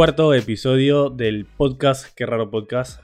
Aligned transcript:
cuarto 0.00 0.32
episodio 0.32 1.10
del 1.10 1.44
podcast, 1.44 2.14
qué 2.16 2.24
raro 2.24 2.50
podcast. 2.50 3.02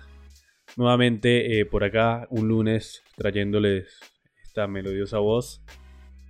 Nuevamente 0.79 1.61
eh, 1.61 1.67
por 1.67 1.85
acá, 1.85 2.27
un 2.31 2.49
lunes, 2.49 3.03
trayéndoles 3.17 4.01
esta 4.43 4.67
melodiosa 4.67 5.19
voz. 5.19 5.63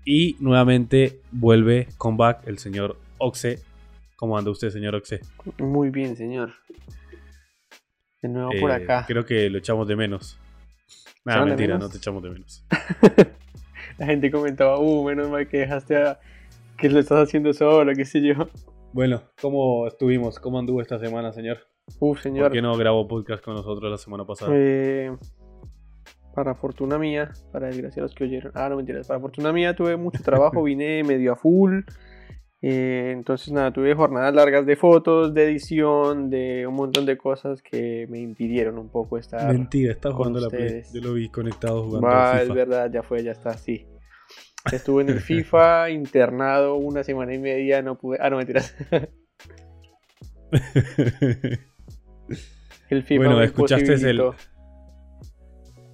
Y 0.05 0.35
nuevamente 0.41 1.21
vuelve 1.31 1.87
comeback 1.99 2.49
el 2.49 2.59
señor 2.59 2.99
Oxe. 3.19 3.61
¿Cómo 4.17 4.37
anda 4.37 4.51
usted, 4.51 4.71
señor 4.71 4.97
Oxe? 4.97 5.21
Muy 5.59 5.91
bien, 5.91 6.17
señor. 6.17 6.53
De 8.21 8.29
nuevo 8.29 8.51
por 8.61 8.73
Eh, 8.73 8.75
acá. 8.75 9.05
Creo 9.07 9.25
que 9.25 9.49
lo 9.49 9.59
echamos 9.59 9.87
de 9.87 9.95
menos. 9.95 10.37
Nada, 11.25 11.39
¿Echaron 11.39 11.49
de 11.49 11.51
mentira, 11.53 11.75
menos? 11.75 11.89
no 11.89 11.93
te 11.93 11.99
echamos 11.99 12.23
de 12.25 12.31
menos. 12.31 12.67
La 13.99 14.07
gente 14.07 14.33
comentaba, 14.33 14.81
uh, 14.81 15.05
menos 15.05 15.31
mal 15.31 15.47
que 15.47 15.59
dejaste 15.59 15.97
a... 15.97 16.19
que 16.77 16.89
lo 16.89 16.99
estás 16.99 17.29
haciendo 17.29 17.53
solo, 17.53 17.93
qué 17.95 18.05
sé 18.05 18.21
yo. 18.21 18.51
Bueno, 18.97 19.25
¿cómo 19.43 19.87
estuvimos? 19.87 20.41
¿Cómo 20.41 20.59
anduvo 20.59 20.81
esta 20.81 20.99
semana, 20.99 21.31
señor? 21.31 21.59
¿Por 21.99 22.19
señor. 22.19 22.51
qué 22.51 22.63
no 22.63 22.75
grabó 22.79 23.07
podcast 23.07 23.45
con 23.45 23.53
nosotros 23.53 23.91
la 23.91 23.99
semana 23.99 24.25
pasada? 24.25 24.51
Eh, 24.55 25.15
para 26.35 26.55
fortuna 26.55 26.97
mía, 26.97 27.31
para 27.53 27.67
desgracia 27.67 27.97
de 27.97 28.07
los 28.07 28.15
que 28.15 28.25
oyeron. 28.25 28.53
Ah, 28.55 28.71
no 28.71 28.77
mentiras. 28.77 29.07
Para 29.07 29.21
fortuna 29.21 29.53
mía 29.53 29.77
tuve 29.77 29.99
mucho 29.99 30.23
trabajo, 30.23 30.63
vine 30.63 31.05
medio 31.05 31.35
a 31.35 31.37
full. 31.37 31.81
Eh, 32.63 33.11
entonces, 33.13 33.53
nada, 33.53 33.71
tuve 33.71 33.95
jornadas 33.95 34.35
largas 34.35 34.65
de 34.65 34.77
fotos, 34.77 35.35
de 35.35 35.45
edición, 35.45 36.31
de 36.31 36.67
un 36.67 36.77
montón 36.77 37.05
de 37.05 37.19
cosas 37.19 37.61
que 37.61 38.07
me 38.09 38.19
impidieron 38.19 38.79
un 38.79 38.89
poco 38.89 39.19
estar. 39.19 39.53
Mentira, 39.53 39.93
está 39.93 40.11
jugando 40.11 40.41
la 40.41 40.49
Play. 40.49 40.65
ustedes. 40.65 40.95
Yo 40.95 41.03
lo 41.03 41.13
vi 41.13 41.29
conectado 41.29 41.85
jugando 41.85 42.09
al 42.09 42.41
es 42.41 42.55
verdad, 42.55 42.91
ya 42.91 43.03
fue, 43.03 43.23
ya 43.23 43.33
está, 43.33 43.59
sí. 43.59 43.87
Estuve 44.73 45.03
en 45.03 45.09
el 45.11 45.21
FIFA 45.21 45.91
internado 45.91 46.75
una 46.77 47.05
semana 47.05 47.35
y 47.35 47.39
media, 47.39 47.83
no 47.83 47.97
pude. 47.97 48.19
Ah, 48.21 48.31
no, 48.31 48.37
mentiras. 48.39 48.75
El 52.89 53.03
FIFA 53.03 53.25
Bueno, 53.25 53.39
me 53.39 53.45
escuchaste 53.47 53.95
el- 53.95 54.23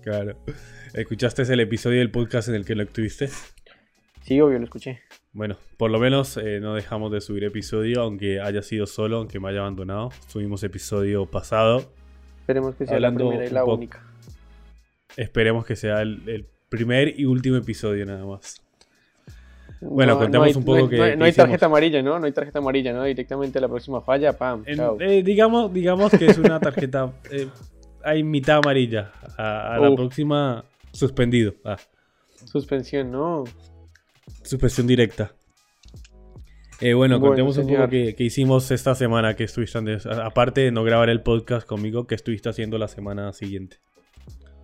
claro. 0.03 0.39
¿Escuchaste 0.95 1.43
el 1.43 1.61
episodio 1.61 2.01
del 2.01 2.11
podcast 2.11 2.49
en 2.49 2.55
el 2.55 2.65
que 2.67 2.75
lo 2.75 2.83
estuviste? 2.83 3.29
Sí, 4.23 4.41
obvio, 4.41 4.59
lo 4.59 4.65
escuché. 4.65 5.01
Bueno, 5.33 5.57
por 5.79 5.91
lo 5.91 5.99
menos 5.99 6.37
eh, 6.37 6.61
no 6.61 6.75
dejamos 6.75 7.11
de 7.11 7.23
subir 7.23 7.45
episodio, 7.45 8.03
aunque 8.03 8.41
haya 8.41 8.61
sido 8.63 8.87
solo, 8.87 9.17
aunque 9.19 9.41
me 9.41 9.49
haya 9.49 9.61
abandonado. 9.61 10.11
Subimos 10.29 10.63
episodio 10.65 11.25
pasado. 11.27 11.91
Esperemos 12.41 12.75
que 12.77 12.85
sea 12.85 12.97
Hablando 12.97 13.25
la 13.25 13.31
primera 13.31 13.51
y 13.51 13.55
la 13.55 13.65
única. 13.65 14.05
Esperemos 15.17 15.65
que 15.65 15.77
sea 15.77 16.03
el, 16.03 16.29
el 16.29 16.47
primer 16.69 17.19
y 17.19 17.25
último 17.25 17.57
episodio 17.57 18.05
nada 18.05 18.25
más. 18.27 18.62
Bueno, 19.85 20.13
No- 20.15 20.19
contemos 20.21 20.47
no 20.47 20.51
hay- 20.51 20.57
un 20.57 20.65
poco 20.65 20.79
no 20.79 20.85
hay- 20.85 20.89
que- 20.91 20.97
No 20.97 21.03
hay, 21.05 21.11
que 21.11 21.17
no 21.17 21.25
hay 21.25 21.31
hicimos. 21.31 21.45
tarjeta 21.49 21.67
amarilla, 21.67 22.03
¿no? 22.03 22.19
No 22.19 22.27
hay 22.27 22.33
tarjeta 22.33 22.59
amarilla, 22.61 22.93
¿no? 22.93 23.03
Directamente 23.05 23.61
la 23.61 23.69
próxima 23.69 24.01
falla, 24.01 24.33
pam, 24.37 24.63
En- 24.67 24.77
chao. 24.77 24.97
eh, 25.01 25.23
digamos, 25.23 25.73
digamos 25.73 26.13
que 26.13 26.27
es 26.27 26.39
una 26.39 26.61
tarjeta. 26.61 27.13
eh, 27.31 27.49
hay 28.05 28.23
mitad 28.23 28.59
amarilla. 28.59 29.13
A, 29.37 29.75
a 29.75 29.79
la 29.79 29.95
próxima, 29.95 30.65
suspendido. 30.93 31.55
Ah, 31.65 31.77
Suspensión, 32.45 33.11
¿no? 33.11 33.45
suspensión 34.43 34.87
directa. 34.87 35.33
Eh, 36.81 36.95
bueno, 36.95 37.19
Bueno, 37.21 37.29
contemos 37.31 37.57
un 37.59 37.69
poco 37.69 37.89
que, 37.89 38.15
que 38.17 38.25
hicimos 38.25 38.71
esta 38.73 38.95
semana 38.97 39.35
que 39.37 39.45
estuviste 39.45 39.79
antes. 39.79 40.05
Aparte 40.07 40.63
de 40.63 40.73
no 40.73 40.83
grabar 40.83 41.11
el 41.11 41.23
podcast 41.23 41.67
conmigo, 41.67 42.07
que 42.09 42.17
estuviste 42.17 42.49
haciendo 42.49 42.77
la 42.79 42.89
semana 42.89 43.33
siguiente. 43.33 43.77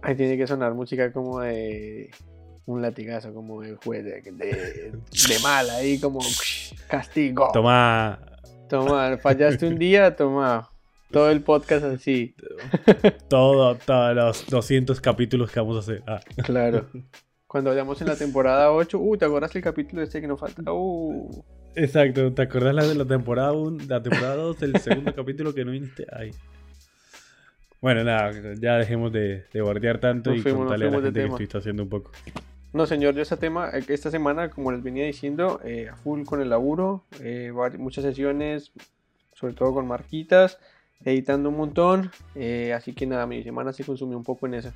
Ahí 0.02 0.16
tiene 0.16 0.36
que 0.36 0.46
sonar 0.46 0.74
música 0.74 1.12
como 1.12 1.40
de 1.40 2.10
un 2.68 2.82
latigazo, 2.82 3.32
como 3.32 3.62
de 3.62 3.76
juez 3.76 4.04
de, 4.04 4.20
de, 4.20 4.30
de 4.92 5.38
mal, 5.42 5.70
ahí 5.70 5.98
como 5.98 6.20
castigo. 6.86 7.48
Toma. 7.52 8.20
Toma, 8.68 9.16
fallaste 9.16 9.66
un 9.66 9.78
día, 9.78 10.14
toma. 10.14 10.68
Todo 11.10 11.30
el 11.30 11.40
podcast 11.40 11.86
así. 11.86 12.34
todo, 13.28 13.74
todos 13.76 14.14
los 14.14 14.46
200 14.46 15.00
capítulos 15.00 15.50
que 15.50 15.60
vamos 15.60 15.76
a 15.76 15.80
hacer. 15.80 16.02
Ah, 16.06 16.20
Claro. 16.44 16.86
Cuando 17.46 17.70
vayamos 17.70 17.98
en 18.02 18.08
la 18.08 18.16
temporada 18.16 18.70
8, 18.70 18.98
uh, 18.98 19.16
¿te 19.16 19.24
acuerdas 19.24 19.56
el 19.56 19.62
capítulo 19.62 20.02
este 20.02 20.20
que 20.20 20.26
nos 20.26 20.38
falta? 20.38 20.70
Uh, 20.70 21.42
exacto, 21.74 22.30
¿te 22.34 22.42
acordás 22.42 22.74
la 22.74 22.86
de 22.86 22.94
la 22.94 23.06
temporada 23.06 23.52
1, 23.52 23.84
la 23.88 24.02
temporada 24.02 24.34
2, 24.34 24.62
el 24.64 24.76
segundo 24.80 25.14
capítulo 25.16 25.54
que 25.54 25.64
no 25.64 25.70
viniste? 25.70 26.04
Ay. 26.12 26.32
Bueno, 27.80 28.04
nada, 28.04 28.32
ya 28.60 28.76
dejemos 28.76 29.10
de, 29.12 29.46
de 29.50 29.62
bardear 29.62 29.98
tanto 29.98 30.28
Nos 30.28 30.40
y 30.40 30.42
fuimos, 30.42 30.66
contarle 30.66 30.88
a 30.88 30.90
la 30.90 30.96
gente 31.00 31.20
que 31.20 31.26
estuviste 31.26 31.56
haciendo 31.56 31.84
un 31.84 31.88
poco. 31.88 32.10
No, 32.72 32.86
señor, 32.86 33.14
yo 33.14 33.22
este 33.22 33.36
tema, 33.36 33.70
eh, 33.72 33.82
esta 33.88 34.10
semana, 34.10 34.50
como 34.50 34.72
les 34.72 34.82
venía 34.82 35.06
diciendo, 35.06 35.60
eh, 35.64 35.88
a 35.88 35.96
full 35.96 36.24
con 36.24 36.40
el 36.42 36.50
laburo, 36.50 37.04
eh, 37.22 37.50
muchas 37.78 38.04
sesiones, 38.04 38.72
sobre 39.32 39.54
todo 39.54 39.72
con 39.72 39.86
marquitas, 39.86 40.58
editando 41.04 41.48
un 41.48 41.56
montón, 41.56 42.10
eh, 42.34 42.74
así 42.74 42.92
que 42.92 43.06
nada, 43.06 43.26
mi 43.26 43.42
semana 43.42 43.72
se 43.72 43.84
consumió 43.84 44.18
un 44.18 44.24
poco 44.24 44.46
en 44.46 44.54
eso. 44.54 44.72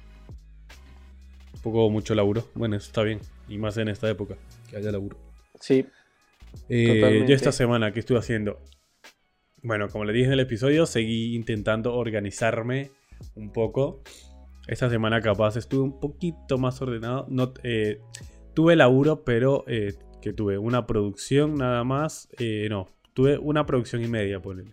Un 1.55 1.61
poco 1.61 1.91
mucho 1.91 2.15
laburo. 2.15 2.49
Bueno, 2.55 2.77
eso 2.77 2.87
está 2.87 3.03
bien. 3.03 3.21
Y 3.49 3.59
más 3.59 3.77
en 3.77 3.89
esta 3.89 4.09
época, 4.09 4.37
que 4.71 4.77
haya 4.77 4.91
laburo. 4.91 5.17
Sí, 5.61 5.87
yo 6.69 7.35
esta 7.35 7.53
semana, 7.53 7.93
¿qué 7.93 8.01
estuve 8.01 8.19
haciendo? 8.19 8.59
Bueno, 9.63 9.89
como 9.89 10.05
le 10.05 10.13
dije 10.13 10.27
en 10.27 10.33
el 10.33 10.41
episodio, 10.41 10.87
seguí 10.87 11.37
intentando 11.37 11.95
organizarme 11.95 12.91
un 13.37 13.53
poco. 13.53 14.03
Esta 14.67 14.89
semana 14.89 15.21
capaz 15.21 15.57
estuve 15.57 15.83
un 15.83 15.99
poquito 16.01 16.59
más 16.59 16.81
ordenado. 16.81 17.27
No, 17.29 17.53
eh, 17.63 18.01
tuve 18.55 18.77
laburo, 18.77 19.25
pero 19.25 19.65
eh, 19.67 19.95
que 20.21 20.33
tuve 20.33 20.59
una 20.59 20.87
producción 20.87 21.57
nada 21.57 21.85
más. 21.85 22.29
eh, 22.39 22.69
no, 22.71 22.89
tuve 23.13 23.39
una 23.39 23.67
producción 23.67 24.03
y 24.03 24.09
media, 24.09 24.41
ponele. 24.41 24.71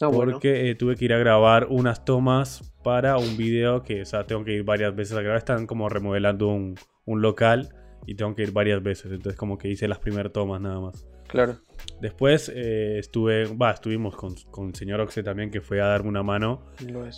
Ah, 0.00 0.08
bueno. 0.08 0.32
porque 0.32 0.70
eh, 0.70 0.74
tuve 0.74 0.96
que 0.96 1.04
ir 1.04 1.12
a 1.12 1.18
grabar 1.18 1.68
unas 1.70 2.04
tomas 2.04 2.72
para 2.82 3.18
un 3.18 3.36
video 3.36 3.82
que, 3.82 4.02
o 4.02 4.04
sea, 4.04 4.24
tengo 4.24 4.44
que 4.44 4.52
ir 4.52 4.64
varias 4.64 4.94
veces 4.96 5.16
a 5.16 5.20
grabar. 5.20 5.38
Están 5.38 5.66
como 5.66 5.88
remodelando 5.88 6.48
un, 6.48 6.76
un 7.04 7.22
local 7.22 7.74
y 8.06 8.14
tengo 8.16 8.34
que 8.34 8.42
ir 8.42 8.52
varias 8.52 8.82
veces. 8.82 9.12
Entonces, 9.12 9.38
como 9.38 9.58
que 9.58 9.68
hice 9.68 9.86
las 9.86 9.98
primeras 9.98 10.32
tomas 10.32 10.60
nada 10.60 10.80
más. 10.80 11.06
Claro. 11.32 11.56
Después 12.00 12.50
eh, 12.54 12.98
estuve, 12.98 13.46
va, 13.56 13.72
estuvimos 13.72 14.14
con, 14.14 14.34
con 14.50 14.68
el 14.68 14.74
señor 14.74 15.00
Oxe 15.00 15.22
también, 15.22 15.50
que 15.50 15.60
fue 15.60 15.80
a 15.80 15.86
darme 15.86 16.08
una 16.10 16.22
mano 16.22 16.66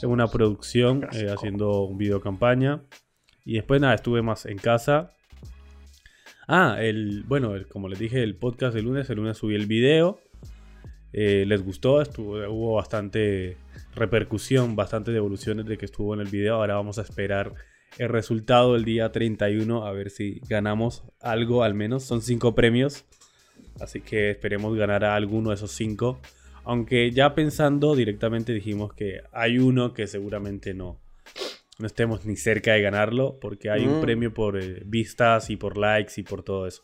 en 0.02 0.10
una 0.10 0.26
producción, 0.28 1.06
eh, 1.12 1.28
haciendo 1.30 1.82
un 1.82 1.98
video 1.98 2.20
campaña. 2.20 2.82
Y 3.44 3.54
después, 3.54 3.80
nada, 3.80 3.94
estuve 3.94 4.22
más 4.22 4.46
en 4.46 4.56
casa. 4.56 5.10
Ah, 6.48 6.76
el, 6.80 7.24
bueno, 7.26 7.54
el- 7.54 7.66
como 7.66 7.88
les 7.88 7.98
dije, 7.98 8.22
el 8.22 8.36
podcast 8.36 8.74
del 8.74 8.84
lunes, 8.86 9.08
el 9.10 9.16
lunes 9.16 9.36
subí 9.38 9.54
el 9.54 9.66
video. 9.66 10.20
Eh, 11.12 11.44
les 11.46 11.62
gustó, 11.62 12.00
estuvo, 12.02 12.34
hubo 12.48 12.74
bastante 12.74 13.56
repercusión, 13.94 14.74
bastante 14.76 15.12
devoluciones 15.12 15.66
de 15.66 15.78
que 15.78 15.84
estuvo 15.84 16.14
en 16.14 16.20
el 16.20 16.28
video. 16.28 16.56
Ahora 16.56 16.74
vamos 16.74 16.98
a 16.98 17.02
esperar 17.02 17.54
el 17.98 18.08
resultado 18.08 18.74
el 18.76 18.84
día 18.84 19.12
31, 19.12 19.86
a 19.86 19.92
ver 19.92 20.10
si 20.10 20.40
ganamos 20.48 21.04
algo 21.20 21.62
al 21.62 21.74
menos. 21.74 22.02
Son 22.04 22.20
cinco 22.20 22.54
premios, 22.54 23.04
así 23.80 24.00
que 24.00 24.30
esperemos 24.30 24.76
ganar 24.76 25.04
a 25.04 25.14
alguno 25.14 25.50
de 25.50 25.56
esos 25.56 25.72
cinco. 25.72 26.20
Aunque 26.64 27.10
ya 27.10 27.34
pensando 27.34 27.94
directamente 27.94 28.52
dijimos 28.52 28.94
que 28.94 29.20
hay 29.32 29.58
uno 29.58 29.92
que 29.92 30.06
seguramente 30.06 30.72
no, 30.72 30.98
no 31.78 31.86
estemos 31.86 32.24
ni 32.24 32.36
cerca 32.36 32.72
de 32.72 32.80
ganarlo, 32.82 33.36
porque 33.40 33.68
hay 33.70 33.84
un 33.86 33.98
Mm. 33.98 34.00
premio 34.00 34.32
por 34.32 34.56
eh, 34.60 34.82
vistas 34.86 35.50
y 35.50 35.56
por 35.56 35.76
likes 35.76 36.12
y 36.16 36.22
por 36.22 36.42
todo 36.42 36.66
eso. 36.66 36.82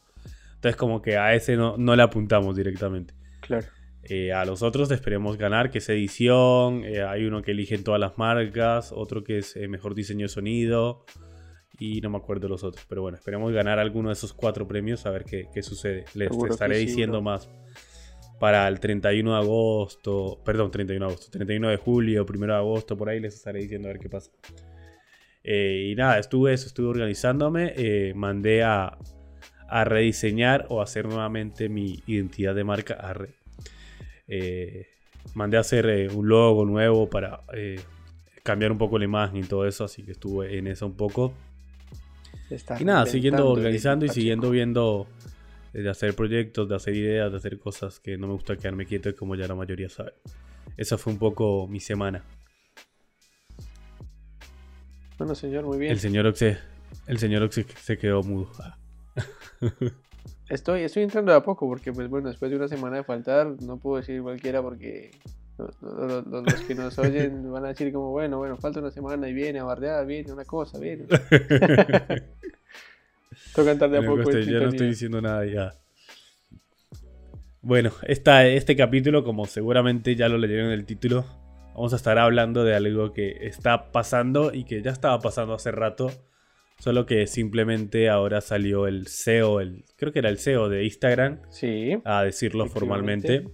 Entonces 0.57 0.77
como 0.77 1.01
que 1.01 1.17
a 1.17 1.35
ese 1.35 1.57
no, 1.57 1.77
no 1.79 1.97
le 1.97 2.03
apuntamos 2.03 2.55
directamente. 2.57 3.15
Claro. 3.41 3.67
Eh, 4.03 4.33
a 4.33 4.45
los 4.45 4.63
otros 4.63 4.91
esperemos 4.91 5.37
ganar, 5.39 5.71
que 5.71 5.79
es 5.79 5.89
edición, 5.89 6.85
eh, 6.85 7.03
hay 7.03 7.25
uno 7.25 7.41
que 7.43 7.51
eligen 7.53 7.85
todas 7.85 8.01
las 8.01 8.19
marcas, 8.19 8.93
otro 8.95 9.25
que 9.25 9.39
es 9.39 9.57
eh, 9.57 9.69
mejor 9.69 9.95
diseño 9.95 10.25
de 10.25 10.29
sonido 10.29 11.05
y 11.81 12.01
no 12.03 12.11
me 12.11 12.19
acuerdo 12.19 12.47
los 12.47 12.63
otros, 12.63 12.85
pero 12.87 13.01
bueno, 13.01 13.17
esperemos 13.17 13.51
ganar 13.53 13.79
alguno 13.79 14.11
de 14.11 14.13
esos 14.13 14.35
cuatro 14.35 14.69
premios 14.69 15.07
a 15.07 15.11
ver 15.11 15.25
qué, 15.25 15.49
qué 15.53 15.63
sucede. 15.63 16.05
Les 16.15 16.31
estaré 16.31 16.79
sí, 16.79 16.87
diciendo 16.87 17.15
bro. 17.15 17.23
más 17.23 17.49
para 18.39 18.69
el 18.69 18.81
31 18.81 19.33
de 19.33 19.39
agosto, 19.39 20.41
perdón, 20.45 20.71
31 20.71 21.07
de 21.07 21.13
agosto, 21.13 21.31
31 21.31 21.69
de 21.71 21.77
julio, 21.79 22.27
1 22.29 22.47
de 22.47 22.55
agosto, 22.55 22.97
por 22.97 23.09
ahí 23.09 23.19
les 23.19 23.35
estaré 23.35 23.61
diciendo 23.61 23.89
a 23.89 23.93
ver 23.93 24.01
qué 24.01 24.11
pasa. 24.11 24.31
Eh, 25.43 25.89
y 25.91 25.95
nada, 25.95 26.19
estuve 26.19 26.53
eso, 26.53 26.67
estuve 26.67 26.89
organizándome, 26.89 27.73
eh, 27.77 28.13
mandé 28.15 28.63
a, 28.63 28.99
a 29.69 29.85
rediseñar 29.85 30.67
o 30.69 30.83
hacer 30.83 31.07
nuevamente 31.07 31.71
mi 31.71 32.03
identidad 32.07 32.55
de 32.55 32.65
marca 32.65 32.95
arre. 32.95 33.31
Eh, 34.29 34.87
mandé 35.33 35.57
a 35.57 35.61
hacer 35.61 36.11
un 36.15 36.29
logo 36.29 36.67
nuevo 36.67 37.09
para 37.09 37.41
cambiar 38.43 38.71
un 38.71 38.79
poco 38.79 38.99
la 38.99 39.07
imagen 39.07 39.39
y 39.39 39.47
todo 39.47 39.67
eso, 39.67 39.85
así 39.85 40.03
que 40.03 40.13
estuve 40.13 40.59
en 40.59 40.67
eso 40.67 40.87
un 40.87 40.97
poco. 40.97 41.33
Y 42.79 42.85
nada, 42.85 43.07
siguiendo 43.07 43.49
organizando 43.49 44.07
y 44.07 44.09
siguiendo 44.09 44.51
viendo 44.51 45.07
eh, 45.73 45.83
de 45.83 45.91
hacer 45.91 46.15
proyectos, 46.15 46.69
de 46.69 46.75
hacer 46.75 46.95
ideas, 46.95 47.31
de 47.31 47.39
hacer 47.39 47.59
cosas 47.59 48.01
que 48.01 48.19
no 48.19 48.27
me 48.27 48.33
gusta 48.33 48.57
quedarme 48.57 48.87
quieto, 48.87 49.15
como 49.15 49.35
ya 49.37 49.47
la 49.47 49.55
mayoría 49.55 49.89
sabe. 49.89 50.15
Esa 50.77 50.99
fue 50.99 51.13
un 51.13 51.19
poco 51.19 51.67
mi 51.69 51.81
semana. 51.81 52.25
Bueno, 55.19 55.35
señor, 55.35 55.65
muy 55.65 55.79
bien. 55.79 55.93
El 55.93 56.01
señor 56.01 56.27
Oxe, 56.27 56.59
el 57.07 57.19
señor 57.19 57.43
Oxe 57.43 57.67
se 57.81 57.99
quedó 57.99 58.23
mudo. 58.23 58.51
Estoy, 60.49 60.83
estoy 60.83 61.05
entrando 61.05 61.31
de 61.31 61.39
a 61.39 61.43
poco 61.43 61.69
porque, 61.69 61.93
pues 61.93 62.09
bueno, 62.09 62.29
después 62.29 62.51
de 62.51 62.57
una 62.57 62.67
semana 62.67 62.97
de 62.97 63.05
faltar, 63.05 63.55
no 63.63 63.79
puedo 63.79 63.99
decir 63.99 64.21
cualquiera 64.21 64.61
porque 64.61 65.13
Los, 65.61 65.83
los- 66.27 66.27
los 66.45 66.55
que 66.63 66.75
nos 66.75 66.99
oyen 66.99 67.51
van 67.53 67.65
a 67.65 67.69
decir 67.69 67.93
como, 67.93 68.11
bueno, 68.11 68.39
bueno, 68.39 68.57
falta 68.57 68.81
una 68.81 68.91
semana 68.91 69.29
y 69.29 69.33
viene 69.35 69.59
a 69.61 69.65
bardear, 69.65 70.07
viene 70.07 70.33
una 70.33 70.45
cosa, 70.45 70.79
viene. 70.79 71.05
Toca 73.55 73.71
entrar 73.73 73.91
de 73.91 73.99
a 73.99 74.03
poco 74.03 74.23
cuesta, 74.23 74.41
ya 74.43 74.61
no 74.61 74.69
estoy 74.69 74.89
diciendo 74.89 75.21
nada 75.21 75.45
ya. 75.47 75.73
Bueno, 77.63 77.93
esta, 78.07 78.47
este 78.47 78.75
capítulo, 78.77 79.23
como 79.25 79.45
seguramente 79.47 80.17
ya 80.17 80.29
lo 80.29 80.39
leyeron 80.39 80.67
en 80.67 80.73
el 80.73 80.87
título, 80.87 81.25
vamos 81.75 81.93
a 81.93 81.97
estar 81.97 82.19
hablando 82.19 82.65
de 82.65 82.75
algo 82.75 83.13
que 83.13 83.37
está 83.47 83.93
pasando 83.93 84.53
y 84.55 84.65
que 84.65 84.83
ya 84.83 84.91
estaba 84.91 85.19
pasando 85.21 85.55
hace 85.55 85.71
rato. 85.71 86.11
Solo 86.79 87.05
que 87.05 87.27
simplemente 87.27 88.09
ahora 88.09 88.41
salió 88.41 88.87
el 88.87 89.07
CEO, 89.07 89.61
el, 89.61 89.85
creo 89.97 90.13
que 90.15 90.21
era 90.21 90.31
el 90.31 90.39
CEO 90.39 90.71
de 90.71 90.85
Instagram, 90.85 91.41
Sí, 91.51 91.99
a 92.07 92.23
decirlo 92.25 92.65
formalmente. 92.67 93.45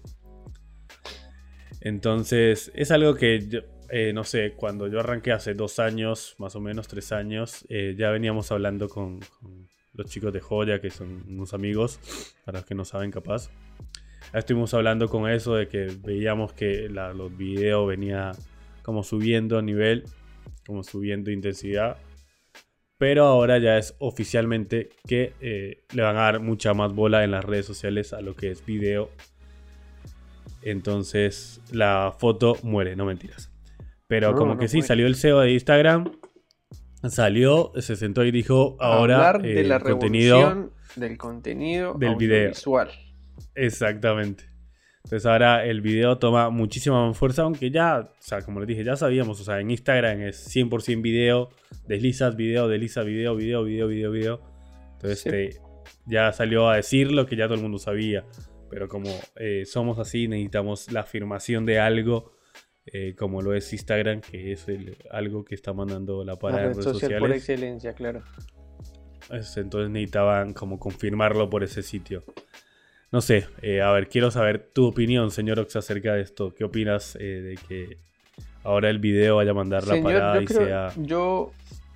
Entonces, 1.81 2.73
es 2.75 2.91
algo 2.91 3.15
que, 3.15 3.47
yo, 3.49 3.61
eh, 3.91 4.13
no 4.13 4.25
sé, 4.25 4.53
cuando 4.57 4.89
yo 4.89 5.01
arranqué 5.01 5.33
hace 5.33 5.55
dos 5.55 5.79
años, 5.79 6.35
más 6.39 6.57
o 6.57 6.61
menos 6.61 6.89
tres 6.89 7.13
años, 7.13 7.65
eh, 7.69 7.95
ya 7.97 8.11
veníamos 8.11 8.51
hablando 8.51 8.89
con, 8.89 9.21
con 9.41 9.69
los 9.93 10.11
chicos 10.11 10.33
de 10.33 10.41
Joya, 10.41 10.81
que 10.81 10.91
son 10.91 11.25
unos 11.29 11.55
amigos, 11.55 12.01
para 12.45 12.59
los 12.59 12.67
que 12.67 12.75
no 12.75 12.85
saben 12.85 13.11
capaz. 13.11 13.51
Estuvimos 14.35 14.75
hablando 14.75 15.09
con 15.09 15.31
eso 15.31 15.55
de 15.55 15.69
que 15.69 15.87
veíamos 16.05 16.53
que 16.53 16.89
la- 16.89 17.13
los 17.15 17.37
videos 17.37 17.87
venía 17.89 18.33
como 18.83 19.03
subiendo 19.03 19.59
a 19.59 19.63
nivel, 19.63 20.05
como 20.67 20.83
subiendo 20.83 21.31
intensidad. 21.31 21.97
Pero 22.99 23.25
ahora 23.27 23.59
ya 23.59 23.77
es 23.79 23.95
oficialmente 23.99 24.89
que 25.07 25.35
eh, 25.41 25.83
le 25.95 26.03
van 26.03 26.17
a 26.17 26.21
dar 26.23 26.41
mucha 26.41 26.73
más 26.75 26.95
bola 26.95 27.25
en 27.25 27.31
las 27.31 27.45
redes 27.45 27.67
sociales 27.67 28.13
a 28.13 28.21
lo 28.23 28.35
que 28.35 28.51
es 28.51 28.65
video. 28.65 29.11
Entonces 30.63 31.61
la 31.73 32.15
foto 32.19 32.57
muere, 32.63 32.97
no 32.97 33.05
mentiras. 33.05 33.51
Pero 34.09 34.33
No, 34.33 34.37
como 34.39 34.55
no 34.55 34.61
que 34.61 34.69
sí, 34.69 34.79
muere. 34.79 34.89
salió 34.89 35.07
el 35.07 35.17
CEO 35.17 35.41
de 35.41 35.53
Instagram. 35.53 36.13
Salió, 37.09 37.73
se 37.79 37.95
sentó 37.97 38.25
y 38.25 38.31
dijo, 38.33 38.77
ahora 38.81 39.17
hablar 39.29 39.43
de 39.43 39.61
eh, 39.61 39.65
la 39.65 39.81
contenido... 39.81 40.71
del 40.97 41.17
contenido 41.19 41.95
del 41.95 42.17
video. 42.17 42.49
visual. 42.49 42.89
Exactamente. 43.55 44.45
Entonces 45.05 45.25
ahora 45.27 45.65
el 45.65 45.83
video 45.83 46.19
toma 46.19 46.51
muchísima 46.51 47.07
más 47.07 47.17
fuerza, 47.17 47.43
aunque 47.43 47.71
ya, 47.71 48.01
o 48.11 48.23
sea, 48.23 48.43
como 48.43 48.59
les 48.59 48.67
dije, 48.67 48.83
ya 48.83 48.97
sabíamos, 48.97 49.41
o 49.41 49.45
sea, 49.45 49.61
en 49.61 49.71
Instagram 49.71 50.23
es 50.23 50.53
100% 50.53 51.01
video, 51.01 51.51
deslizas 51.87 52.35
video, 52.35 52.67
deslizas 52.67 53.07
video, 53.07 53.37
video, 53.37 53.63
video, 53.63 53.87
video, 53.87 54.11
video. 54.11 54.41
Entonces 54.95 55.21
Sí. 55.21 55.29
este, 55.29 55.61
ya 56.07 56.33
salió 56.33 56.69
a 56.69 56.77
decir 56.77 57.13
lo 57.13 57.27
que 57.27 57.37
ya 57.37 57.45
todo 57.45 57.55
el 57.55 57.63
mundo 57.63 57.79
sabía. 57.79 58.25
Pero 58.71 58.89
como 58.89 59.09
eh, 59.37 59.65
somos 59.67 59.99
así, 59.99 60.29
necesitamos 60.29 60.91
la 60.93 61.01
afirmación 61.01 61.65
de 61.67 61.79
algo, 61.79 62.33
eh, 62.87 63.15
como 63.17 63.43
lo 63.43 63.55
es 63.55 63.73
Instagram, 63.73 64.21
que 64.21 64.53
es 64.53 64.69
el- 64.69 64.97
algo 65.11 65.45
que 65.45 65.55
está 65.55 65.73
mandando 65.73 66.25
la 66.25 66.33
La 66.33 66.39
para 66.39 66.59
en 66.59 66.63
red 66.69 66.73
redes 66.73 66.85
social 66.85 67.19
por 67.19 67.29
sociales. 67.31 67.37
excelencia, 67.43 67.93
claro. 67.95 68.23
Es- 69.31 69.57
Entonces 69.57 69.91
necesitaban 69.91 70.53
como 70.53 70.79
confirmarlo 70.79 71.49
por 71.51 71.65
ese 71.65 71.83
sitio. 71.83 72.23
No 73.13 73.21
sé, 73.21 73.47
eh, 73.63 73.81
a 73.83 73.91
ver, 73.93 74.09
quiero 74.09 74.31
saber 74.31 74.71
tu 74.73 74.87
opinión, 74.87 75.31
señor 75.31 75.59
Ox, 75.61 75.77
acerca 75.77 76.15
de 76.15 76.23
esto. 76.23 76.53
¿Qué 76.55 76.65
opinas 76.65 77.15
de 77.15 77.57
que 77.69 77.99
ahora 78.65 78.91
el 78.91 78.99
video 78.99 79.37
vaya 79.37 79.53
a 79.53 79.55
mandar 79.55 79.87
la 79.87 79.95
Señor, 79.95 80.13
parada 80.13 80.35
yo 80.37 80.41
y 80.41 80.45
creo, 80.45 80.65
sea... 80.67 80.93
yo, 80.97 81.53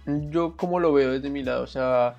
yo 0.07 0.57
como 0.57 0.79
lo 0.79 0.93
veo 0.93 1.11
desde 1.13 1.29
mi 1.29 1.43
lado, 1.43 1.65
o 1.65 1.67
sea, 1.67 2.15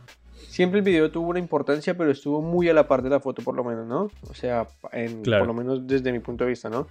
siempre 0.47 0.79
el 0.79 0.85
video 0.85 1.11
tuvo 1.11 1.29
una 1.29 1.39
importancia, 1.39 1.95
pero 1.97 2.11
estuvo 2.11 2.41
muy 2.41 2.69
a 2.69 2.73
la 2.73 2.87
par 2.87 3.01
de 3.01 3.09
la 3.09 3.19
foto, 3.19 3.41
por 3.41 3.55
lo 3.55 3.63
menos, 3.63 3.87
¿no? 3.87 4.09
O 4.29 4.33
sea, 4.33 4.67
en- 4.91 5.21
Claro. 5.23 5.45
por 5.45 5.47
lo 5.47 5.53
menos 5.53 5.87
desde 5.87 6.11
mi 6.11 6.19
punto 6.19 6.43
de 6.43 6.49
vista, 6.51 6.69
¿no? 6.69 6.87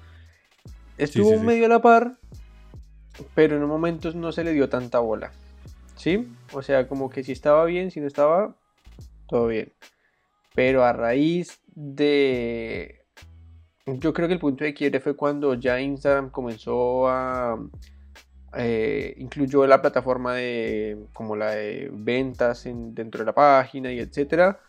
Estuvo 0.98 1.30
sí, 1.30 1.38
sí. 1.38 1.44
medio 1.44 1.66
a 1.66 1.68
la 1.68 1.80
par, 1.82 2.12
pero 3.34 3.56
en 3.56 3.62
un 3.62 3.68
momento 3.68 4.12
no 4.12 4.32
se 4.32 4.44
le 4.44 4.52
dio 4.52 4.68
tanta 4.68 4.98
bola, 4.98 5.32
¿sí? 5.96 6.28
O 6.52 6.62
sea, 6.62 6.86
como 6.88 7.08
que 7.10 7.22
si 7.22 7.32
estaba 7.32 7.64
bien, 7.64 7.90
si 7.90 8.00
no 8.00 8.06
estaba, 8.06 8.54
todo 9.26 9.46
bien. 9.46 9.72
Pero 10.54 10.84
a 10.84 10.92
raíz 10.92 11.60
de... 11.74 12.96
Yo 13.86 14.12
creo 14.12 14.28
que 14.28 14.34
el 14.34 14.40
punto 14.40 14.64
de 14.64 14.74
quiebre 14.74 15.00
fue 15.00 15.16
cuando 15.16 15.54
ya 15.54 15.80
Instagram 15.80 16.30
comenzó 16.30 17.08
a... 17.08 17.58
eh, 18.56 19.14
incluyó 19.18 19.66
la 19.66 19.80
plataforma 19.80 20.34
de 20.34 20.98
como 21.12 21.36
la 21.36 21.52
de 21.52 21.88
ventas 21.92 22.66
en- 22.66 22.94
dentro 22.94 23.20
de 23.20 23.26
la 23.26 23.34
página 23.34 23.92
y 23.92 24.00
etcétera. 24.00 24.60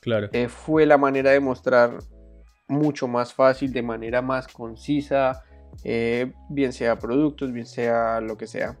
Claro, 0.00 0.28
Eh, 0.32 0.48
fue 0.48 0.86
la 0.86 0.98
manera 0.98 1.30
de 1.30 1.40
mostrar 1.40 1.98
mucho 2.68 3.08
más 3.08 3.32
fácil, 3.32 3.72
de 3.72 3.82
manera 3.82 4.22
más 4.22 4.48
concisa, 4.48 5.42
eh, 5.84 6.32
bien 6.48 6.72
sea 6.72 6.98
productos, 6.98 7.52
bien 7.52 7.66
sea 7.66 8.20
lo 8.20 8.36
que 8.36 8.46
sea. 8.46 8.78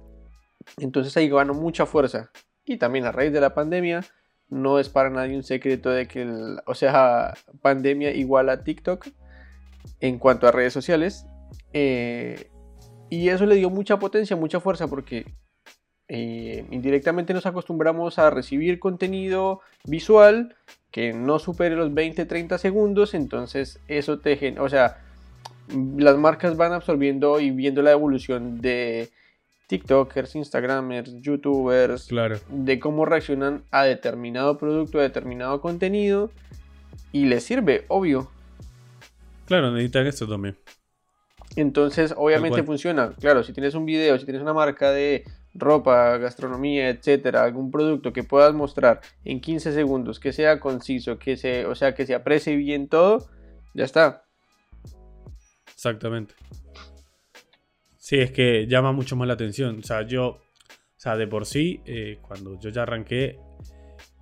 Entonces 0.78 1.16
ahí 1.16 1.28
ganó 1.28 1.54
mucha 1.54 1.86
fuerza. 1.86 2.30
Y 2.64 2.76
también 2.78 3.04
a 3.06 3.12
raíz 3.12 3.32
de 3.32 3.40
la 3.40 3.54
pandemia, 3.54 4.02
no 4.48 4.78
es 4.78 4.88
para 4.88 5.10
nadie 5.10 5.36
un 5.36 5.42
secreto 5.42 5.90
de 5.90 6.06
que, 6.08 6.22
el- 6.22 6.58
o 6.66 6.74
sea, 6.74 7.34
pandemia 7.62 8.10
igual 8.12 8.48
a 8.48 8.62
TikTok 8.64 9.06
en 10.00 10.18
cuanto 10.18 10.46
a 10.46 10.52
redes 10.52 10.72
sociales. 10.72 11.26
Eh, 11.72 12.50
y 13.10 13.28
eso 13.28 13.46
le 13.46 13.56
dio 13.56 13.70
mucha 13.70 13.98
potencia, 13.98 14.36
mucha 14.36 14.60
fuerza, 14.60 14.88
porque 14.88 15.26
eh, 16.08 16.64
indirectamente 16.70 17.34
nos 17.34 17.46
acostumbramos 17.46 18.18
a 18.18 18.30
recibir 18.30 18.78
contenido 18.78 19.60
visual 19.84 20.54
que 20.90 21.12
no 21.12 21.38
supere 21.38 21.76
los 21.76 21.90
20-30 21.90 22.58
segundos, 22.58 23.14
entonces 23.14 23.80
eso 23.88 24.18
te 24.18 24.36
genera, 24.36 24.62
o 24.62 24.68
sea, 24.68 24.98
las 25.96 26.16
marcas 26.16 26.56
van 26.56 26.72
absorbiendo 26.72 27.40
y 27.40 27.50
viendo 27.50 27.82
la 27.82 27.90
evolución 27.90 28.60
de 28.60 29.10
TikTokers, 29.66 30.36
Instagramers, 30.36 31.20
YouTubers, 31.20 32.06
claro. 32.06 32.38
de 32.48 32.78
cómo 32.78 33.04
reaccionan 33.04 33.64
a 33.72 33.82
determinado 33.84 34.58
producto, 34.58 35.00
a 35.00 35.02
determinado 35.02 35.60
contenido, 35.60 36.30
y 37.12 37.26
les 37.26 37.44
sirve, 37.44 37.84
obvio. 37.88 38.30
Claro, 39.46 39.70
necesitan 39.72 40.06
esto 40.06 40.28
también. 40.28 40.56
Entonces, 41.56 42.14
obviamente 42.16 42.62
funciona. 42.62 43.14
Claro, 43.18 43.42
si 43.42 43.52
tienes 43.52 43.74
un 43.74 43.86
video, 43.86 44.18
si 44.18 44.24
tienes 44.24 44.42
una 44.42 44.52
marca 44.52 44.92
de 44.92 45.24
ropa, 45.54 46.18
gastronomía, 46.18 46.90
etcétera, 46.90 47.42
algún 47.42 47.70
producto 47.70 48.12
que 48.12 48.22
puedas 48.22 48.54
mostrar 48.54 49.00
en 49.24 49.40
15 49.40 49.72
segundos, 49.72 50.20
que 50.20 50.32
sea 50.32 50.60
conciso, 50.60 51.18
que 51.18 51.36
se, 51.36 51.64
o 51.64 51.74
sea, 51.74 51.94
que 51.94 52.06
se 52.06 52.14
aprecie 52.14 52.56
bien 52.56 52.88
todo, 52.88 53.26
ya 53.74 53.84
está. 53.84 54.24
Exactamente. 55.72 56.34
Sí, 57.96 58.18
es 58.18 58.30
que 58.30 58.66
llama 58.66 58.92
mucho 58.92 59.16
más 59.16 59.26
la 59.26 59.34
atención. 59.34 59.80
O 59.80 59.82
sea, 59.82 60.06
yo, 60.06 60.28
o 60.28 60.40
sea, 60.96 61.16
de 61.16 61.26
por 61.26 61.44
sí, 61.44 61.80
eh, 61.86 62.18
cuando 62.22 62.58
yo 62.60 62.70
ya 62.70 62.82
arranqué, 62.82 63.38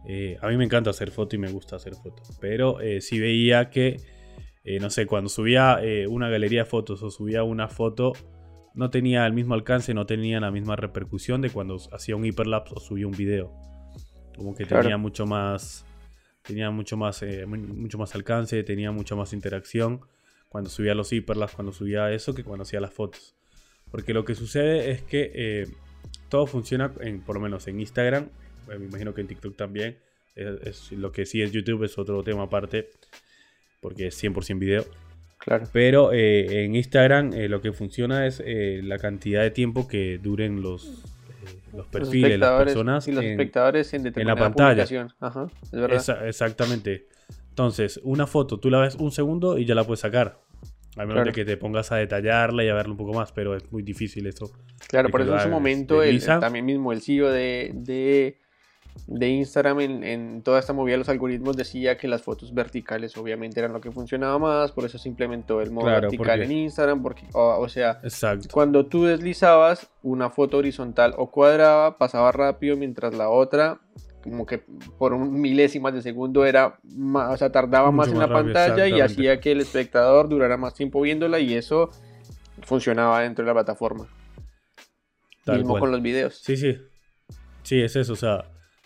eh, 0.06 0.36
a 0.40 0.48
mí 0.48 0.56
me 0.56 0.64
encanta 0.64 0.90
hacer 0.90 1.10
foto 1.10 1.36
y 1.36 1.38
me 1.38 1.50
gusta 1.50 1.76
hacer 1.76 1.94
fotos. 1.94 2.36
Pero 2.40 2.80
eh, 2.80 3.00
sí 3.00 3.20
veía 3.20 3.70
que, 3.70 3.96
eh, 4.64 4.80
no 4.80 4.90
sé, 4.90 5.06
cuando 5.06 5.28
subía 5.28 5.78
eh, 5.82 6.06
una 6.06 6.28
galería 6.28 6.60
de 6.64 6.64
fotos 6.68 7.02
o 7.02 7.10
subía 7.10 7.42
una 7.44 7.68
foto, 7.68 8.12
no 8.74 8.90
tenía 8.90 9.26
el 9.26 9.32
mismo 9.32 9.54
alcance, 9.54 9.94
no 9.94 10.06
tenía 10.06 10.40
la 10.40 10.50
misma 10.50 10.74
repercusión 10.76 11.40
de 11.42 11.50
cuando 11.50 11.78
hacía 11.92 12.16
un 12.16 12.24
hiperlapse 12.24 12.74
o 12.76 12.80
subía 12.80 13.06
un 13.06 13.12
video. 13.16 13.52
Como 14.36 14.54
que 14.54 14.64
Claro. 14.64 14.82
tenía 14.82 14.96
mucho 14.96 15.26
más, 15.26 15.84
tenía 16.42 16.70
mucho 16.70 16.96
más, 16.96 17.22
eh, 17.22 17.46
mu- 17.46 17.56
mucho 17.56 17.98
más 17.98 18.14
alcance, 18.14 18.62
tenía 18.64 18.90
mucha 18.90 19.14
más 19.14 19.32
interacción 19.32 20.00
cuando 20.48 20.70
subía 20.70 20.94
los 20.94 21.12
hiperlapse, 21.12 21.54
cuando 21.56 21.72
subía 21.72 22.10
eso, 22.12 22.34
que 22.34 22.42
cuando 22.42 22.62
hacía 22.62 22.80
las 22.80 22.92
fotos. 22.92 23.34
Porque 23.90 24.12
lo 24.14 24.24
que 24.24 24.34
sucede 24.34 24.90
es 24.90 25.02
que 25.02 25.68
todo 26.28 26.46
funciona, 26.46 26.92
en, 27.00 27.20
por 27.20 27.36
lo 27.36 27.40
menos 27.40 27.68
en 27.68 27.78
Instagram, 27.80 28.28
me 28.66 28.76
imagino 28.86 29.14
que 29.14 29.20
en 29.20 29.28
TikTok 29.28 29.56
también, 29.56 29.98
es, 30.34 30.60
es- 30.66 30.92
lo 30.92 31.12
que 31.12 31.26
sí 31.26 31.42
es 31.42 31.52
YouTube 31.52 31.84
es 31.84 31.96
otro 31.98 32.22
tema 32.24 32.44
aparte, 32.44 32.90
porque 33.84 34.06
es 34.06 34.22
100% 34.24 34.58
video. 34.58 34.84
Claro. 35.38 35.66
Pero 35.74 36.10
eh, 36.14 36.64
en 36.64 36.74
Instagram 36.74 37.34
eh, 37.34 37.48
lo 37.50 37.60
que 37.60 37.72
funciona 37.74 38.26
es 38.26 38.42
eh, 38.44 38.80
la 38.82 38.98
cantidad 38.98 39.42
de 39.42 39.50
tiempo 39.50 39.86
que 39.86 40.18
duren 40.18 40.62
los, 40.62 40.86
los 40.86 41.74
Los 41.74 41.86
perfiles, 41.88 42.38
las 42.38 42.64
personas 42.64 43.06
y 43.08 43.12
los 43.12 43.22
en- 43.22 43.32
espectadores 43.32 43.92
en 43.92 44.04
determinada 44.04 44.40
pantalla. 44.40 44.68
publicación. 44.70 45.12
Ajá, 45.20 45.46
es 45.64 45.70
verdad. 45.72 45.96
Esa- 45.98 46.26
exactamente. 46.26 47.08
Entonces, 47.50 48.00
una 48.04 48.26
foto 48.26 48.58
tú 48.58 48.70
la 48.70 48.80
ves 48.80 48.94
un 48.94 49.12
segundo 49.12 49.58
y 49.58 49.66
ya 49.66 49.74
la 49.74 49.84
puedes 49.84 50.00
sacar. 50.00 50.40
A 50.96 51.00
menos 51.00 51.14
Claro. 51.14 51.26
de 51.26 51.32
que 51.32 51.44
te 51.44 51.56
pongas 51.58 51.92
a 51.92 51.96
detallarla 51.96 52.64
y 52.64 52.68
a 52.68 52.74
verla 52.74 52.92
un 52.92 52.96
poco 52.96 53.12
más, 53.12 53.30
pero 53.32 53.54
es 53.54 53.70
muy 53.70 53.82
difícil 53.82 54.26
eso. 54.26 54.50
Claro, 54.88 55.10
por 55.10 55.20
eso 55.20 55.34
en 55.34 55.40
su 55.42 55.48
momento 55.50 56.02
el, 56.02 56.24
también 56.24 56.64
mismo 56.64 56.90
el 56.92 57.02
CEO 57.02 57.30
de, 57.30 57.72
de, 57.74 58.38
de 59.06 59.28
Instagram 59.28 59.80
en, 59.80 60.04
en 60.04 60.42
toda 60.42 60.60
esta 60.60 60.72
movida 60.72 60.92
de 60.94 60.98
los 60.98 61.08
algoritmos 61.08 61.56
decía 61.56 61.96
que 61.96 62.08
las 62.08 62.22
fotos 62.22 62.54
verticales 62.54 63.16
obviamente 63.16 63.60
eran 63.60 63.72
lo 63.72 63.80
que 63.80 63.90
funcionaba 63.90 64.38
más, 64.38 64.72
por 64.72 64.84
eso 64.84 64.98
se 64.98 65.08
implementó 65.08 65.60
el 65.60 65.70
modo 65.72 65.86
Claro, 65.86 66.00
vertical 66.02 66.26
porque- 66.26 66.44
en 66.44 66.52
Instagram, 66.52 67.02
porque, 67.02 67.26
o, 67.32 67.58
o 67.60 67.68
sea, 67.68 68.00
Exacto. 68.02 68.48
cuando 68.52 68.86
tú 68.86 69.04
deslizabas 69.04 69.90
una 70.02 70.30
foto 70.30 70.58
horizontal 70.58 71.14
o 71.18 71.30
cuadrada, 71.30 71.98
pasaba 71.98 72.32
rápido, 72.32 72.76
mientras 72.76 73.14
la 73.14 73.28
otra, 73.28 73.80
como 74.22 74.46
que 74.46 74.62
por 74.96 75.12
un 75.12 75.38
milésimas 75.38 75.92
de 75.92 76.00
segundo 76.00 76.46
era 76.46 76.78
más, 76.84 77.34
o 77.34 77.36
sea, 77.36 77.52
tardaba 77.52 77.90
más 77.90 78.08
en 78.08 78.18
la 78.18 78.26
rápido, 78.26 78.54
pantalla 78.54 78.88
y 78.88 79.00
hacía 79.02 79.38
que 79.38 79.52
el 79.52 79.60
espectador 79.60 80.28
durara 80.30 80.56
más 80.56 80.72
tiempo 80.72 81.02
viéndola 81.02 81.40
y 81.40 81.52
eso 81.54 81.90
funcionaba 82.62 83.20
dentro 83.20 83.44
de 83.44 83.48
la 83.48 83.52
plataforma. 83.54 84.06
Tal 85.44 85.56
Mismo 85.58 85.72
cual. 85.72 85.80
con 85.80 85.90
los 85.90 86.00
videos. 86.00 86.38
Sí, 86.42 86.56
sí. 86.56 86.78
Sí, 87.64 87.82
es 87.82 87.96
eso. 87.96 88.14
O 88.14 88.16
sea, 88.16 88.44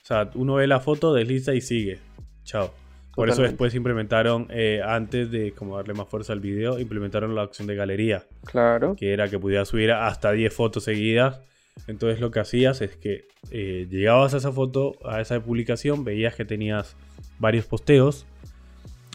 sea, 0.09 0.31
uno 0.35 0.55
ve 0.55 0.67
la 0.67 0.81
foto, 0.81 1.13
desliza 1.13 1.55
y 1.55 1.61
sigue. 1.61 1.99
Chao. 2.45 2.73
Por 3.15 3.29
eso 3.29 3.43
después 3.43 3.75
implementaron, 3.75 4.47
eh, 4.49 4.81
antes 4.85 5.29
de 5.33 5.53
como 5.53 5.77
darle 5.77 5.93
más 5.93 6.09
fuerza 6.09 6.33
al 6.33 6.39
video, 6.39 6.79
implementaron 6.79 7.35
la 7.35 7.43
opción 7.43 7.67
de 7.67 7.75
galería. 7.75 8.23
Claro. 8.45 8.95
que 8.95 9.13
era 9.13 9.29
que 9.29 9.41
pudieras 9.41 9.69
subir 9.69 9.91
hasta 9.91 10.31
10 10.31 10.55
fotos 10.55 10.85
seguidas. 10.85 11.41
Entonces 11.89 12.21
lo 12.21 12.31
que 12.31 12.39
hacías 12.39 12.81
es 12.81 12.97
que 12.97 13.27
eh, 13.51 13.89
llegabas 13.91 14.35
a 14.35 14.37
esa 14.37 14.53
foto, 14.53 14.95
a 15.05 15.21
esa 15.21 15.41
publicación, 15.41 16.05
veías 16.05 16.37
que 16.37 16.45
tenías 16.45 16.97
varios 17.41 17.67
posteos, 17.67 18.25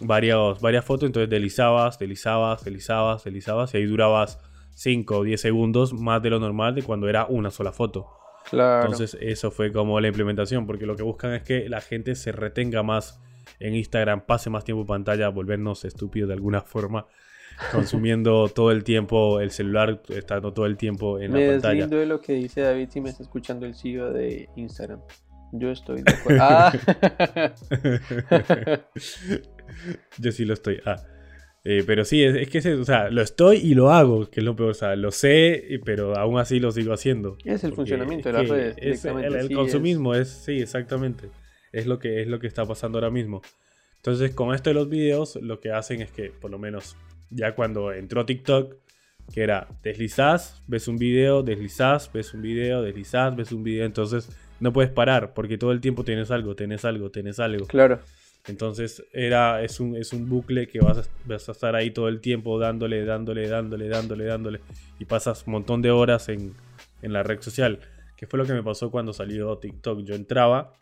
varios, 0.01 0.59
varias 0.59 0.83
fotos, 0.83 1.07
entonces 1.07 1.29
deslizabas, 1.29 1.97
deslizabas, 1.97 2.63
deslizabas, 2.63 3.23
deslizabas 3.23 3.73
y 3.73 3.77
ahí 3.77 3.85
durabas 3.85 4.39
5 4.75 5.17
o 5.17 5.23
10 5.23 5.39
segundos 5.39 5.93
más 5.93 6.21
de 6.21 6.29
lo 6.29 6.39
normal 6.39 6.75
de 6.75 6.83
cuando 6.83 7.07
era 7.07 7.25
una 7.25 7.51
sola 7.51 7.71
foto. 7.71 8.22
Claro. 8.49 8.85
Entonces 8.85 9.17
eso 9.21 9.51
fue 9.51 9.71
como 9.71 9.99
la 9.99 10.07
implementación, 10.07 10.67
porque 10.67 10.85
lo 10.85 10.95
que 10.95 11.03
buscan 11.03 11.33
es 11.33 11.43
que 11.43 11.69
la 11.69 11.81
gente 11.81 12.15
se 12.15 12.31
retenga 12.31 12.83
más 12.83 13.19
en 13.59 13.75
Instagram, 13.75 14.25
pase 14.25 14.49
más 14.49 14.63
tiempo 14.63 14.81
en 14.81 14.87
pantalla, 14.87 15.29
volvernos 15.29 15.85
estúpidos 15.85 16.27
de 16.27 16.33
alguna 16.33 16.61
forma, 16.61 17.05
consumiendo 17.71 18.47
todo 18.49 18.71
el 18.71 18.83
tiempo 18.83 19.39
el 19.39 19.51
celular, 19.51 20.01
estando 20.09 20.53
todo 20.53 20.65
el 20.65 20.77
tiempo 20.77 21.19
en 21.19 21.31
me 21.31 21.45
la 21.45 21.51
pantalla. 21.53 21.73
deslindo 21.73 21.97
de 21.97 22.05
lo 22.05 22.21
que 22.21 22.33
dice 22.33 22.61
David 22.61 22.89
si 22.89 23.01
me 23.01 23.09
está 23.09 23.23
escuchando 23.23 23.65
el 23.65 23.75
CEO 23.75 24.11
de 24.11 24.49
Instagram. 24.55 25.01
Yo 25.53 25.69
estoy 25.69 26.01
de 26.01 26.11
acuerdo. 26.13 26.43
Ah. 26.43 26.73
Yo 30.17 30.31
sí 30.31 30.45
lo 30.45 30.53
estoy. 30.53 30.79
Ah. 30.85 30.95
Eh, 31.65 31.83
pero 31.87 32.03
sí, 32.03 32.21
es, 32.23 32.35
es 32.35 32.49
que 32.49 32.57
eso, 32.57 32.71
o 32.79 32.83
sea, 32.83 33.09
lo 33.09 33.21
estoy 33.21 33.57
y 33.57 33.73
lo 33.73 33.91
hago, 33.91 34.29
que 34.29 34.41
es 34.41 34.43
lo 34.45 34.55
peor. 34.55 34.71
O 34.71 34.73
sea, 34.73 34.95
lo 34.95 35.11
sé, 35.11 35.65
y- 35.69 35.77
pero 35.77 36.17
aún 36.17 36.37
así 36.39 36.59
lo 36.59 36.71
sigo 36.71 36.93
haciendo. 36.93 37.37
Es 37.45 37.63
el 37.63 37.73
funcionamiento 37.73 38.29
de 38.29 38.33
las 38.33 38.49
redes. 38.49 38.75
es 38.77 39.05
el, 39.05 39.23
el 39.23 39.47
sí, 39.47 39.53
consumismo 39.53 40.13
es... 40.13 40.27
sí, 40.29 40.59
exactamente. 40.59 41.29
Es 41.71 41.87
lo 41.87 41.99
que 41.99 42.21
es 42.21 42.27
lo 42.27 42.39
que 42.39 42.47
está 42.47 42.65
pasando 42.65 42.97
ahora 42.97 43.09
mismo. 43.09 43.41
Entonces, 43.95 44.31
con 44.35 44.53
esto 44.53 44.69
de 44.69 44.73
los 44.73 44.89
videos, 44.89 45.37
lo 45.41 45.61
que 45.61 45.71
hacen 45.71 46.01
es 46.01 46.11
que, 46.11 46.29
por 46.31 46.51
lo 46.51 46.59
menos, 46.59 46.97
ya 47.29 47.55
cuando 47.55 47.93
entró 47.93 48.25
TikTok, 48.25 48.75
que 49.33 49.41
era 49.41 49.69
deslizás, 49.81 50.61
ves 50.67 50.89
un 50.89 50.97
video, 50.97 51.41
deslizás, 51.43 52.11
ves 52.11 52.33
un 52.33 52.41
video, 52.41 52.81
deslizás, 52.81 53.33
ves 53.35 53.53
un 53.53 53.63
video. 53.63 53.85
Entonces, 53.85 54.29
no 54.59 54.73
puedes 54.73 54.91
parar, 54.91 55.33
porque 55.33 55.57
todo 55.57 55.71
el 55.71 55.79
tiempo 55.79 56.03
tienes 56.03 56.29
algo, 56.31 56.55
tienes 56.55 56.83
algo, 56.83 57.09
tienes 57.09 57.39
algo. 57.39 57.65
Claro. 57.67 58.01
Entonces 58.47 59.05
era, 59.13 59.63
es, 59.63 59.79
un, 59.79 59.95
es 59.95 60.11
un 60.11 60.27
bucle 60.27 60.67
que 60.67 60.79
vas 60.79 60.97
a, 60.97 61.03
vas 61.25 61.47
a 61.47 61.53
estar 61.53 61.75
ahí 61.75 61.91
todo 61.91 62.09
el 62.09 62.19
tiempo 62.19 62.59
dándole, 62.59 63.05
dándole, 63.05 63.47
dándole, 63.47 63.87
dándole, 63.87 64.25
dándole. 64.25 64.59
Y 64.99 65.05
pasas 65.05 65.45
un 65.47 65.53
montón 65.53 65.81
de 65.81 65.91
horas 65.91 66.27
en, 66.29 66.53
en 67.01 67.13
la 67.13 67.23
red 67.23 67.41
social. 67.41 67.79
Que 68.17 68.27
fue 68.27 68.37
lo 68.37 68.45
que 68.45 68.53
me 68.53 68.63
pasó 68.63 68.91
cuando 68.91 69.13
salió 69.13 69.57
TikTok. 69.57 70.03
Yo 70.03 70.15
entraba 70.15 70.73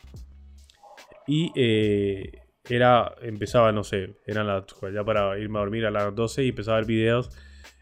y 1.26 1.52
eh, 1.54 2.42
era, 2.68 3.14
empezaba, 3.22 3.70
no 3.72 3.84
sé, 3.84 4.14
eran 4.26 4.46
las, 4.46 4.64
ya 4.92 5.04
para 5.04 5.38
irme 5.38 5.58
a 5.58 5.60
dormir 5.60 5.86
a 5.86 5.90
las 5.90 6.14
12 6.14 6.44
y 6.44 6.48
empezaba 6.48 6.78
a 6.78 6.80
ver 6.80 6.88
videos. 6.88 7.30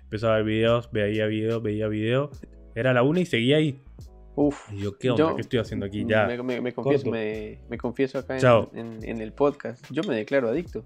Empezaba 0.03 0.35
a 0.35 0.37
ver 0.39 0.47
videos, 0.47 0.91
veía 0.93 1.27
videos, 1.27 1.63
veía 1.63 1.89
videos. 1.89 2.31
Era 2.75 2.93
la 2.93 3.03
una 3.03 3.21
y 3.21 3.27
seguía 3.27 3.57
ahí. 3.57 3.81
Uf. 4.37 4.73
Y 4.73 4.79
yo, 4.83 4.97
¿qué 4.97 5.11
onda? 5.11 5.31
Yo- 5.31 5.35
¿Qué 5.37 5.43
estoy 5.43 5.59
haciendo 5.59 5.87
aquí? 5.87 6.05
Ya. 6.07 6.27
Me, 6.27 6.43
me- 6.43 6.61
me 6.61 6.73
confieso, 6.73 7.11
me, 7.11 7.59
confieso 7.79 8.19
acá 8.19 8.35
en, 8.35 8.41
Chao. 8.41 8.71
en- 8.75 8.99
en 9.03 9.21
el 9.21 9.33
podcast. 9.33 9.85
Yo 9.91 10.03
me 10.05 10.15
declaro 10.15 10.49
adicto. 10.49 10.85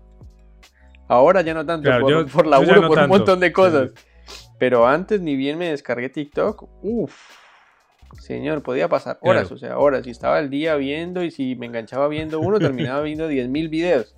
Ahora 1.09 1.43
ya 1.43 1.53
no 1.55 1.65
tanto 1.67 1.85
Claro, 1.89 2.03
por, 2.03 2.11
yo- 2.13 2.27
por 2.27 2.47
laburo, 2.47 2.81
no 2.81 2.89
por 2.89 2.99
un 2.99 3.09
montón 3.09 3.41
de 3.41 3.53
cosas. 3.53 3.91
Sí, 4.27 4.47
Pero 4.59 4.87
antes 4.87 5.21
ni 5.21 5.37
bien 5.37 5.59
me 5.59 5.69
descargué 5.71 6.09
TikTok. 6.09 6.69
Uf. 6.83 7.15
Señor, 8.21 8.63
podía 8.63 8.89
pasar 8.89 9.19
Claro. 9.21 9.39
horas, 9.41 9.53
o 9.53 9.59
sea, 9.59 9.77
horas. 9.79 10.07
Y 10.07 10.11
estaba 10.11 10.39
el 10.39 10.49
día 10.49 10.77
viendo 10.77 11.23
y 11.25 11.31
si 11.31 11.57
me 11.57 11.67
enganchaba 11.67 12.09
viendo 12.09 12.41
uno, 12.41 12.59
terminaba 12.93 13.03
viendo 13.03 13.29
10.000 13.29 13.69
videos. 13.69 14.15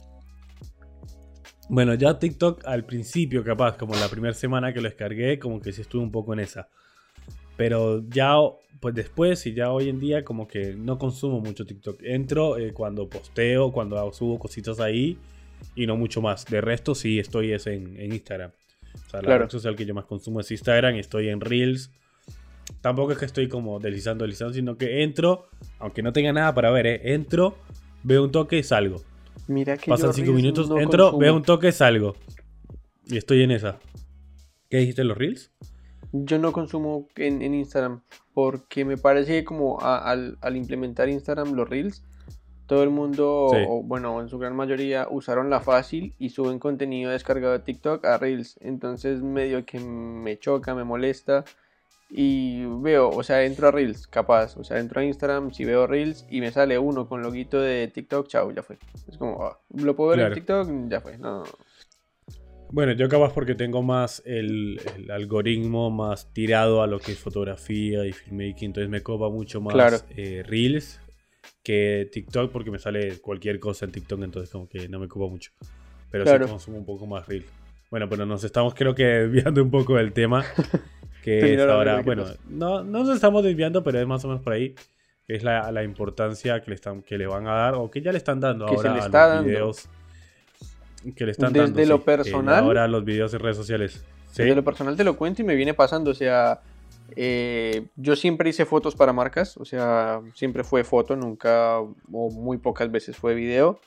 Bueno, 1.68 1.95
ya 1.95 2.18
TikTok 2.18 2.64
al 2.66 2.85
principio, 2.85 3.42
capaz, 3.42 3.76
como 3.76 3.95
la 3.97 4.09
primera 4.09 4.35
semana 4.35 4.73
que 4.73 4.80
lo 4.80 4.88
descargué, 4.88 5.38
como 5.40 5.61
que 5.61 5.73
sí 5.73 5.80
estuve 5.80 6.02
un 6.02 6.12
poco 6.12 6.33
en 6.33 6.40
esa. 6.40 6.68
Pero 7.56 8.02
ya, 8.09 8.35
pues 8.80 8.95
después 8.95 9.47
y 9.47 9.54
ya 9.54 9.71
hoy 9.73 9.88
en 9.88 9.99
día, 10.00 10.25
como 10.25 10.47
que 10.49 10.75
no 10.75 10.99
consumo 10.99 11.40
mucho 11.40 11.64
TikTok. 11.66 12.00
Entro 12.02 12.59
eh, 12.59 12.73
cuando 12.73 13.09
posteo, 13.09 13.73
cuando 13.73 14.12
subo 14.12 14.38
cositas 14.38 14.80
ahí 14.80 15.18
y 15.75 15.87
no 15.87 15.97
mucho 15.97 16.21
más. 16.21 16.45
De 16.47 16.61
resto, 16.61 16.95
sí 16.95 17.18
estoy 17.18 17.52
es 17.52 17.66
en, 17.66 17.99
en 17.99 18.12
Instagram. 18.12 18.50
O 18.95 19.11
sea, 19.11 19.21
la 19.21 19.26
Claro. 19.26 19.42
red 19.45 19.50
social 19.50 19.76
que 19.76 19.85
yo 19.87 19.95
más 19.95 20.04
consumo 20.06 20.40
es 20.40 20.50
Instagram 20.50 20.97
y 20.97 21.00
estoy 21.00 21.28
en 21.28 21.40
Reels. 21.40 21.90
Tampoco 22.80 23.12
es 23.12 23.18
que 23.18 23.25
estoy 23.26 23.49
como 23.49 23.78
deslizando, 23.78 24.25
deslizando, 24.25 24.54
sino 24.54 24.76
que 24.76 25.02
entro, 25.02 25.47
aunque 25.78 26.02
no 26.02 26.12
tenga 26.12 26.33
nada 26.33 26.52
para 26.54 26.71
ver, 26.71 26.87
eh, 26.87 27.00
entro, 27.14 27.56
veo 28.02 28.25
un 28.25 28.33
toque 28.33 28.59
y 28.59 28.62
salgo. 28.62 29.02
Mira 29.49 29.76
que 29.76 29.88
Pasan 29.88 30.09
yo 30.09 30.12
5 30.14 30.26
Reels 30.26 30.37
minutos, 30.42 30.68
no 30.68 30.80
entro, 30.80 31.04
consumo. 31.04 31.18
veo 31.21 31.37
un 31.37 31.42
toque, 31.42 31.71
salgo. 31.73 32.16
Y 33.09 33.16
estoy 33.16 33.42
en 33.42 33.52
esa. 33.52 33.78
¿Qué 34.68 34.78
dijiste 34.78 35.04
los 35.04 35.16
reels? 35.16 35.52
Yo 36.13 36.39
no 36.39 36.53
consumo 36.53 37.09
en, 37.17 37.43
en 37.43 37.55
Instagram 37.55 38.01
porque 38.35 38.85
me 38.85 38.97
parece 38.97 39.33
que 39.41 39.45
como 39.45 39.81
a- 39.81 39.99
al, 40.11 40.39
al 40.41 40.57
implementar 40.57 41.09
Instagram 41.09 41.53
los 41.55 41.69
Reels, 41.69 42.03
todo 42.67 42.83
el 42.83 42.91
mundo, 42.91 43.49
Sí. 43.53 43.59
o 43.69 43.83
bueno, 43.83 44.21
en 44.21 44.29
su 44.29 44.39
gran 44.39 44.57
mayoría, 44.57 45.07
usaron 45.11 45.51
la 45.51 45.61
fácil 45.61 46.15
y 46.19 46.31
suben 46.31 46.59
contenido 46.59 47.11
descargado 47.13 47.53
de 47.53 47.61
TikTok 47.61 48.05
a 48.05 48.19
Reels. 48.19 48.59
Entonces 48.61 49.23
medio 49.23 49.65
que 49.65 49.79
me 49.79 50.39
choca, 50.39 50.75
me 50.75 50.85
molesta 50.85 51.45
y 52.09 52.65
veo, 52.67 53.09
o 53.11 53.23
sea, 53.25 53.43
entro 53.45 53.67
a 53.69 53.71
Reels, 53.73 54.07
capaz, 54.07 54.57
o 54.57 54.63
sea, 54.65 54.79
entro 54.79 55.01
a 55.01 55.05
Instagram, 55.05 55.53
si 55.53 55.65
veo 55.65 55.87
Reels 55.89 56.25
y 56.31 56.41
me 56.41 56.53
sale 56.53 56.79
uno 56.79 57.09
con 57.09 57.23
loguito 57.23 57.61
de 57.61 57.89
TikTok, 57.89 58.29
chao, 58.29 58.51
ya 58.53 58.63
fue. 58.63 58.79
Es 59.09 59.17
como, 59.19 59.45
ah, 59.45 59.59
lo 59.75 59.97
puedo 59.97 60.11
ver 60.11 60.19
Claro. 60.19 60.35
en 60.35 60.35
TikTok, 60.35 60.69
ya 60.89 61.01
fue, 61.01 61.19
no. 61.19 61.43
Bueno, 62.71 62.93
yo 62.93 63.09
capaz 63.09 63.33
porque 63.33 63.55
tengo 63.55 63.83
más 63.83 64.23
el, 64.27 64.81
el 64.97 65.11
algoritmo 65.11 65.91
más 65.91 66.33
tirado 66.33 66.83
a 66.83 66.87
lo 66.87 66.99
que 66.99 67.13
es 67.13 67.19
fotografía 67.19 68.05
y 68.05 68.13
filmmaking, 68.13 68.67
entonces 68.71 68.91
me 68.91 69.03
copa 69.03 69.29
mucho 69.31 69.61
más 69.61 69.73
Claro. 69.75 69.99
eh, 70.17 70.43
reels 70.47 71.01
que 71.63 72.09
TikTok 72.13 72.51
porque 72.53 72.71
me 72.71 72.79
sale 72.79 73.19
cualquier 73.21 73.61
cosa 73.61 73.85
en 73.85 73.93
TikTok, 73.93 74.23
entonces 74.23 74.51
como 74.51 74.69
que 74.69 74.89
no 74.89 74.99
me 74.99 75.09
copa 75.09 75.27
mucho. 75.31 75.53
Pero 76.11 76.25
Claro. 76.25 76.45
sí 76.47 76.51
consumo 76.51 76.79
un 76.79 76.85
poco 76.87 77.07
más 77.07 77.27
reel. 77.27 77.45
Bueno, 77.91 78.09
pero 78.09 78.27
nos 78.27 78.43
estamos 78.45 78.75
creo 78.75 78.95
que 78.95 79.05
desviando 79.05 79.63
un 79.63 79.71
poco 79.71 79.97
del 79.97 80.13
tema. 80.13 80.45
Que 81.23 81.39
es 81.39 81.41
Terminaron 81.41 81.75
ahora, 81.77 82.03
bueno, 82.03 82.25
no, 82.49 82.85
no 82.85 83.03
nos 83.03 83.17
estamos 83.17 83.43
desviando, 83.43 83.83
pero 83.83 83.99
es 83.99 84.07
más 84.07 84.25
o 84.25 84.29
menos 84.29 84.45
por 84.45 84.53
ahí. 84.53 84.77
Es 85.27 85.43
la, 85.43 85.73
la 85.73 85.83
importancia 85.83 86.61
que 86.61 86.71
le, 86.71 86.77
están, 86.77 87.03
que 87.03 87.19
le 87.19 87.27
van 87.27 87.49
a 87.49 87.53
dar, 87.53 87.75
o 87.75 87.91
que 87.91 88.01
ya 88.01 88.13
le 88.13 88.19
están 88.19 88.39
dando 88.39 88.67
Que 88.67 88.77
se 88.79 88.87
ahora 88.87 88.93
le 88.95 89.01
a 89.03 89.07
está 89.07 89.25
los 89.27 89.35
dando. 89.35 89.49
videos. 89.51 89.89
Que 91.15 91.25
le 91.25 91.33
están 91.33 91.53
Desde 91.53 91.67
dando. 91.67 91.81
lo 91.87 91.97
sí, 91.97 92.03
eh, 92.03 92.05
personal. 92.05 92.65
ahora 92.65 92.88
los 92.88 93.05
videos 93.05 93.33
en 93.35 93.41
redes 93.41 93.57
sociales. 93.57 94.05
¿Sí? 94.33 94.43
Desde 94.43 94.55
lo 94.57 94.65
personal 94.65 94.97
te 94.97 95.05
lo 95.05 95.17
cuento 95.17 95.43
y 95.43 95.45
me 95.45 95.55
viene 95.55 95.75
pasando, 95.75 96.11
o 96.11 96.15
sea, 96.15 96.61
eh, 97.15 97.87
yo 97.97 98.17
siempre 98.17 98.50
hice 98.50 98.65
fotos 98.65 98.97
para 98.97 99.12
marcas, 99.12 99.57
o 99.57 99.65
sea, 99.65 100.21
siempre 100.35 100.65
fue 100.65 100.85
foto, 100.85 101.17
nunca 101.17 101.79
o 101.79 102.31
muy 102.31 102.59
pocas 102.59 102.91
veces 102.91 103.17
fue 103.17 103.35
video. 103.35 103.81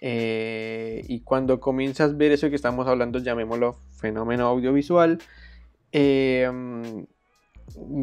Eh, 0.00 1.04
y 1.08 1.20
cuando 1.20 1.58
comienzas 1.58 2.12
a 2.12 2.14
ver 2.14 2.32
eso 2.32 2.48
que 2.50 2.56
estamos 2.56 2.86
hablando, 2.86 3.18
llamémoslo 3.18 3.78
fenómeno 3.96 4.46
audiovisual, 4.46 5.18
eh, 5.92 6.50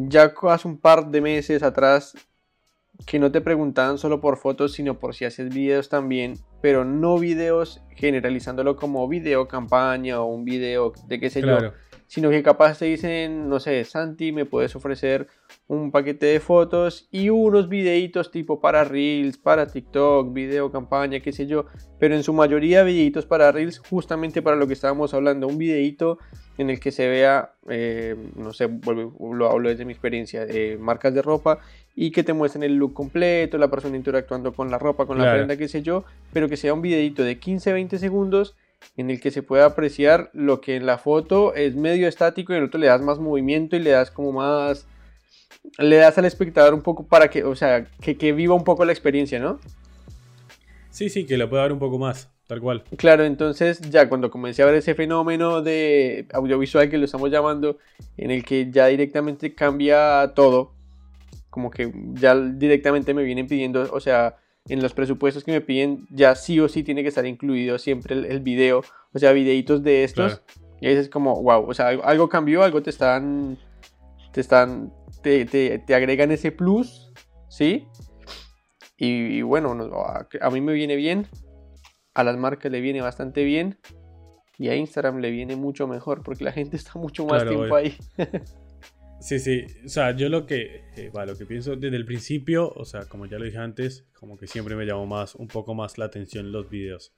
ya 0.08 0.34
hace 0.48 0.68
un 0.68 0.78
par 0.78 1.06
de 1.10 1.20
meses 1.20 1.62
atrás 1.62 2.14
que 3.06 3.18
no 3.18 3.32
te 3.32 3.40
preguntaban 3.40 3.98
solo 3.98 4.20
por 4.20 4.36
fotos, 4.36 4.72
sino 4.72 4.98
por 4.98 5.14
si 5.14 5.24
haces 5.24 5.52
videos 5.52 5.88
también, 5.88 6.38
pero 6.64 6.82
no 6.82 7.18
videos 7.18 7.82
generalizándolo 7.90 8.74
como 8.74 9.06
video 9.06 9.46
campaña 9.46 10.22
o 10.22 10.34
un 10.34 10.46
video 10.46 10.94
de 11.06 11.20
qué 11.20 11.28
sé 11.28 11.42
yo, 11.42 11.58
sino 12.06 12.30
que 12.30 12.42
capaz 12.42 12.78
te 12.78 12.86
dicen, 12.86 13.50
no 13.50 13.60
sé, 13.60 13.84
Santi, 13.84 14.32
me 14.32 14.46
puedes 14.46 14.74
ofrecer 14.74 15.26
un 15.66 15.92
paquete 15.92 16.24
de 16.24 16.40
fotos 16.40 17.06
y 17.10 17.28
unos 17.28 17.68
videitos 17.68 18.30
tipo 18.30 18.62
para 18.62 18.82
Reels, 18.82 19.36
para 19.36 19.66
TikTok, 19.66 20.32
video 20.32 20.72
campaña, 20.72 21.20
qué 21.20 21.32
sé 21.32 21.46
yo, 21.46 21.66
pero 22.00 22.14
en 22.14 22.22
su 22.22 22.32
mayoría 22.32 22.82
videitos 22.82 23.26
para 23.26 23.52
Reels, 23.52 23.80
justamente 23.80 24.40
para 24.40 24.56
lo 24.56 24.66
que 24.66 24.72
estábamos 24.72 25.12
hablando, 25.12 25.46
un 25.46 25.58
videito 25.58 26.16
en 26.58 26.70
el 26.70 26.78
que 26.80 26.92
se 26.92 27.08
vea, 27.08 27.52
eh, 27.68 28.14
no 28.36 28.52
sé, 28.52 28.68
lo 28.68 29.50
hablo 29.50 29.68
desde 29.68 29.84
mi 29.84 29.92
experiencia, 29.92 30.44
eh, 30.48 30.76
marcas 30.80 31.12
de 31.14 31.22
ropa 31.22 31.58
y 31.96 32.10
que 32.12 32.22
te 32.22 32.32
muestren 32.32 32.62
el 32.62 32.76
look 32.76 32.92
completo, 32.94 33.58
la 33.58 33.68
persona 33.68 33.96
interactuando 33.96 34.52
con 34.52 34.70
la 34.70 34.78
ropa, 34.78 35.06
con 35.06 35.18
la 35.18 35.24
Claro. 35.24 35.38
prenda, 35.38 35.56
qué 35.56 35.68
sé 35.68 35.82
yo, 35.82 36.04
pero 36.32 36.48
que 36.48 36.56
sea 36.56 36.72
un 36.74 36.82
videito 36.82 37.22
de 37.24 37.38
15-20 37.40 37.98
segundos 37.98 38.54
en 38.96 39.10
el 39.10 39.20
que 39.20 39.30
se 39.30 39.42
pueda 39.42 39.64
apreciar 39.66 40.30
lo 40.32 40.60
que 40.60 40.76
en 40.76 40.86
la 40.86 40.98
foto 40.98 41.54
es 41.54 41.74
medio 41.74 42.06
estático 42.06 42.52
y 42.52 42.56
en 42.56 42.62
el 42.62 42.68
otro 42.68 42.78
le 42.78 42.86
das 42.86 43.00
más 43.00 43.18
movimiento 43.18 43.76
y 43.76 43.80
le 43.80 43.90
das 43.90 44.10
como 44.10 44.32
más 44.32 44.86
le 45.78 45.96
das 45.96 46.18
al 46.18 46.26
espectador 46.26 46.74
un 46.74 46.82
poco 46.82 47.06
para 47.06 47.28
que, 47.30 47.42
o 47.42 47.56
sea, 47.56 47.86
que, 48.02 48.16
que 48.18 48.32
viva 48.32 48.54
un 48.54 48.64
poco 48.64 48.84
la 48.84 48.92
experiencia, 48.92 49.40
¿no? 49.40 49.58
Sí, 50.90 51.08
sí, 51.08 51.24
que 51.24 51.38
le 51.38 51.46
puede 51.46 51.62
dar 51.62 51.72
un 51.72 51.78
poco 51.78 51.98
más. 51.98 52.30
Tal 52.46 52.60
cual. 52.60 52.84
Claro, 52.96 53.24
entonces 53.24 53.80
ya 53.90 54.08
cuando 54.08 54.30
comencé 54.30 54.62
a 54.62 54.66
ver 54.66 54.76
ese 54.76 54.94
fenómeno 54.94 55.62
de 55.62 56.26
audiovisual 56.32 56.88
que 56.90 56.98
lo 56.98 57.04
estamos 57.04 57.30
llamando, 57.30 57.78
en 58.16 58.30
el 58.30 58.44
que 58.44 58.70
ya 58.70 58.86
directamente 58.86 59.54
cambia 59.54 60.32
todo, 60.34 60.72
como 61.50 61.70
que 61.70 61.92
ya 62.14 62.34
directamente 62.36 63.14
me 63.14 63.22
vienen 63.22 63.46
pidiendo, 63.46 63.88
o 63.92 64.00
sea, 64.00 64.36
en 64.68 64.82
los 64.82 64.94
presupuestos 64.94 65.44
que 65.44 65.52
me 65.52 65.60
piden, 65.60 66.06
ya 66.10 66.34
sí 66.34 66.58
o 66.58 66.68
sí 66.68 66.82
tiene 66.82 67.02
que 67.02 67.08
estar 67.08 67.26
incluido 67.26 67.78
siempre 67.78 68.14
el, 68.14 68.40
video, 68.40 68.82
o 69.12 69.18
sea, 69.18 69.32
videitos 69.32 69.82
de 69.82 70.04
estos. 70.04 70.42
Y 70.80 70.86
ahí 70.86 70.94
es 70.94 71.08
como, 71.08 71.42
wow, 71.42 71.68
o 71.68 71.74
sea, 71.74 71.88
algo 71.88 72.28
cambió, 72.28 72.62
algo 72.62 72.82
te 72.82 72.90
están, 72.90 73.58
te 74.32 74.40
están, 74.40 74.92
te, 75.22 75.44
te, 75.44 75.94
agregan 75.94 76.30
ese 76.30 76.50
plus, 76.50 77.12
¿sí? 77.48 77.86
Y, 78.96 79.42
bueno, 79.42 79.76
a, 80.40 80.50
mí 80.50 80.60
me 80.60 80.72
viene 80.72 80.96
bien, 80.96 81.26
a 82.14 82.24
las 82.24 82.36
marcas 82.36 82.70
le 82.70 82.80
viene 82.80 83.00
bastante 83.00 83.44
bien 83.44 83.78
y 84.58 84.68
a 84.68 84.76
Instagram 84.76 85.18
le 85.18 85.30
viene 85.30 85.56
mucho 85.56 85.86
mejor 85.86 86.22
porque 86.22 86.44
la 86.44 86.52
gente 86.52 86.76
está 86.76 86.92
mucho 86.98 87.26
más 87.26 87.46
tiempo 87.46 87.74
ahí. 87.74 87.96
Sí, 89.20 89.38
sí, 89.38 89.64
o 89.82 89.88
sea, 89.88 90.14
yo 90.14 90.28
lo 90.28 90.44
que, 90.44 90.84
eh, 90.96 91.10
lo 91.14 91.38
que 91.38 91.46
pienso 91.46 91.76
desde 91.76 91.96
el 91.96 92.04
principio, 92.04 92.70
o 92.76 92.84
sea, 92.84 93.06
como 93.06 93.24
ya 93.24 93.38
lo 93.38 93.46
dije 93.46 93.56
antes, 93.56 94.04
como 94.12 94.36
que 94.36 94.46
siempre 94.46 94.76
me 94.76 94.84
llamó 94.84 95.06
más, 95.06 95.34
un 95.34 95.48
poco 95.48 95.74
más 95.74 95.96
la 95.96 96.04
atención 96.04 96.52
los 96.52 96.68
videos. 96.68 97.14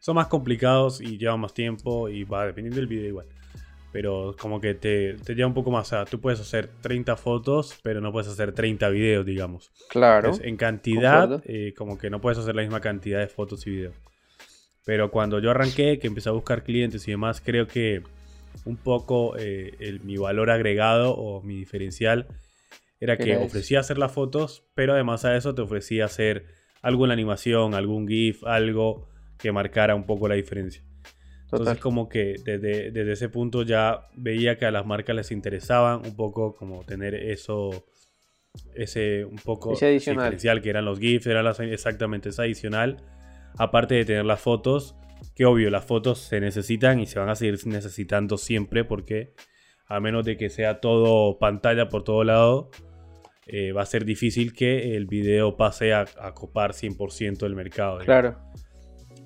Son 0.00 0.16
más 0.16 0.26
complicados 0.26 1.00
y 1.00 1.18
llevan 1.18 1.38
más 1.38 1.54
tiempo 1.54 2.08
y 2.08 2.24
va 2.24 2.46
dependiendo 2.46 2.80
del 2.80 2.88
video 2.88 3.06
igual. 3.06 3.26
Pero 3.92 4.34
como 4.40 4.60
que 4.60 4.74
te, 4.74 5.14
te 5.14 5.36
lleva 5.36 5.46
un 5.46 5.54
poco 5.54 5.70
más, 5.70 5.86
o 5.86 5.90
sea, 5.90 6.04
tú 6.04 6.20
puedes 6.20 6.40
hacer 6.40 6.68
30 6.80 7.14
fotos, 7.16 7.78
pero 7.80 8.00
no 8.00 8.10
puedes 8.10 8.28
hacer 8.28 8.52
30 8.52 8.88
videos, 8.88 9.24
digamos. 9.24 9.70
Claro. 9.88 10.32
en 10.42 10.56
cantidad, 10.56 11.40
eh, 11.44 11.74
como 11.76 11.96
que 11.96 12.10
no 12.10 12.20
puedes 12.20 12.38
hacer 12.38 12.56
la 12.56 12.62
misma 12.62 12.80
cantidad 12.80 13.20
de 13.20 13.28
fotos 13.28 13.64
y 13.68 13.70
videos. 13.70 13.94
Pero 14.86 15.10
cuando 15.10 15.40
yo 15.40 15.50
arranqué, 15.50 15.98
que 15.98 16.06
empecé 16.06 16.28
a 16.28 16.32
buscar 16.32 16.62
clientes 16.62 17.08
y 17.08 17.10
demás, 17.10 17.42
creo 17.44 17.66
que 17.66 18.04
un 18.64 18.76
poco 18.76 19.34
eh, 19.36 19.98
mi 20.04 20.16
valor 20.16 20.48
agregado 20.48 21.12
o 21.12 21.42
mi 21.42 21.56
diferencial 21.56 22.28
era 23.00 23.16
que 23.16 23.36
ofrecía 23.36 23.80
hacer 23.80 23.98
las 23.98 24.12
fotos, 24.12 24.62
pero 24.76 24.92
además 24.92 25.24
a 25.24 25.36
eso 25.36 25.56
te 25.56 25.62
ofrecía 25.62 26.04
hacer 26.04 26.46
algo 26.82 27.04
en 27.04 27.08
la 27.08 27.14
animación, 27.14 27.74
algún 27.74 28.06
GIF, 28.06 28.44
algo 28.44 29.08
que 29.38 29.50
marcara 29.50 29.96
un 29.96 30.06
poco 30.06 30.28
la 30.28 30.36
diferencia. 30.36 30.84
Entonces 31.42 31.78
como 31.78 32.08
que 32.08 32.36
desde, 32.44 33.12
ese 33.12 33.28
punto 33.28 33.64
ya 33.64 34.06
veía 34.14 34.56
que 34.56 34.66
a 34.66 34.70
las 34.70 34.86
marcas 34.86 35.16
les 35.16 35.32
interesaban 35.32 36.06
un 36.06 36.14
poco 36.14 36.54
como 36.54 36.84
tener 36.84 37.16
eso, 37.16 37.86
ese 38.76 39.24
un 39.24 39.38
poco 39.38 39.76
diferencial 39.76 40.62
que 40.62 40.70
eran 40.70 40.84
los 40.84 41.00
GIFs, 41.00 41.26
era 41.26 41.50
exactamente 41.50 42.28
esa 42.28 42.42
adicional, 42.42 43.02
aparte 43.58 43.94
de 43.94 44.04
tener 44.04 44.24
las 44.24 44.40
fotos 44.40 44.96
que 45.34 45.44
obvio, 45.44 45.70
las 45.70 45.84
fotos 45.84 46.18
se 46.18 46.40
necesitan 46.40 47.00
y 47.00 47.06
se 47.06 47.18
van 47.18 47.28
a 47.28 47.36
seguir 47.36 47.58
necesitando 47.66 48.38
siempre 48.38 48.84
porque 48.84 49.34
a 49.86 50.00
menos 50.00 50.24
de 50.24 50.36
que 50.36 50.50
sea 50.50 50.80
todo 50.80 51.38
pantalla 51.38 51.88
por 51.88 52.02
todo 52.02 52.24
lado, 52.24 52.70
eh, 53.46 53.72
va 53.72 53.82
a 53.82 53.86
ser 53.86 54.04
difícil 54.04 54.52
que 54.52 54.96
el 54.96 55.06
video 55.06 55.56
pase 55.56 55.94
a, 55.94 56.06
copar 56.34 56.72
100% 56.72 57.38
del 57.38 57.54
mercado. 57.54 57.98
Claro. 57.98 58.36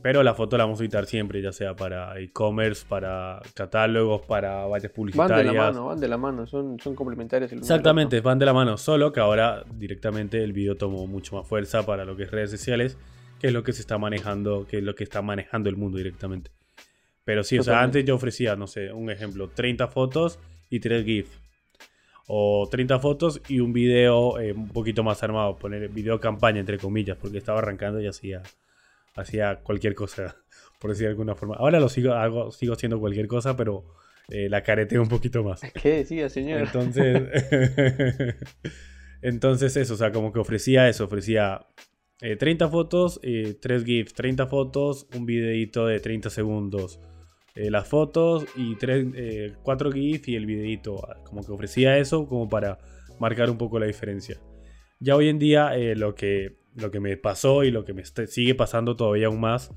Pero 0.03 0.23
la 0.23 0.35
foto 0.35 0.57
la 0.57 0.65
vamos 0.65 0.81
a 0.81 0.83
editar 0.83 1.07
siempre, 1.07 1.43
ya 1.43 1.53
sea 1.53 1.77
para 1.77 2.19
e-commerce, 2.19 2.85
para 2.89 3.41
catálogos, 3.55 4.23
para 4.23 4.67
vallas 4.67 4.91
publicitarias. 4.91 5.39
Van 5.39 5.47
de 5.47 5.53
la 5.53 5.63
mano, 5.67 5.87
van 5.87 6.01
de 6.01 6.09
la 6.09 6.17
mano, 6.17 6.47
son, 6.47 6.79
son 6.81 6.95
complementarias. 6.95 7.53
Exactamente, 7.53 8.21
van 8.21 8.39
de 8.39 8.47
la 8.47 8.55
mano, 8.55 8.79
solo 8.79 9.13
que 9.13 9.21
ahora 9.21 9.63
directamente 9.75 10.43
el 10.43 10.55
video 10.55 10.77
tomó 10.77 11.07
mucho 11.07 11.37
más 11.37 11.47
fuerza 11.47 11.85
para 11.85 12.05
lo 12.05 12.17
que 12.17 12.25
es 12.25 12.31
redes 12.31 12.51
sociales 12.51 12.97
que 13.41 13.49
es 13.49 13.53
lo 13.53 13.65
que 13.65 13.73
se 13.73 13.81
está 13.81 13.99
manejando, 13.99 14.67
que 14.67 14.79
es 14.79 14.85
lo 14.85 14.95
que 14.95 15.03
está 15.03 15.23
manejando 15.23 15.69
el 15.69 15.77
mundo 15.77 15.99
directamente. 15.99 16.51
Pero 17.25 17.45
sí, 17.45 17.59
o 17.59 17.63
sea, 17.63 17.83
antes 17.83 18.05
yo 18.05 18.15
ofrecía, 18.15 18.57
no 18.57 18.67
sé, 18.67 18.93
un 18.93 19.11
ejemplo, 19.11 19.49
30 19.49 19.89
fotos 19.89 20.39
y 20.69 20.81
3 20.81 21.05
GIF. 21.05 21.29
O 22.27 22.69
30 22.71 23.01
fotos 23.01 23.43
y 23.49 23.61
un 23.61 23.73
video 23.73 24.39
eh, 24.39 24.53
un 24.53 24.69
poquito 24.69 25.03
más 25.03 25.23
armado, 25.23 25.57
poner 25.57 25.89
video 25.89 26.21
campaña 26.21 26.61
entre 26.61 26.79
comillas, 26.79 27.17
porque 27.17 27.39
estaba 27.39 27.59
arrancando 27.59 28.01
y 28.01 28.07
hacía, 28.07 28.43
hacía 29.17 29.57
cualquier 29.57 29.95
cosa, 29.95 30.37
por 30.81 30.91
decir 30.91 31.07
de 31.07 31.11
alguna 31.11 31.35
forma. 31.35 31.57
Ahora 31.57 31.81
lo 31.81 31.89
sigo, 31.89 32.13
hago, 32.13 32.53
sigo 32.53 32.75
haciendo 32.75 33.01
cualquier 33.01 33.27
cosa, 33.27 33.57
pero 33.57 33.85
eh, 34.29 34.49
la 34.49 34.63
careteo 34.63 35.03
un 35.03 35.09
poquito 35.09 35.43
más. 35.43 35.61
¿Qué 35.83 35.97
decía, 35.97 36.29
señor? 36.29 36.61
Entonces, 36.61 37.23
entonces 39.23 39.77
eso, 39.77 39.95
o 39.95 39.97
sea, 39.97 40.13
como 40.13 40.33
que 40.33 40.39
ofrecía 40.39 40.89
eso, 40.89 41.05
ofrecía 41.05 41.67
30 42.21 42.65
eh, 42.65 42.69
fotos, 42.69 43.21
eh, 43.23 43.57
3 43.61 43.85
GIFs, 43.85 44.15
30 44.15 44.47
fotos, 44.47 45.07
un 45.15 45.25
videito 45.25 45.87
de 45.87 46.01
30 46.01 46.31
segundos. 46.31 47.01
Eh, 47.55 47.71
las 47.71 47.89
fotos 47.89 48.47
y 48.57 48.77
3, 48.77 49.57
4 49.63 49.93
GIFs 49.93 50.29
y 50.29 50.37
el 50.37 50.47
videito. 50.47 50.97
Ah, 51.09 51.17
como 51.25 51.43
que 51.43 51.53
ofrecía 51.53 51.99
eso 51.99 52.27
como 52.27 52.49
para 52.49 52.79
marcar 53.19 53.51
un 53.51 53.59
poco 53.59 53.79
la 53.79 53.87
diferencia. 53.87 54.39
Ya 54.99 55.17
hoy 55.17 55.29
en 55.29 55.39
día 55.39 55.73
lo, 55.97 56.15
que, 56.15 56.59
lo 56.75 56.91
que 56.91 57.01
me 57.01 57.17
pasó 57.17 57.65
y 57.65 57.71
lo 57.71 57.85
que 57.85 57.95
me 57.95 58.05
sigue 58.05 58.55
pasando 58.55 58.97
todavía 58.97 59.29
aún 59.29 59.41
más 59.41 59.71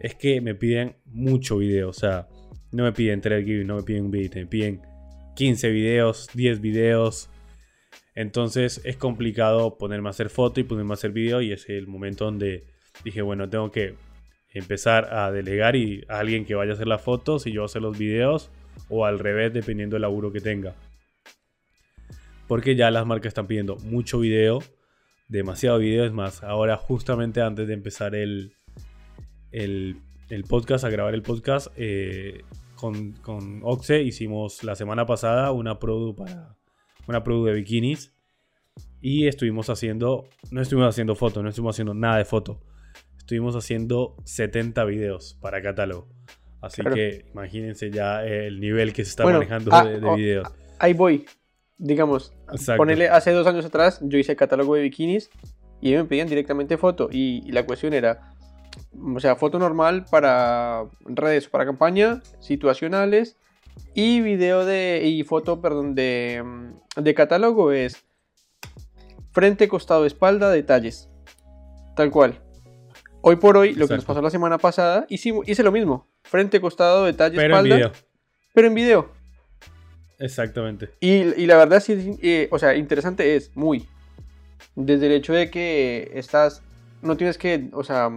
es 0.00 0.14
que 0.14 0.40
me 0.40 0.54
piden 0.54 0.96
mucho 1.04 1.58
video. 1.58 1.90
O 1.90 1.92
sea, 1.92 2.28
no 2.72 2.84
me 2.84 2.92
piden 2.92 3.20
3 3.20 3.44
GIFs, 3.44 3.66
no 3.66 3.76
me 3.76 3.82
piden 3.82 4.06
un 4.06 4.10
video, 4.10 4.30
me 4.34 4.46
piden 4.46 4.80
15 5.36 5.70
videos, 5.70 6.28
10 6.32 6.60
videos. 6.62 7.30
Entonces 8.18 8.80
es 8.82 8.96
complicado 8.96 9.78
ponerme 9.78 10.08
a 10.08 10.10
hacer 10.10 10.28
foto 10.28 10.58
y 10.58 10.64
ponerme 10.64 10.90
a 10.90 10.94
hacer 10.94 11.12
video 11.12 11.40
y 11.40 11.52
es 11.52 11.68
el 11.68 11.86
momento 11.86 12.24
donde 12.24 12.64
dije, 13.04 13.22
bueno, 13.22 13.48
tengo 13.48 13.70
que 13.70 13.94
empezar 14.52 15.14
a 15.14 15.30
delegar 15.30 15.76
y 15.76 16.04
a 16.08 16.18
alguien 16.18 16.44
que 16.44 16.56
vaya 16.56 16.72
a 16.72 16.74
hacer 16.74 16.88
las 16.88 17.00
fotos 17.00 17.46
y 17.46 17.52
yo 17.52 17.62
hacer 17.62 17.80
los 17.80 17.96
videos 17.96 18.50
o 18.88 19.06
al 19.06 19.20
revés 19.20 19.52
dependiendo 19.52 19.94
del 19.94 20.02
laburo 20.02 20.32
que 20.32 20.40
tenga. 20.40 20.74
Porque 22.48 22.74
ya 22.74 22.90
las 22.90 23.06
marcas 23.06 23.28
están 23.28 23.46
pidiendo 23.46 23.76
mucho 23.84 24.18
video, 24.18 24.64
demasiado 25.28 25.78
video, 25.78 26.04
es 26.04 26.12
más, 26.12 26.42
ahora 26.42 26.76
justamente 26.76 27.40
antes 27.40 27.68
de 27.68 27.74
empezar 27.74 28.16
el, 28.16 28.52
el, 29.52 29.94
podcast, 30.48 30.82
a 30.82 30.90
grabar 30.90 31.14
el 31.14 31.22
podcast, 31.22 31.68
eh, 31.76 32.42
con, 32.74 33.12
con 33.12 33.60
Oxe 33.62 34.02
hicimos 34.02 34.64
la 34.64 34.74
semana 34.74 35.06
pasada 35.06 35.52
una 35.52 35.78
produ 35.78 36.16
para 36.16 36.57
una 37.08 37.24
producto 37.24 37.46
de 37.46 37.54
bikinis. 37.54 38.12
Y 39.00 39.26
estuvimos 39.26 39.70
haciendo, 39.70 40.28
no 40.50 40.60
estuvimos 40.60 40.90
haciendo 40.90 41.14
fotos, 41.14 41.42
no 41.42 41.48
estuvimos 41.48 41.76
haciendo 41.76 41.94
nada 41.94 42.18
de 42.18 42.24
foto. 42.24 42.60
Estuvimos 43.16 43.56
haciendo 43.56 44.16
70 44.24 44.84
videos 44.84 45.36
para 45.40 45.62
catálogo. 45.62 46.08
Así 46.60 46.82
que 46.82 47.26
imagínense 47.32 47.90
ya 47.90 48.24
el 48.24 48.60
nivel 48.60 48.92
que 48.92 49.04
se 49.04 49.10
está 49.10 49.24
manejando 49.24 49.72
ah, 49.72 49.84
de, 49.84 50.04
oh, 50.04 50.16
videos. 50.16 50.48
Ahí 50.78 50.92
voy. 50.92 51.26
Digamos, 51.76 52.34
ponele 52.76 53.08
hace 53.08 53.30
dos 53.30 53.46
años 53.46 53.64
atrás, 53.64 54.00
yo 54.02 54.18
hice 54.18 54.34
catálogo 54.34 54.74
de 54.74 54.82
bikinis 54.82 55.30
y 55.80 55.94
me 55.94 56.04
pedían 56.04 56.28
directamente 56.28 56.76
foto. 56.76 57.08
Y, 57.12 57.50
la 57.52 57.64
cuestión 57.64 57.94
era, 57.94 58.34
o 59.14 59.20
sea, 59.20 59.36
foto 59.36 59.60
normal 59.60 60.04
para 60.10 60.84
redes, 61.04 61.46
para 61.46 61.64
campaña, 61.64 62.20
situacionales 62.40 63.36
y 63.94 64.20
video 64.20 64.64
de. 64.64 65.02
y 65.04 65.22
foto, 65.24 65.60
perdón, 65.60 65.94
de, 65.94 66.42
mm, 66.44 67.02
de 67.02 67.14
catálogo 67.14 67.72
es 67.72 68.04
frente, 69.32 69.68
costado, 69.68 70.06
espalda, 70.06 70.50
detalles. 70.50 71.08
Tal 71.96 72.10
cual. 72.10 72.40
Hoy 73.20 73.36
por 73.36 73.56
hoy, 73.56 73.74
lo 73.74 73.88
que 73.88 73.94
nos 73.94 74.04
pasó 74.04 74.22
la 74.22 74.30
semana 74.30 74.58
pasada, 74.58 75.06
hice, 75.08 75.32
hice 75.46 75.62
lo 75.62 75.72
mismo. 75.72 76.06
Frente, 76.22 76.60
costado, 76.60 77.04
detalles, 77.04 77.36
pero 77.36 77.54
espalda. 77.54 77.74
En 77.74 77.80
video. 77.80 77.92
Pero 78.54 78.68
en 78.68 78.74
video. 78.74 79.12
Exactamente. 80.18 80.90
Y, 81.00 81.46
la 81.46 81.56
verdad, 81.56 81.80
sí, 81.80 82.18
eh, 82.22 82.48
o 82.50 82.58
sea, 82.58 82.74
interesante 82.76 83.36
es 83.36 83.56
muy. 83.56 83.86
Desde 84.74 85.06
el 85.06 85.12
hecho 85.12 85.32
de 85.32 85.50
que 85.50 86.10
estás. 86.14 86.62
No 87.02 87.16
tienes 87.16 87.38
que, 87.38 87.68
o 87.72 87.84
sea, 87.84 88.10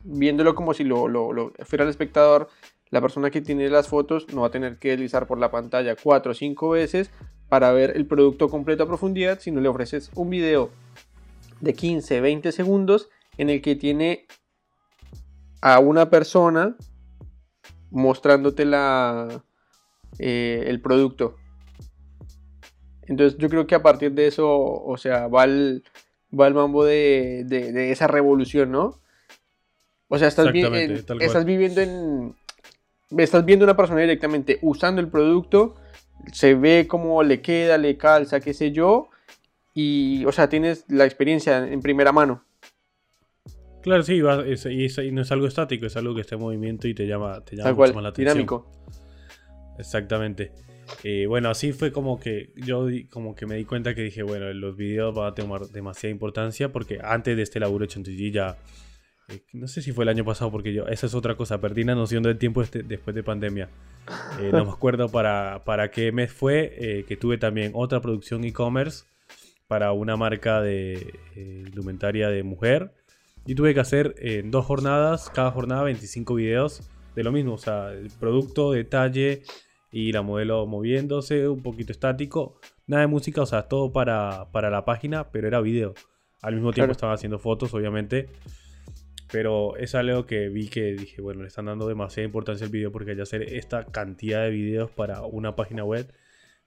viéndolo 0.00 0.54
como 0.54 0.74
si 0.74 0.82
lo, 0.82 1.06
lo, 1.06 1.32
lo 1.32 1.52
fuera 1.64 1.84
el 1.84 1.90
espectador 1.90 2.48
la 2.94 3.00
persona 3.00 3.32
que 3.32 3.40
tiene 3.40 3.68
las 3.70 3.88
fotos 3.88 4.32
no 4.32 4.42
va 4.42 4.46
a 4.46 4.50
tener 4.52 4.78
que 4.78 4.90
deslizar 4.90 5.26
por 5.26 5.36
la 5.36 5.50
pantalla 5.50 5.96
4 6.00 6.30
o 6.30 6.34
5 6.34 6.70
veces 6.70 7.10
para 7.48 7.72
ver 7.72 7.96
el 7.96 8.06
producto 8.06 8.48
completo 8.48 8.84
a 8.84 8.86
profundidad, 8.86 9.40
sino 9.40 9.60
le 9.60 9.68
ofreces 9.68 10.12
un 10.14 10.30
video 10.30 10.70
de 11.60 11.74
15, 11.74 12.20
20 12.20 12.52
segundos 12.52 13.08
en 13.36 13.50
el 13.50 13.62
que 13.62 13.74
tiene 13.74 14.26
a 15.60 15.80
una 15.80 16.08
persona 16.08 16.76
mostrándote 17.90 18.64
la, 18.64 19.42
eh, 20.20 20.62
el 20.68 20.80
producto. 20.80 21.34
Entonces 23.08 23.36
yo 23.40 23.48
creo 23.48 23.66
que 23.66 23.74
a 23.74 23.82
partir 23.82 24.12
de 24.12 24.28
eso, 24.28 24.48
o 24.48 24.96
sea, 24.98 25.26
va 25.26 25.42
el, 25.42 25.82
va 26.32 26.46
el 26.46 26.54
mambo 26.54 26.84
de, 26.84 27.90
esa 27.90 28.06
revolución, 28.06 28.70
¿no? 28.70 29.00
O 30.06 30.16
sea, 30.16 30.28
estás, 30.28 30.46
estás 30.54 31.44
viviendo 31.44 31.80
en, 31.80 32.36
estás 33.18 33.44
viendo 33.44 33.64
una 33.64 33.76
persona 33.76 34.00
directamente 34.00 34.58
usando 34.62 35.00
el 35.00 35.08
producto, 35.08 35.74
se 36.32 36.54
ve 36.54 36.86
cómo 36.88 37.22
le 37.22 37.40
queda, 37.40 37.78
le 37.78 37.96
calza, 37.96 38.40
qué 38.40 38.54
sé 38.54 38.72
yo, 38.72 39.08
y, 39.74 40.24
o 40.24 40.32
sea, 40.32 40.48
tienes 40.48 40.84
la 40.88 41.04
experiencia 41.04 41.66
en 41.66 41.80
primera 41.80 42.12
mano. 42.12 42.44
Claro, 43.82 44.02
sí, 44.02 44.20
va- 44.22 44.44
es- 44.46 44.64
y, 44.66 44.86
es- 44.86 44.98
no 45.12 45.20
es 45.22 45.30
algo 45.32 45.46
estático, 45.46 45.84
es 45.86 45.96
algo 45.96 46.14
que 46.14 46.22
está 46.22 46.36
en 46.36 46.40
movimiento 46.40 46.88
y 46.88 46.94
te 46.94 47.06
llama, 47.06 47.44
te 47.44 47.56
llama 47.56 47.64
Tal 47.64 47.74
mucho 47.74 47.78
cual, 47.78 47.94
más 47.94 48.02
la 48.04 48.08
atención. 48.10 48.34
dinámico. 48.34 48.70
Exactamente. 49.78 50.52
Eh, 51.02 51.26
bueno, 51.26 51.48
así 51.50 51.72
fue 51.72 51.92
como 51.92 52.20
que 52.20 52.52
yo 52.56 52.86
como 53.10 53.34
que 53.34 53.46
me 53.46 53.56
di 53.56 53.64
cuenta 53.64 53.94
que 53.94 54.02
dije, 54.02 54.22
bueno, 54.22 54.52
los 54.52 54.76
videos 54.76 55.14
van 55.14 55.28
a 55.32 55.34
tomar 55.34 55.62
demasiada 55.68 56.10
importancia 56.12 56.70
porque 56.70 56.98
antes 57.02 57.36
de 57.36 57.42
este 57.42 57.58
laburo 57.58 57.84
hecho 57.84 57.98
en 57.98 58.04
TG 58.04 58.30
ya, 58.32 58.56
no 59.52 59.66
sé 59.68 59.80
si 59.82 59.92
fue 59.92 60.04
el 60.04 60.08
año 60.10 60.24
pasado 60.24 60.50
porque 60.50 60.72
yo, 60.74 60.86
esa 60.86 61.06
es 61.06 61.14
otra 61.14 61.36
cosa, 61.36 61.60
perdí 61.60 61.84
la 61.84 61.94
noción 61.94 62.22
del 62.22 62.38
tiempo 62.38 62.62
este- 62.62 62.82
después 62.82 63.14
de 63.14 63.22
pandemia. 63.22 63.68
Eh, 64.40 64.50
no 64.52 64.64
me 64.66 64.70
acuerdo 64.70 65.08
para, 65.08 65.62
para 65.64 65.90
qué 65.90 66.12
mes 66.12 66.30
fue, 66.32 66.74
eh, 66.76 67.04
que 67.08 67.16
tuve 67.16 67.38
también 67.38 67.72
otra 67.74 68.00
producción 68.02 68.44
e-commerce 68.44 69.04
para 69.66 69.92
una 69.92 70.16
marca 70.16 70.60
de 70.60 71.14
eh, 71.36 71.62
indumentaria 71.66 72.28
de 72.28 72.42
mujer 72.42 72.92
y 73.46 73.54
tuve 73.54 73.72
que 73.72 73.80
hacer 73.80 74.14
eh, 74.18 74.40
en 74.40 74.50
dos 74.50 74.66
jornadas, 74.66 75.30
cada 75.30 75.50
jornada 75.52 75.84
25 75.84 76.34
videos 76.34 76.82
de 77.14 77.22
lo 77.24 77.32
mismo, 77.32 77.54
o 77.54 77.58
sea, 77.58 77.92
el 77.92 78.10
producto, 78.10 78.72
detalle 78.72 79.42
y 79.92 80.12
la 80.12 80.20
modelo 80.22 80.66
moviéndose, 80.66 81.48
un 81.48 81.62
poquito 81.62 81.92
estático, 81.92 82.60
nada 82.86 83.02
de 83.02 83.06
música, 83.06 83.40
o 83.40 83.46
sea, 83.46 83.62
todo 83.68 83.92
para, 83.92 84.48
para 84.52 84.68
la 84.68 84.84
página, 84.84 85.30
pero 85.30 85.46
era 85.48 85.60
video. 85.60 85.94
Al 86.42 86.54
mismo 86.56 86.72
tiempo 86.72 86.88
Claro. 86.88 86.92
estaban 86.92 87.14
haciendo 87.14 87.38
fotos, 87.38 87.72
obviamente. 87.72 88.28
Pero 89.34 89.76
es 89.78 89.96
algo 89.96 90.26
que 90.26 90.48
vi 90.48 90.68
que 90.68 90.92
dije, 90.92 91.20
bueno, 91.20 91.42
le 91.42 91.48
están 91.48 91.64
dando 91.64 91.88
demasiada 91.88 92.24
importancia 92.24 92.64
al 92.66 92.70
video 92.70 92.92
porque 92.92 93.16
ya 93.16 93.24
hacer 93.24 93.42
esta 93.42 93.84
cantidad 93.84 94.42
de 94.44 94.50
videos 94.50 94.92
para 94.92 95.22
una 95.22 95.56
página 95.56 95.82
web 95.84 96.06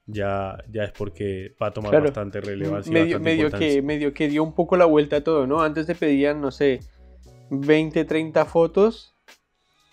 ya, 0.05 0.61
ya 0.69 0.83
es 0.83 0.91
porque 0.91 1.55
va 1.61 1.67
a 1.67 1.71
tomar 1.73 1.91
Claro. 1.91 2.03
bastante 2.07 2.41
relevancia. 2.41 2.91
medio, 2.91 3.05
bastante 3.05 3.23
medio, 3.23 3.45
importancia. 3.45 3.73
que, 3.75 3.81
medio 3.81 4.13
que 4.13 4.27
dio 4.27 4.43
un 4.43 4.53
poco 4.53 4.75
la 4.75 4.83
vuelta 4.83 5.15
a 5.15 5.21
todo, 5.23 5.47
¿no? 5.47 5.61
Antes 5.61 5.85
te 5.85 5.95
pedían, 5.95 6.41
no 6.41 6.51
sé, 6.51 6.81
20, 7.51 8.03
30 8.03 8.43
fotos, 8.43 9.13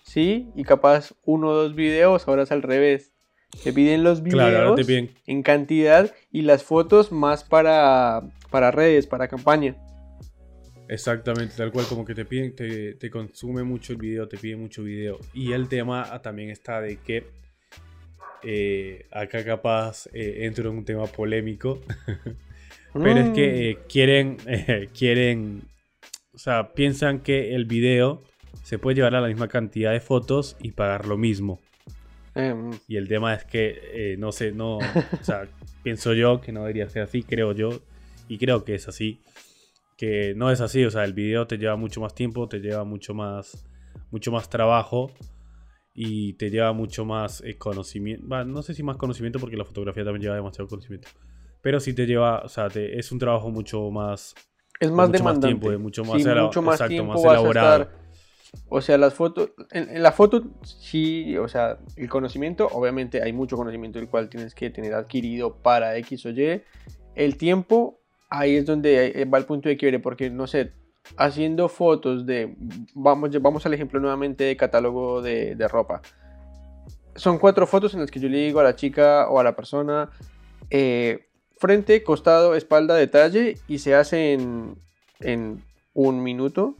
¿sí? 0.03 0.49
Y 0.53 0.65
capaz 0.65 1.13
uno 1.23 1.51
o 1.51 1.53
dos 1.53 1.75
videos, 1.75 2.27
ahora 2.27 2.43
es 2.43 2.51
al 2.51 2.61
revés. 2.61 3.13
Te 3.63 3.71
piden 3.71 4.03
los 4.03 4.21
videos 4.21 4.49
Claro, 4.49 4.67
ahora 4.69 4.75
te 4.75 4.83
piden 4.85 5.11
en 5.27 5.43
cantidad 5.43 6.13
y 6.29 6.41
las 6.41 6.63
fotos 6.63 7.13
más 7.13 7.45
para, 7.45 8.21
para 8.51 8.71
redes, 8.71 9.07
para 9.07 9.29
campaña. 9.29 9.77
Exactamente, 10.87 11.55
tal 11.55 11.71
cual, 11.71 11.87
como 11.87 12.05
que 12.05 12.13
te 12.13 12.25
piden, 12.25 12.55
te, 12.55 12.93
te 12.95 13.09
consume 13.09 13.63
mucho 13.63 13.93
el 13.93 13.99
video, 13.99 14.27
te 14.27 14.37
piden 14.37 14.59
mucho 14.59 14.83
video. 14.83 15.19
Y 15.33 15.51
el 15.53 15.67
tema 15.67 16.07
ah, 16.13 16.21
también 16.21 16.49
está 16.49 16.79
de 16.81 16.97
que 16.97 17.25
eh, 18.43 19.07
acá 19.11 19.43
capaz 19.43 20.07
eh, 20.13 20.45
entro 20.45 20.69
en 20.69 20.77
un 20.77 20.85
tema 20.85 21.05
polémico, 21.07 21.81
pero 23.01 23.21
es 23.21 23.29
Mm, 23.29 23.33
que 23.33 23.71
eh, 23.71 23.79
quieren, 23.89 24.37
eh, 24.45 24.89
quieren, 24.97 25.63
o 26.33 26.37
sea, 26.37 26.73
piensan 26.73 27.21
que 27.21 27.55
el 27.55 27.65
video 27.65 28.23
se 28.63 28.77
puede 28.79 28.95
llevar 28.97 29.15
a 29.15 29.21
la 29.21 29.27
misma 29.27 29.47
cantidad 29.47 29.91
de 29.91 29.99
fotos 29.99 30.55
y 30.61 30.71
pagar 30.71 31.07
lo 31.07 31.17
mismo. 31.17 31.59
em, 32.35 32.79
Y 32.87 32.97
el 32.97 33.07
tema 33.07 33.33
es 33.33 33.43
que, 33.45 34.15
no 34.19 34.31
sé, 34.31 34.51
no, 34.51 34.77
o 34.77 35.23
sea, 35.23 35.47
pienso 35.83 36.13
yo 36.13 36.41
que 36.41 36.51
no 36.51 36.61
debería 36.61 36.89
ser 36.89 37.03
así, 37.03 37.23
creo 37.23 37.53
yo, 37.53 37.81
y 38.27 38.37
creo 38.37 38.63
que 38.63 38.75
es 38.75 38.87
así, 38.87 39.19
que 39.97 40.33
no 40.35 40.51
es 40.51 40.61
así, 40.61 40.83
o 40.85 40.91
sea, 40.91 41.03
el 41.05 41.13
video 41.13 41.47
te 41.47 41.57
lleva 41.57 41.75
mucho 41.75 42.01
más 42.01 42.13
tiempo, 42.15 42.47
te 42.47 42.59
lleva 42.59 42.83
mucho 42.83 43.13
más, 43.13 43.65
mucho 44.11 44.31
más 44.31 44.49
trabajo 44.49 45.11
y 45.93 46.33
te 46.33 46.49
lleva 46.49 46.73
mucho 46.73 47.05
más 47.05 47.41
eh, 47.45 47.57
conocimiento, 47.57 48.27
Va, 48.27 48.43
no 48.43 48.61
sé 48.61 48.73
si 48.73 48.83
más 48.83 48.97
conocimiento 48.97 49.39
porque 49.39 49.57
la 49.57 49.65
fotografía 49.65 50.03
también 50.03 50.23
lleva 50.23 50.35
demasiado 50.35 50.67
conocimiento, 50.67 51.07
pero 51.61 51.79
sí 51.79 51.93
te 51.93 52.05
lleva, 52.05 52.41
o 52.43 52.49
sea, 52.49 52.69
te- 52.69 52.99
es 52.99 53.11
un 53.11 53.19
trabajo 53.19 53.49
mucho 53.49 53.89
más, 53.91 54.35
es 54.79 54.91
más 54.91 55.07
mucho 55.07 55.23
más 55.23 55.33
demandante. 55.33 55.47
tiempo, 55.47 55.71
de 55.71 55.77
mucho 55.77 56.03
más 56.03 56.21
Sí, 56.21 56.25
mucho 56.25 56.61
más 56.61 56.75
exacto, 56.75 56.95
tiempo 56.95 57.13
más 57.13 57.23
elaborado. 57.23 57.83
estar- 57.83 58.05
O 58.69 58.81
sea, 58.81 58.97
las 58.97 59.13
fotos, 59.13 59.51
en, 59.71 59.89
en 59.89 60.03
la 60.03 60.11
foto 60.11 60.43
sí, 60.63 61.37
o 61.37 61.47
sea, 61.47 61.77
el 61.95 62.09
conocimiento, 62.09 62.67
obviamente 62.71 63.21
hay 63.21 63.31
mucho 63.33 63.57
conocimiento 63.57 63.99
el 63.99 64.09
cual 64.09 64.29
tienes 64.29 64.55
que 64.55 64.69
tener 64.69 64.93
adquirido 64.93 65.61
para 65.61 65.95
X 65.97 66.25
o 66.25 66.29
Y. 66.31 66.61
El 67.15 67.37
tiempo, 67.37 68.01
ahí 68.29 68.55
es 68.55 68.65
donde 68.65 69.07
eh, 69.21 69.25
va 69.25 69.37
el 69.37 69.45
punto 69.45 69.69
de 69.69 69.77
quiebre, 69.77 69.99
porque 69.99 70.29
no 70.29 70.47
sé, 70.47 70.71
haciendo 71.17 71.69
fotos 71.69 72.25
de, 72.25 72.55
vamos, 72.93 73.29
vamos 73.41 73.65
al 73.65 73.73
ejemplo 73.73 73.99
nuevamente 73.99 74.43
de 74.43 74.57
catálogo 74.57 75.21
de, 75.21 75.55
de 75.55 75.67
ropa. 75.67 76.01
Son 77.15 77.37
cuatro 77.37 77.65
fotos 77.67 77.93
en 77.93 78.01
las 78.01 78.11
que 78.11 78.19
yo 78.19 78.27
le 78.27 78.39
digo 78.39 78.59
a 78.59 78.63
la 78.63 78.75
chica 78.75 79.29
o 79.29 79.39
a 79.39 79.43
la 79.43 79.55
persona, 79.55 80.09
eh, 80.69 81.27
frente, 81.57 82.03
costado, 82.03 82.55
espalda, 82.55 82.95
detalle, 82.95 83.57
y 83.67 83.79
se 83.79 83.95
hace 83.95 84.33
en, 84.33 84.75
en 85.21 85.63
un 85.93 86.21
minuto. 86.21 86.75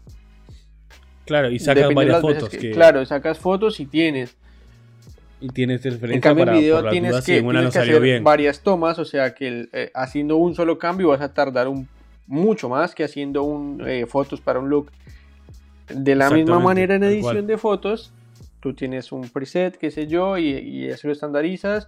Claro, 1.25 1.49
y 1.49 1.59
sacas 1.59 1.93
varias 1.93 2.21
fotos 2.21 2.49
que- 2.49 2.57
que, 2.57 2.71
Claro, 2.71 3.05
sacas 3.05 3.39
fotos 3.39 3.79
y 3.79 3.85
tienes. 3.85 4.35
Y 5.41 5.49
tienes 5.49 5.85
En 5.85 5.93
referencia 5.93 6.21
cambio, 6.21 6.43
en 6.43 6.47
para 6.47 6.59
video 6.59 6.75
por 6.75 6.83
las 6.85 6.91
tienes 6.91 7.25
que, 7.25 7.37
en 7.37 7.43
tienes 7.45 7.63
no 7.65 7.71
que 7.71 7.79
hacer 7.79 8.01
bien. 8.01 8.23
varias 8.23 8.61
tomas, 8.61 8.99
o 8.99 9.05
sea 9.05 9.33
que 9.33 9.47
el, 9.47 9.69
eh, 9.73 9.91
haciendo 9.93 10.37
un 10.37 10.55
solo 10.55 10.77
cambio 10.77 11.09
vas 11.09 11.21
a 11.21 11.33
tardar 11.33 11.67
un, 11.67 11.87
mucho 12.27 12.69
más 12.69 12.95
que 12.95 13.03
haciendo 13.03 13.43
un, 13.43 13.83
eh, 13.87 14.05
fotos 14.05 14.41
para 14.41 14.59
un 14.59 14.69
look. 14.69 14.91
De 15.89 16.15
la 16.15 16.29
misma 16.31 16.59
manera 16.59 16.95
en 16.95 17.03
edición 17.03 17.33
cual. 17.33 17.47
de 17.47 17.57
fotos, 17.57 18.11
tú 18.59 18.73
tienes 18.73 19.11
un 19.11 19.29
preset, 19.29 19.77
qué 19.77 19.91
sé 19.91 20.07
yo, 20.07 20.37
y, 20.37 20.47
y 20.49 20.85
eso 20.85 21.07
lo 21.07 21.13
estandarizas 21.13 21.87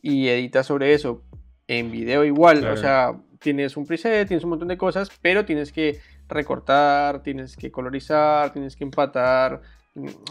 y 0.00 0.28
editas 0.28 0.66
sobre 0.66 0.94
eso. 0.94 1.22
En 1.68 1.90
video 1.90 2.24
igual, 2.24 2.60
Claro. 2.60 2.74
o 2.74 2.76
sea, 2.76 3.16
tienes 3.40 3.76
un 3.76 3.86
preset, 3.86 4.26
tienes 4.28 4.44
un 4.44 4.50
montón 4.50 4.68
de 4.68 4.78
cosas, 4.78 5.10
pero 5.20 5.44
tienes 5.44 5.72
que 5.72 5.98
recortar, 6.28 7.22
tienes 7.22 7.56
que 7.56 7.70
colorizar, 7.70 8.52
tienes 8.52 8.76
que 8.76 8.84
empatar 8.84 9.60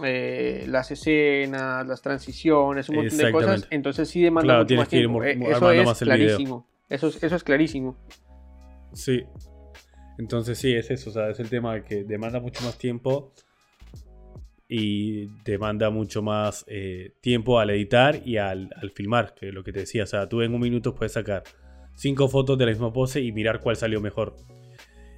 eh, 0.03 0.65
las 0.67 0.91
escenas, 0.91 1.87
las 1.87 2.01
transiciones, 2.01 2.89
un 2.89 2.95
montón 2.97 3.17
de 3.17 3.31
cosas. 3.31 3.67
Entonces 3.71 4.09
sí 4.09 4.21
demanda 4.21 4.45
Claro, 4.47 4.63
mucho 4.63 4.75
más 4.75 4.87
que 4.89 4.95
ir 4.97 5.01
tiempo. 5.03 5.17
mo- 5.19 5.23
Eh, 5.23 5.51
Eso 5.51 5.71
es 5.71 5.85
más 5.85 5.99
clarísimo. 5.99 6.67
Eso 6.89 7.07
es, 7.07 7.23
eso 7.23 7.35
es 7.35 7.43
clarísimo. 7.43 7.97
Sí. 8.93 9.23
Entonces 10.17 10.57
sí, 10.57 10.73
es 10.73 10.89
eso, 10.91 11.09
o 11.09 11.13
sea, 11.13 11.29
es 11.29 11.39
el 11.39 11.49
tema 11.49 11.73
de 11.73 11.83
que 11.83 12.03
demanda 12.03 12.39
mucho 12.39 12.63
más 12.63 12.77
tiempo 12.77 13.33
y 14.67 15.27
demanda 15.43 15.89
mucho 15.89 16.21
más 16.23 16.63
eh, 16.67 17.13
tiempo 17.21 17.59
al 17.59 17.69
editar 17.69 18.21
y 18.25 18.37
al, 18.37 18.69
al 18.81 18.91
filmar, 18.91 19.35
que 19.35 19.49
es 19.49 19.53
lo 19.53 19.63
que 19.63 19.71
te 19.71 19.81
decía, 19.81 20.03
o 20.03 20.07
sea, 20.07 20.27
tú 20.27 20.41
en 20.41 20.53
un 20.53 20.61
minuto 20.61 20.95
puedes 20.95 21.11
sacar 21.13 21.43
cinco 21.95 22.27
fotos 22.29 22.57
de 22.57 22.65
la 22.65 22.71
misma 22.71 22.91
pose 22.93 23.21
y 23.21 23.31
mirar 23.31 23.59
cuál 23.59 23.75
salió 23.75 23.99
mejor. 24.01 24.35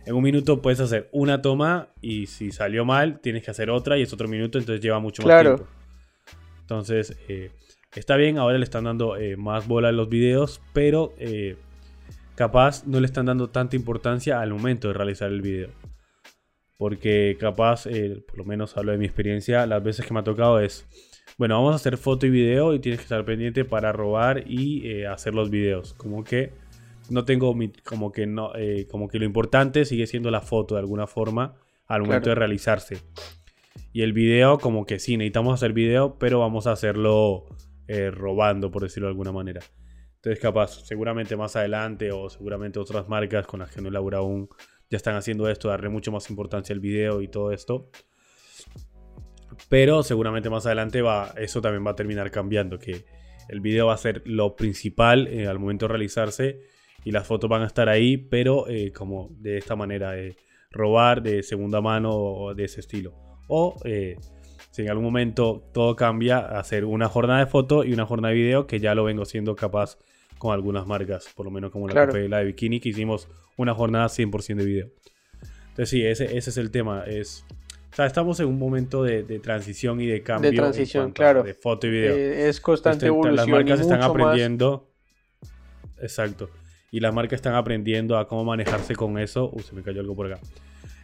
En 0.08 0.16
un 0.16 0.24
minuto 0.24 0.62
puedes 0.62 0.80
hacer 0.80 1.10
una 1.12 1.42
toma 1.42 1.90
y 2.02 2.28
si 2.28 2.54
salió 2.54 2.86
mal 2.86 3.20
tienes 3.20 3.44
que 3.44 3.52
hacer 3.52 3.70
otra 3.70 3.98
y 3.98 4.04
es 4.04 4.14
otro 4.14 4.30
minuto, 4.30 4.58
entonces 4.58 4.82
lleva 4.82 5.00
mucho 5.02 5.22
más 5.22 5.42
tiempo. 5.42 5.68
Entonces, 6.62 7.18
eh, 7.28 7.52
está 7.94 8.16
bien, 8.16 8.38
ahora 8.38 8.58
le 8.58 8.64
están 8.64 8.86
dando 8.86 9.18
eh, 9.18 9.36
más 9.36 9.68
bola 9.68 9.90
a 9.90 9.92
los 9.92 10.08
videos, 10.08 10.62
pero 10.72 11.14
eh, 11.18 11.58
capaz 12.36 12.88
no 12.88 13.02
le 13.02 13.06
están 13.06 13.26
dando 13.26 13.50
tanta 13.50 13.76
importancia 13.76 14.40
al 14.40 14.54
momento 14.54 14.88
de 14.88 14.94
realizar 14.94 15.30
el 15.30 15.42
video. 15.42 15.72
Porque 16.78 17.36
capaz, 17.38 17.84
por 18.28 18.38
lo 18.38 18.46
menos 18.46 18.78
hablo 18.78 18.94
de 18.94 18.98
mi 18.98 19.06
experiencia, 19.06 19.66
las 19.66 19.84
veces 19.84 20.06
que 20.06 20.14
me 20.14 20.22
ha 20.22 20.24
tocado 20.24 20.62
es, 20.62 20.86
bueno, 21.38 21.56
vamos 21.56 21.74
a 21.74 21.76
hacer 21.76 21.98
foto 21.98 22.26
y 22.28 22.30
video 22.30 22.74
y 22.74 22.80
tienes 22.80 23.02
que 23.02 23.04
estar 23.04 23.26
pendiente 23.26 23.66
para 23.66 23.92
robar 23.92 24.50
y 24.50 25.04
hacer 25.04 25.34
los 25.34 25.50
videos. 25.50 25.94
Como 25.96 26.24
que 26.24 26.54
no 27.10 27.26
tengo 27.26 27.54
mi, 27.54 27.70
como 27.70 28.12
que 28.12 28.28
no, 28.28 28.56
eh, 28.56 28.88
como 28.90 29.08
que 29.08 29.20
lo 29.20 29.26
importante 29.26 29.86
sigue 29.86 30.08
siendo 30.08 30.32
la 30.32 30.42
foto 30.42 30.76
de 30.76 30.82
alguna 30.82 31.08
forma 31.08 31.56
al 31.88 32.02
momento 32.02 32.26
Claro. 32.26 32.32
de 32.32 32.48
realizarse. 32.48 32.98
Y 33.94 34.02
el 34.02 34.14
video, 34.14 34.60
como 34.60 34.86
que 34.86 35.00
sí, 35.00 35.18
necesitamos 35.18 35.54
hacer 35.54 35.74
video, 35.74 36.18
pero 36.20 36.40
vamos 36.40 36.68
a 36.68 36.72
hacerlo 36.72 37.46
eh, 37.88 38.12
robando, 38.12 38.70
por 38.70 38.84
decirlo 38.84 39.08
de 39.08 39.12
alguna 39.12 39.32
manera. 39.32 39.62
Entonces, 40.16 40.40
capaz, 40.40 40.86
seguramente 40.86 41.36
más 41.38 41.56
adelante 41.56 42.12
o 42.12 42.30
seguramente 42.30 42.80
otras 42.80 43.08
marcas 43.08 43.48
con 43.48 43.62
las 43.62 43.72
que 43.72 43.82
no 43.82 43.88
elaboro 43.88 44.18
aún 44.18 44.50
ya 44.90 44.98
están 44.98 45.16
haciendo 45.16 45.50
esto, 45.50 45.70
darle 45.70 45.90
mucho 45.90 46.12
más 46.12 46.30
importancia 46.30 46.74
al 46.74 46.80
video 46.80 47.22
y 47.22 47.28
todo 47.28 47.52
esto. 47.52 47.90
Pero 49.70 50.04
seguramente 50.04 50.50
más 50.50 50.66
adelante 50.66 51.02
va, 51.02 51.34
eso 51.38 51.62
también 51.62 51.86
va 51.86 51.92
a 51.92 51.96
terminar 51.96 52.32
cambiando, 52.32 52.80
que 52.80 53.06
el 53.50 53.62
video 53.62 53.88
va 53.88 53.94
a 53.94 53.98
ser 53.98 54.22
lo 54.26 54.56
principal 54.56 55.28
eh, 55.28 55.48
al 55.48 55.60
momento 55.60 55.86
de 55.86 55.90
realizarse 55.90 56.60
y 57.04 57.12
las 57.12 57.26
fotos 57.28 57.50
van 57.50 57.62
a 57.62 57.68
estar 57.68 57.90
ahí, 57.90 58.18
pero 58.18 58.68
eh, 58.68 58.92
como 58.92 59.30
de 59.40 59.58
esta 59.58 59.76
manera, 59.76 60.12
de 60.12 60.36
robar 60.72 61.22
de 61.22 61.44
segunda 61.44 61.82
mano 61.82 62.12
o 62.14 62.54
de 62.54 62.66
ese 62.66 62.80
estilo. 62.82 63.14
O 63.48 63.76
eh, 63.86 64.18
si 64.72 64.82
en 64.82 64.90
algún 64.90 65.06
momento 65.06 65.64
todo 65.74 65.96
cambia, 65.96 66.40
hacer 66.40 66.86
una 66.86 67.08
jornada 67.08 67.40
de 67.40 67.48
foto 67.48 67.84
y 67.84 67.94
una 67.94 68.06
jornada 68.06 68.34
de 68.34 68.40
video, 68.40 68.68
que 68.68 68.80
ya 68.80 68.94
lo 68.94 69.06
vengo 69.06 69.26
siendo 69.26 69.56
capaz 69.56 69.98
con 70.38 70.54
algunas 70.54 70.86
marcas, 70.86 71.30
por 71.36 71.46
lo 71.46 71.52
menos 71.52 71.72
como 71.72 71.88
la, 71.88 71.94
Claro. 71.94 72.14
De 72.14 72.28
la 72.30 72.40
de 72.40 72.46
Bikini, 72.46 72.80
que 72.80 72.90
hicimos 72.90 73.28
una 73.56 73.74
jornada 73.74 74.06
100% 74.08 74.56
de 74.58 74.66
video. 74.66 74.88
Entonces 75.70 75.90
sí, 75.90 76.06
ese, 76.06 76.38
ese 76.38 76.50
es 76.50 76.58
el 76.58 76.70
tema. 76.72 77.04
Es, 77.08 77.46
o 77.92 77.96
sea, 77.96 78.06
estamos 78.06 78.40
en 78.40 78.48
un 78.48 78.60
momento 78.60 79.04
de, 79.04 79.24
de 79.24 79.40
transición 79.40 80.00
y 80.02 80.06
de 80.08 80.22
cambio. 80.22 80.50
en 80.52 80.56
transición, 80.56 81.12
claro. 81.12 81.42
De 81.44 81.54
foto 81.56 81.88
y 81.88 81.90
video. 81.92 82.16
Eh, 82.16 82.50
es 82.50 82.60
constante 82.62 82.98
Este, 82.98 83.08
evolución. 83.08 83.36
Las 83.36 83.48
marcas 83.48 83.80
y 83.80 83.82
están 83.84 84.00
mucho 84.00 84.14
más- 84.14 84.22
aprendiendo. 84.26 84.92
Exacto. 86.00 86.50
Y 86.92 87.00
las 87.00 87.14
marcas 87.14 87.38
están 87.38 87.56
aprendiendo 87.56 88.18
a 88.18 88.28
cómo 88.28 88.44
manejarse 88.46 88.96
con 88.96 89.18
eso. 89.20 89.50
Uy, 89.54 89.62
se 89.64 89.76
me 89.76 89.84
cayó 89.84 90.02
algo 90.02 90.16
por 90.16 90.32
acá. 90.32 90.42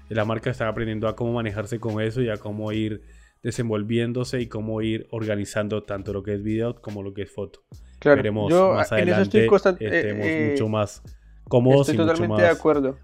la 0.10 0.26
marca 0.26 0.50
están 0.52 0.68
aprendiendo 0.68 1.08
a 1.08 1.16
cómo 1.16 1.34
manejarse 1.34 1.80
con 1.80 2.00
eso 2.02 2.22
y 2.22 2.30
a 2.30 2.38
cómo 2.38 2.72
ir 2.72 3.02
desenvolviéndose 3.42 4.40
y 4.42 4.48
cómo 4.48 4.82
ir 4.82 5.08
organizando 5.12 5.84
tanto 5.84 6.14
lo 6.14 6.24
que 6.24 6.36
es 6.36 6.44
video 6.44 6.76
como 6.82 7.04
lo 7.04 7.14
que 7.14 7.24
es 7.24 7.32
foto. 7.32 7.64
Claro, 8.00 8.18
Veremos 8.18 8.50
yo 8.52 8.74
más 8.74 8.92
en 8.92 8.98
eso 9.00 9.04
adelante 9.16 9.46
estoy 9.46 9.50
constan- 9.50 9.78
estemos 9.82 10.28
eh, 10.28 10.46
eh, 10.46 10.50
mucho 10.52 10.68
más 10.70 11.02
cómodos 11.50 11.82
Estoy 11.90 11.96
y 11.96 11.98
mucho 11.98 12.08
totalmente 12.12 12.34
más 12.44 12.52
de 12.54 12.58
acuerdo. 12.60 12.98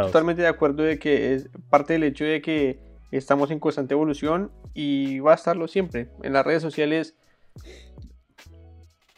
Estoy 0.00 0.06
totalmente 0.06 0.42
de 0.42 0.48
acuerdo 0.48 0.82
de 0.82 0.98
que 0.98 1.34
es 1.34 1.48
parte 1.70 1.92
del 1.92 2.02
hecho 2.04 2.24
de 2.24 2.40
que 2.42 2.78
estamos 3.12 3.50
en 3.52 3.60
constante 3.60 3.94
evolución 3.94 4.50
y 4.74 5.20
va 5.20 5.32
a 5.32 5.34
estarlo 5.36 5.68
siempre. 5.68 6.08
En 6.22 6.32
las 6.32 6.44
redes 6.46 6.62
sociales 6.62 7.14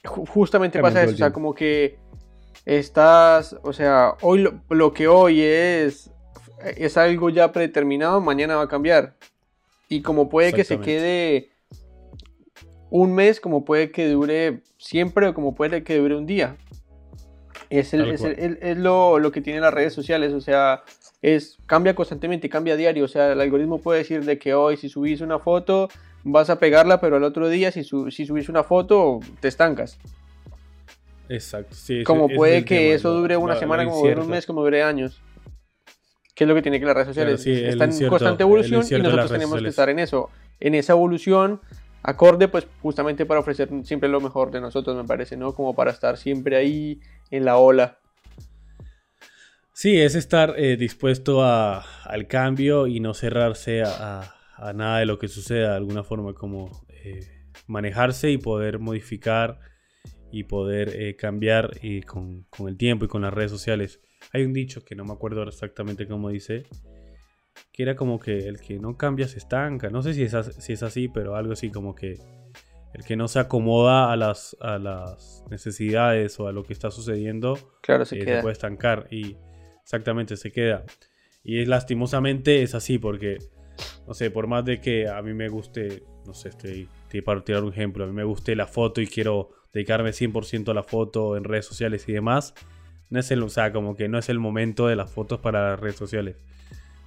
ju- 0.05 0.26
justamente 0.29 0.79
pasa 0.81 1.02
eso, 1.02 1.14
o 1.14 1.16
sea, 1.16 1.33
como 1.33 1.55
que 1.55 1.98
estás, 2.66 3.57
o 3.62 3.72
sea, 3.72 4.14
hoy 4.20 4.40
lo, 4.40 4.61
lo 4.68 4.92
que 4.92 5.09
hoy 5.09 5.40
es 5.40 6.11
es 6.76 6.96
algo 6.96 7.31
ya 7.31 7.52
predeterminado, 7.52 8.20
mañana 8.20 8.57
va 8.57 8.62
a 8.62 8.68
cambiar. 8.68 9.14
Y 9.88 10.02
como 10.02 10.29
puede 10.29 10.52
que 10.52 10.64
se 10.64 10.74
quede 10.85 11.50
un 12.90 13.14
mes, 13.14 13.40
como 13.40 13.64
puede 13.64 13.90
que 13.90 14.09
dure 14.09 14.61
siempre 14.79 15.29
o 15.29 15.35
como 15.35 15.55
puede 15.55 15.85
que 15.85 15.96
dure 15.98 16.16
un 16.16 16.26
día. 16.26 16.57
Es, 17.70 17.92
el- 17.94 18.00
Tal 18.02 18.12
es, 18.12 18.20
cual. 18.20 18.33
el- 18.33 18.38
el- 18.44 18.59
es 18.62 18.76
lo, 18.79 19.18
lo 19.18 19.31
que 19.33 19.40
tienen 19.40 19.62
las 19.62 19.74
redes 19.74 19.92
sociales, 19.92 20.33
o 20.33 20.40
sea, 20.40 20.83
es 21.22 21.59
cambia 21.66 21.94
constantemente, 21.94 22.48
cambia 22.48 22.74
a 22.74 22.76
diario, 22.76 23.05
o 23.05 23.09
sea, 23.09 23.33
el 23.33 23.40
algoritmo 23.40 23.79
puede 23.79 24.00
decir 24.00 24.24
de 24.24 24.38
que 24.38 24.55
hoy 24.55 24.76
si 24.76 24.88
subís 24.88 25.20
una 25.20 25.38
foto 25.38 25.88
vas 26.24 26.50
a 26.50 26.59
pegarla, 26.59 27.00
pero 27.00 27.16
al 27.16 27.24
otro 27.24 27.48
día 27.48 27.70
si, 27.70 27.85
su- 27.85 28.11
si 28.11 28.24
subís 28.26 28.48
una 28.48 28.64
foto 28.64 29.20
te 29.40 29.48
estancas. 29.48 29.98
Exacto. 31.29 31.75
sí, 31.75 32.05
Como 32.05 32.27
ese 32.27 32.35
puede 32.37 32.65
que 32.65 32.79
tema, 32.81 32.95
eso 32.95 33.12
dure 33.12 33.37
una 33.37 33.57
semana, 33.57 33.85
como 33.85 33.97
dure 33.99 34.21
un 34.21 34.29
mes, 34.29 34.47
como 34.47 34.62
dure 34.62 34.83
años. 34.83 35.21
¿Qué 36.35 36.45
es 36.45 36.49
lo 36.49 36.55
que 36.55 36.62
tiene 36.62 36.79
que 36.79 36.85
las 36.87 36.95
redes 36.95 37.15
Claro, 37.15 37.31
sociales? 37.39 37.43
sí, 37.43 37.65
Están 37.65 37.89
en 37.91 37.95
incierto- 37.97 38.11
constante 38.11 38.43
evolución 38.43 38.85
y 38.89 39.03
nosotros 39.03 39.33
tenemos 39.33 39.62
que 39.62 39.69
estar 39.69 39.89
en 39.89 39.99
eso, 39.99 40.31
en 40.61 40.75
esa 40.75 40.93
evolución 40.93 41.61
acorde, 42.03 42.47
pues 42.49 42.67
justamente 42.83 43.25
para 43.27 43.41
ofrecer 43.41 43.69
siempre 43.85 44.09
lo 44.09 44.21
mejor 44.21 44.51
de 44.51 44.61
nosotros, 44.61 44.95
me 44.97 45.05
parece, 45.05 45.37
¿no? 45.37 45.55
Como 45.55 45.75
para 45.75 45.91
estar 45.91 46.17
siempre 46.19 46.57
ahí 46.57 47.01
en 47.31 47.45
la 47.45 47.57
ola. 47.57 47.99
Sí, 49.73 49.99
es 50.01 50.15
estar 50.15 50.55
eh, 50.57 50.77
dispuesto 50.77 51.43
a- 51.43 51.81
al 52.05 52.27
cambio 52.29 52.87
y 52.87 53.01
no 53.01 53.12
cerrarse 53.15 53.83
a, 53.83 54.21
a- 54.21 54.35
a 54.57 54.73
nada 54.73 55.01
de 55.01 55.07
lo 55.07 55.19
que 55.19 55.29
suceda 55.29 55.71
de 55.71 55.77
alguna 55.77 56.03
forma, 56.03 56.33
como 56.33 56.71
eh, 56.89 57.21
manejarse 57.67 58.31
y 58.31 58.39
poder 58.39 58.79
modificar 58.79 59.59
y 60.31 60.45
poder 60.45 60.91
eh, 61.01 61.17
cambiar 61.17 61.79
y 61.83 62.03
con, 62.03 62.45
con 62.51 62.69
el 62.69 62.77
tiempo 62.77 63.05
y 63.05 63.09
con 63.09 63.23
las 63.23 63.33
redes 63.33 63.51
sociales. 63.51 64.01
Hay 64.33 64.45
un 64.45 64.53
dicho 64.53 64.85
que 64.85 64.95
no 64.95 65.05
me 65.05 65.12
acuerdo 65.12 65.43
exactamente 65.45 66.07
cómo 66.07 66.31
dice, 66.31 66.65
que 67.73 67.83
era 67.83 67.97
como 67.97 68.19
que 68.19 68.49
el 68.49 68.61
que 68.61 68.79
no 68.79 68.97
cambia 68.97 69.29
se 69.29 69.39
estanca. 69.39 69.89
No 69.91 70.03
sé 70.03 70.15
si 70.15 70.23
es, 70.23 70.35
si 70.59 70.73
es 70.73 70.83
así, 70.83 71.09
pero 71.09 71.37
algo 71.37 71.53
así 71.53 71.71
como 71.71 71.95
que 71.95 72.19
el 72.95 73.05
que 73.05 73.17
no 73.17 73.29
se 73.29 73.39
acomoda 73.39 74.11
a 74.11 74.17
las, 74.17 74.57
a 74.61 74.79
las 74.79 75.45
necesidades 75.51 76.39
o 76.41 76.49
a 76.49 76.53
lo 76.53 76.62
que 76.65 76.73
está 76.73 76.91
sucediendo 76.91 77.59
Claro, 77.83 78.05
se 78.07 78.17
eh, 78.17 78.21
se 78.21 78.25
queda. 78.25 78.41
puede 78.43 78.53
estancar 78.55 79.07
y 79.11 79.37
exactamente 79.83 80.37
se 80.37 80.51
queda. 80.51 80.85
Y 81.45 81.61
es 81.61 81.69
lastimosamente 81.69 82.62
es 82.62 82.75
así 82.75 82.99
porque, 82.99 83.39
no 84.07 84.15
sé, 84.15 84.31
por 84.31 84.47
más 84.47 84.65
de 84.65 84.81
que 84.81 85.09
a 85.09 85.21
mí 85.23 85.35
me 85.35 85.49
guste, 85.49 86.03
no 86.27 86.35
sé, 86.35 86.49
estoy 86.49 86.89
para 87.25 87.42
tirar 87.45 87.64
un 87.64 87.73
ejemplo, 87.73 88.05
a 88.05 88.07
mí 88.07 88.12
me 88.12 88.25
guste 88.25 88.55
la 88.57 88.66
foto 88.66 89.01
y 89.01 89.07
quiero 89.07 89.51
dedicarme 89.73 90.12
100% 90.12 90.71
a 90.71 90.75
la 90.75 90.83
foto 90.83 91.37
en 91.37 91.45
redes 91.45 91.66
sociales 91.66 92.09
y 92.09 92.12
demás, 92.12 92.55
no 93.11 93.21
es 93.21 93.31
el, 93.31 93.42
o 93.42 93.49
sea, 93.49 93.73
como 93.73 93.97
que 93.97 94.09
no 94.09 94.19
es 94.19 94.29
el 94.29 94.38
momento 94.38 94.87
de 94.88 94.97
las 94.97 95.11
fotos 95.11 95.38
para 95.40 95.71
las 95.71 95.81
redes 95.81 95.97
sociales. 95.97 96.37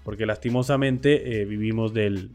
Porque 0.03 0.25
lastimosamente 0.25 1.41
eh, 1.41 1.45
vivimos 1.45 1.93
del, 1.93 2.31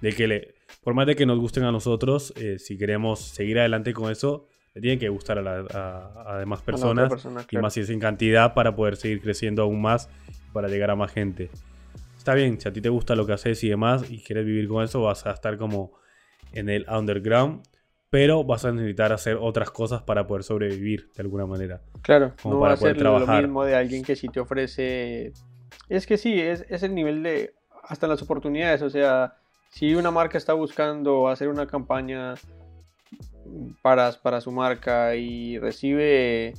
de 0.00 0.12
que 0.14 0.26
le, 0.26 0.54
por 0.82 0.94
más 0.94 1.06
de 1.06 1.14
que 1.16 1.26
nos 1.26 1.38
gusten 1.38 1.64
a 1.64 1.72
nosotros, 1.72 2.32
eh, 2.36 2.58
si 2.58 2.76
queremos 2.78 3.20
seguir 3.20 3.58
adelante 3.58 3.92
con 3.92 4.10
eso, 4.10 4.48
le 4.74 4.80
tiene 4.80 4.98
que 4.98 5.08
gustar 5.08 5.38
a, 5.38 5.42
la- 5.42 5.66
a- 5.72 6.34
a 6.34 6.38
demás 6.38 6.60
A 6.62 6.64
personas 6.64 7.08
persona, 7.10 7.40
y 7.50 7.56
más 7.62 7.74
si 7.74 7.80
es 7.80 7.90
en 7.90 8.00
cantidad 8.00 8.54
para 8.54 8.74
poder 8.74 8.96
seguir 8.96 9.20
creciendo 9.20 9.62
aún 9.62 9.80
más 9.82 10.08
para 10.52 10.68
llegar 10.68 10.90
a 10.90 10.96
más 10.96 11.12
gente. 11.12 11.50
Está 12.16 12.34
bien, 12.34 12.60
si 12.60 12.68
a 12.68 12.72
ti 12.72 12.80
te 12.80 12.88
gusta 12.88 13.14
lo 13.14 13.26
que 13.26 13.32
haces 13.32 13.62
y 13.64 13.68
demás 13.68 14.10
y 14.10 14.18
quieres 14.22 14.44
vivir 14.44 14.68
con 14.68 14.82
eso, 14.84 15.02
vas 15.02 15.26
a 15.26 15.32
estar 15.32 15.56
como 15.56 15.92
en 16.52 16.68
el 16.68 16.86
underground, 16.88 17.62
pero 18.10 18.42
vas 18.44 18.64
a 18.64 18.72
necesitar 18.72 19.12
hacer 19.12 19.36
otras 19.40 19.70
cosas 19.70 20.02
para 20.02 20.26
poder 20.26 20.42
sobrevivir 20.44 21.10
de 21.14 21.22
alguna 21.22 21.46
manera. 21.46 21.80
Claro, 22.02 22.32
como 22.42 22.54
no 22.54 22.60
para 22.60 22.72
va 22.72 22.76
a 22.76 22.80
poder 22.80 22.96
ser 22.96 23.04
lo 23.04 23.10
trabajar. 23.18 23.42
mismo 23.42 23.64
de 23.64 23.74
alguien 23.76 24.02
que 24.04 24.16
sí 24.16 24.28
te 24.28 24.40
ofrece. 24.40 25.32
Es 25.88 26.06
que 26.06 26.16
sí, 26.16 26.40
es, 26.40 26.64
es 26.68 26.82
el 26.82 26.94
nivel 26.94 27.22
de. 27.22 27.52
Hasta 27.82 28.06
las 28.06 28.22
oportunidades. 28.22 28.82
O 28.82 28.90
sea, 28.90 29.34
si 29.70 29.94
una 29.94 30.10
marca 30.10 30.38
está 30.38 30.52
buscando 30.54 31.28
hacer 31.28 31.48
una 31.48 31.66
campaña 31.66 32.34
para, 33.82 34.12
para 34.12 34.40
su 34.40 34.52
marca 34.52 35.14
y 35.16 35.58
recibe. 35.58 36.54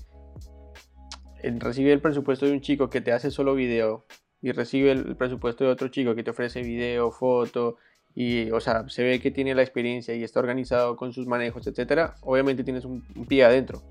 el- 1.42 1.60
Recibe 1.60 1.92
el 1.94 2.02
presupuesto 2.02 2.46
de 2.46 2.52
un 2.54 2.62
chico 2.62 2.90
que 2.90 3.02
te 3.02 3.12
hace 3.12 3.32
solo 3.32 3.56
video 3.56 4.06
y 4.42 4.52
recibe 4.52 4.92
el 4.92 5.16
presupuesto 5.16 5.64
de 5.64 5.70
otro 5.72 5.88
chico 5.90 6.16
que 6.16 6.24
te 6.24 6.32
ofrece 6.32 6.62
video, 6.62 7.12
foto 7.12 7.78
y, 8.16 8.50
o 8.52 8.60
sea, 8.60 8.88
se 8.90 9.04
ve 9.04 9.20
que 9.20 9.32
tiene 9.32 9.56
la 9.56 9.62
experiencia 9.62 10.16
y 10.16 10.24
está 10.24 10.40
organizado 10.40 10.96
con 10.96 11.14
sus 11.14 11.28
manejos, 11.28 11.68
etcétera, 11.68 12.16
obviamente 12.22 12.64
tienes 12.64 12.86
un, 12.86 13.06
un 13.16 13.26
pie 13.26 13.44
adentro. 13.44 13.82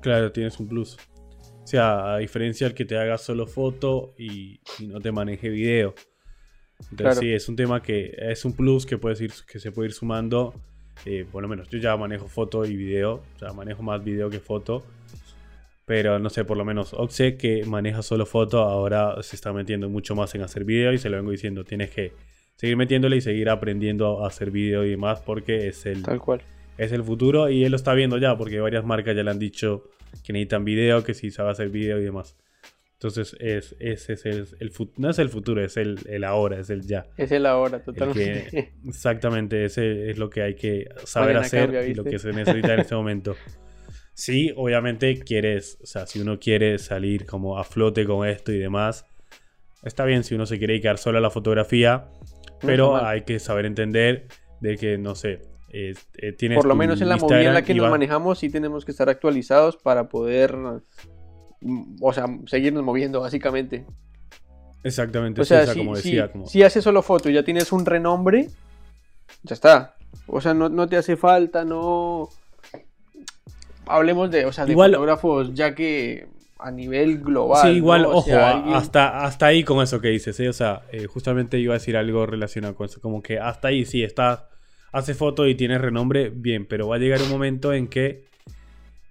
Claro, 0.00 0.32
tienes 0.32 0.58
un 0.58 0.68
plus. 0.68 0.96
O 1.62 1.66
sea, 1.66 2.14
a 2.14 2.18
diferencia 2.18 2.66
del 2.66 2.74
que 2.74 2.84
te 2.84 2.96
haga 2.96 3.18
solo 3.18 3.46
foto 3.46 4.14
y, 4.16 4.60
y 4.78 4.86
no 4.86 5.00
te 5.00 5.12
maneje 5.12 5.50
video. 5.50 5.94
Entonces 6.90 6.96
Claro. 6.96 7.20
sí, 7.20 7.32
es 7.32 7.48
un 7.48 7.56
tema 7.56 7.82
que 7.82 8.14
es 8.16 8.44
un 8.44 8.54
plus 8.54 8.86
que, 8.86 8.98
puedes 8.98 9.20
ir, 9.20 9.32
que 9.46 9.58
se 9.58 9.72
puede 9.72 9.88
ir 9.88 9.94
sumando. 9.94 10.54
Eh, 11.04 11.26
por 11.30 11.42
lo 11.42 11.48
menos 11.48 11.68
yo 11.68 11.78
ya 11.78 11.96
manejo 11.96 12.26
foto 12.28 12.64
y 12.64 12.76
video. 12.76 13.22
O 13.36 13.38
sea, 13.38 13.52
manejo 13.52 13.82
más 13.82 14.02
video 14.02 14.30
que 14.30 14.40
foto. 14.40 14.84
Pero 15.84 16.18
no 16.18 16.28
sé, 16.30 16.44
por 16.44 16.56
lo 16.56 16.64
menos 16.64 16.92
Oxe 16.92 17.36
que 17.36 17.64
maneja 17.64 18.02
solo 18.02 18.26
foto 18.26 18.60
ahora 18.60 19.22
se 19.22 19.36
está 19.36 19.52
metiendo 19.52 19.88
mucho 19.88 20.14
más 20.14 20.34
en 20.34 20.42
hacer 20.42 20.64
video 20.64 20.92
y 20.92 20.98
se 20.98 21.08
lo 21.08 21.16
vengo 21.16 21.30
diciendo. 21.30 21.64
Tienes 21.64 21.90
que 21.90 22.12
seguir 22.58 22.76
metiéndole 22.76 23.16
y 23.16 23.20
seguir 23.20 23.48
aprendiendo 23.48 24.24
a 24.24 24.28
hacer 24.28 24.50
video 24.50 24.84
y 24.84 24.90
demás 24.90 25.20
porque 25.24 25.68
es 25.68 25.86
el, 25.86 26.02
Tal 26.02 26.20
cual. 26.20 26.42
es 26.76 26.92
el 26.92 27.02
futuro 27.04 27.48
y 27.48 27.64
él 27.64 27.70
lo 27.70 27.76
está 27.76 27.94
viendo 27.94 28.18
ya 28.18 28.36
porque 28.36 28.60
varias 28.60 28.84
marcas 28.84 29.16
ya 29.16 29.22
le 29.22 29.30
han 29.30 29.38
dicho 29.38 29.84
que 30.24 30.32
necesitan 30.32 30.64
video, 30.64 31.04
que 31.04 31.14
si 31.14 31.30
sabe 31.30 31.50
hacer 31.50 31.68
video 31.70 31.98
y 31.98 32.04
demás. 32.04 32.36
Entonces 32.94 33.36
es, 33.38 33.76
ese 33.78 34.14
es 34.14 34.26
el, 34.26 34.48
el 34.58 34.72
no 34.96 35.08
es 35.10 35.20
el 35.20 35.28
futuro, 35.28 35.62
es 35.64 35.76
el, 35.76 36.00
el 36.08 36.24
ahora, 36.24 36.58
es 36.58 36.68
el 36.68 36.82
ya. 36.84 37.06
Es 37.16 37.30
el 37.30 37.46
ahora, 37.46 37.80
totalmente. 37.80 38.48
que- 38.50 38.72
exactamente, 38.88 39.64
ese 39.64 40.10
es 40.10 40.18
lo 40.18 40.28
que 40.28 40.42
hay 40.42 40.54
que 40.56 40.88
saber 41.04 41.36
hacer 41.36 41.88
y 41.88 41.94
lo 41.94 42.02
que 42.02 42.18
se 42.18 42.32
necesita 42.32 42.74
en 42.74 42.80
este 42.80 42.96
momento. 42.96 43.36
Sí, 44.14 44.52
obviamente 44.56 45.20
quieres, 45.20 45.78
o 45.80 45.86
sea, 45.86 46.06
si 46.08 46.18
uno 46.20 46.40
quiere 46.40 46.78
salir 46.78 47.24
como 47.24 47.56
a 47.56 47.62
flote 47.62 48.04
con 48.04 48.26
esto 48.26 48.50
y 48.50 48.58
demás, 48.58 49.06
está 49.84 50.04
bien 50.04 50.24
si 50.24 50.34
uno 50.34 50.44
se 50.44 50.58
quiere 50.58 50.72
dedicar 50.72 50.98
solo 50.98 51.18
a 51.18 51.20
la 51.20 51.30
fotografía, 51.30 52.06
pero 52.60 52.96
hay 52.96 53.22
que 53.22 53.38
saber 53.38 53.66
entender 53.66 54.26
de 54.60 54.76
que, 54.76 54.98
no 54.98 55.14
sé, 55.14 55.42
eh, 55.70 55.94
eh, 56.16 56.32
tienes 56.32 56.56
Por 56.56 56.66
lo 56.66 56.74
menos 56.74 57.00
en 57.00 57.08
la 57.08 57.16
movida 57.16 57.42
en 57.42 57.54
la 57.54 57.62
que 57.62 57.74
nos 57.74 57.86
va- 57.86 57.90
manejamos, 57.90 58.38
sí 58.38 58.48
tenemos 58.50 58.84
que 58.84 58.90
estar 58.92 59.08
actualizados 59.08 59.76
para 59.76 60.08
poder, 60.08 60.56
mm, 61.60 61.96
o 62.00 62.12
sea, 62.12 62.26
seguirnos 62.46 62.82
moviendo, 62.82 63.20
básicamente. 63.20 63.84
Exactamente, 64.82 65.40
O 65.40 65.44
sí, 65.44 65.48
sea, 65.48 65.64
sea, 65.64 65.74
si, 65.74 65.78
como 65.80 65.96
si- 65.96 66.02
decía, 66.10 66.32
como... 66.32 66.46
si 66.46 66.62
haces 66.62 66.82
solo 66.84 67.02
foto 67.02 67.28
y 67.28 67.34
ya 67.34 67.42
tienes 67.42 67.72
un 67.72 67.84
renombre, 67.84 68.48
ya 69.42 69.54
está. 69.54 69.96
O 70.26 70.40
sea, 70.40 70.54
no, 70.54 70.68
no 70.68 70.88
te 70.88 70.96
hace 70.96 71.16
falta, 71.16 71.64
no... 71.64 72.28
Hablemos 73.86 74.30
de, 74.30 74.44
o 74.44 74.52
sea, 74.52 74.66
de 74.66 74.72
Igual- 74.72 74.92
fotógrafos, 74.92 75.54
ya 75.54 75.74
que 75.74 76.28
a 76.58 76.70
nivel 76.70 77.20
global. 77.20 77.62
Sí, 77.62 77.76
igual, 77.76 78.04
ojo, 78.04 78.20
sea, 78.24 78.46
a- 78.48 78.50
alguien- 78.50 78.76
hasta, 78.78 79.24
hasta 79.24 79.46
ahí 79.46 79.64
con 79.64 79.82
eso 79.82 80.00
que 80.00 80.08
dices, 80.08 80.38
¿eh? 80.40 80.48
O 80.48 80.52
sea, 80.52 80.82
eh, 80.92 81.06
justamente 81.06 81.58
iba 81.58 81.74
a 81.74 81.78
decir 81.78 81.96
algo 81.96 82.26
relacionado 82.26 82.74
con 82.74 82.86
eso, 82.86 83.00
como 83.00 83.22
que 83.22 83.38
hasta 83.38 83.68
ahí 83.68 83.84
sí, 83.84 84.02
estás, 84.02 84.44
hace 84.92 85.14
foto 85.14 85.46
y 85.46 85.54
tienes 85.54 85.80
renombre, 85.80 86.30
bien, 86.30 86.66
pero 86.66 86.88
va 86.88 86.96
a 86.96 86.98
llegar 86.98 87.22
un 87.22 87.30
momento 87.30 87.72
en 87.72 87.88
que 87.88 88.28